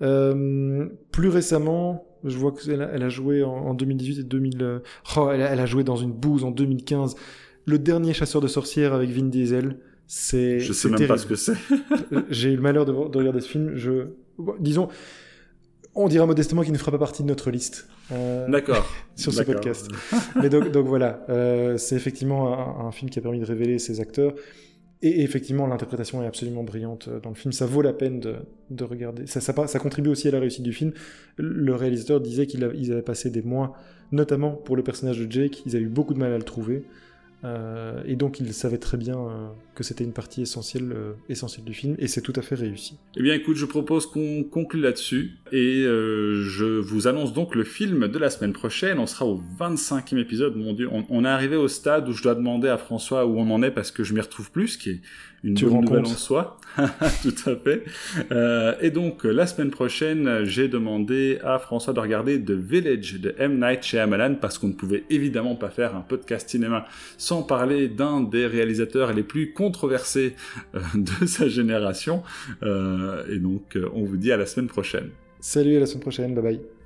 plus 0.00 1.28
récemment, 1.28 2.06
je 2.24 2.38
vois 2.38 2.52
qu'elle 2.52 2.80
a, 2.80 2.90
elle 2.94 3.02
a 3.02 3.10
joué 3.10 3.42
en, 3.42 3.50
en, 3.50 3.74
2018 3.74 4.20
et 4.20 4.22
2000... 4.22 4.80
Oh, 5.16 5.28
elle 5.30 5.42
a, 5.42 5.52
elle 5.52 5.60
a 5.60 5.66
joué 5.66 5.84
dans 5.84 5.96
une 5.96 6.12
bouse 6.12 6.42
en 6.42 6.50
2015. 6.50 7.16
Le 7.66 7.78
dernier 7.78 8.14
chasseur 8.14 8.40
de 8.40 8.48
sorcières 8.48 8.94
avec 8.94 9.10
Vin 9.10 9.26
Diesel. 9.26 9.76
C'est. 10.12 10.58
Je 10.58 10.72
sais 10.72 10.88
même 10.88 11.06
pas 11.06 11.18
ce 11.18 11.24
que 11.24 11.36
c'est. 11.36 11.54
J'ai 12.30 12.50
eu 12.50 12.56
le 12.56 12.62
malheur 12.62 12.84
de, 12.84 12.90
regarder 12.90 13.40
ce 13.40 13.48
film. 13.48 13.76
Je, 13.76 14.08
disons, 14.58 14.88
on 15.94 16.08
dira 16.08 16.26
modestement 16.26 16.62
qu'il 16.62 16.72
ne 16.72 16.78
fera 16.78 16.90
pas 16.90 16.98
partie 16.98 17.22
de 17.22 17.28
notre 17.28 17.52
liste. 17.52 17.86
Euh, 18.10 18.48
D'accord. 18.48 18.84
sur 19.14 19.32
ce 19.32 19.44
podcast. 19.44 19.88
Mais 20.42 20.48
donc, 20.48 20.72
donc 20.72 20.88
voilà, 20.88 21.24
euh, 21.28 21.76
c'est 21.76 21.94
effectivement 21.94 22.84
un, 22.84 22.90
film 22.90 23.08
qui 23.08 23.20
a 23.20 23.22
permis 23.22 23.38
de 23.38 23.44
révéler 23.44 23.78
ses 23.78 24.00
acteurs. 24.00 24.34
Et, 25.00 25.22
effectivement, 25.22 25.68
l'interprétation 25.68 26.24
est 26.24 26.26
absolument 26.26 26.64
brillante 26.64 27.06
euh, 27.06 27.20
dans 27.20 27.30
le 27.30 27.36
film. 27.36 27.52
Ça 27.52 27.66
vaut 27.66 27.80
la 27.80 27.92
peine 27.92 28.18
de, 28.18 28.34
de 28.70 28.82
regarder. 28.82 29.28
Ça, 29.28 29.40
ça, 29.40 29.54
ça, 29.68 29.78
contribue 29.78 30.10
aussi 30.10 30.26
à 30.26 30.32
la 30.32 30.40
réussite 30.40 30.64
du 30.64 30.72
film. 30.72 30.92
Le 31.36 31.74
réalisateur 31.76 32.20
disait 32.20 32.48
qu'ils 32.48 32.64
avaient 32.64 33.02
passé 33.02 33.30
des 33.30 33.42
mois, 33.42 33.74
notamment 34.10 34.50
pour 34.50 34.74
le 34.74 34.82
personnage 34.82 35.20
de 35.20 35.30
Jake, 35.30 35.62
ils 35.66 35.76
avaient 35.76 35.84
eu 35.84 35.88
beaucoup 35.88 36.14
de 36.14 36.18
mal 36.18 36.32
à 36.32 36.36
le 36.36 36.42
trouver. 36.42 36.82
Euh, 37.42 38.02
et 38.04 38.16
donc 38.16 38.38
il 38.40 38.52
savait 38.52 38.78
très 38.78 38.96
bien 38.96 39.16
euh, 39.16 39.48
que 39.74 39.82
c'était 39.82 40.04
une 40.04 40.12
partie 40.12 40.42
essentielle, 40.42 40.92
euh, 40.92 41.12
essentielle 41.28 41.64
du 41.64 41.72
film, 41.72 41.94
et 41.98 42.06
c'est 42.06 42.20
tout 42.20 42.32
à 42.36 42.42
fait 42.42 42.54
réussi. 42.54 42.98
Eh 43.16 43.22
bien 43.22 43.34
écoute, 43.34 43.56
je 43.56 43.64
propose 43.64 44.06
qu'on 44.06 44.44
conclue 44.44 44.80
là-dessus, 44.80 45.38
et 45.52 45.82
je 45.82 46.80
vous 46.80 47.08
annonce 47.08 47.32
donc 47.32 47.54
le 47.54 47.64
film 47.64 48.08
de 48.08 48.18
la 48.18 48.30
semaine 48.30 48.52
prochaine, 48.52 48.98
on 48.98 49.06
sera 49.06 49.26
au 49.26 49.40
25e 49.58 50.18
épisode, 50.18 50.56
mon 50.56 50.74
dieu, 50.74 50.88
on, 50.90 51.24
est 51.24 51.28
arrivé 51.28 51.56
au 51.56 51.68
stade 51.68 52.08
où 52.08 52.12
je 52.12 52.22
dois 52.22 52.34
demander 52.34 52.68
à 52.68 52.78
François 52.78 53.26
où 53.26 53.38
on 53.38 53.50
en 53.50 53.62
est 53.62 53.70
parce 53.70 53.90
que 53.90 54.04
je 54.04 54.14
m'y 54.14 54.20
retrouve 54.20 54.50
plus, 54.50 54.76
une 55.42 55.54
tu 55.54 55.66
bonne 55.66 55.80
nouvelle 55.84 56.00
en 56.00 56.04
soi. 56.04 56.58
Tout 56.76 57.34
à 57.46 57.56
fait. 57.56 57.84
Euh, 58.30 58.74
et 58.80 58.90
donc, 58.90 59.24
la 59.24 59.46
semaine 59.46 59.70
prochaine, 59.70 60.44
j'ai 60.44 60.68
demandé 60.68 61.38
à 61.42 61.58
François 61.58 61.92
de 61.92 62.00
regarder 62.00 62.42
The 62.42 62.50
Village 62.50 63.20
de 63.20 63.34
M. 63.38 63.58
Night 63.58 63.82
Shyamalan 63.82 64.36
parce 64.36 64.58
qu'on 64.58 64.68
ne 64.68 64.74
pouvait 64.74 65.04
évidemment 65.10 65.56
pas 65.56 65.70
faire 65.70 65.96
un 65.96 66.02
podcast 66.02 66.48
cinéma 66.48 66.86
sans 67.16 67.42
parler 67.42 67.88
d'un 67.88 68.20
des 68.20 68.46
réalisateurs 68.46 69.12
les 69.12 69.22
plus 69.22 69.52
controversés 69.52 70.34
euh, 70.74 70.80
de 70.94 71.26
sa 71.26 71.48
génération. 71.48 72.22
Euh, 72.62 73.24
et 73.30 73.38
donc, 73.38 73.78
on 73.94 74.04
vous 74.04 74.16
dit 74.16 74.32
à 74.32 74.36
la 74.36 74.46
semaine 74.46 74.68
prochaine. 74.68 75.10
Salut, 75.40 75.76
à 75.76 75.80
la 75.80 75.86
semaine 75.86 76.02
prochaine. 76.02 76.34
Bye 76.34 76.42
bye. 76.42 76.79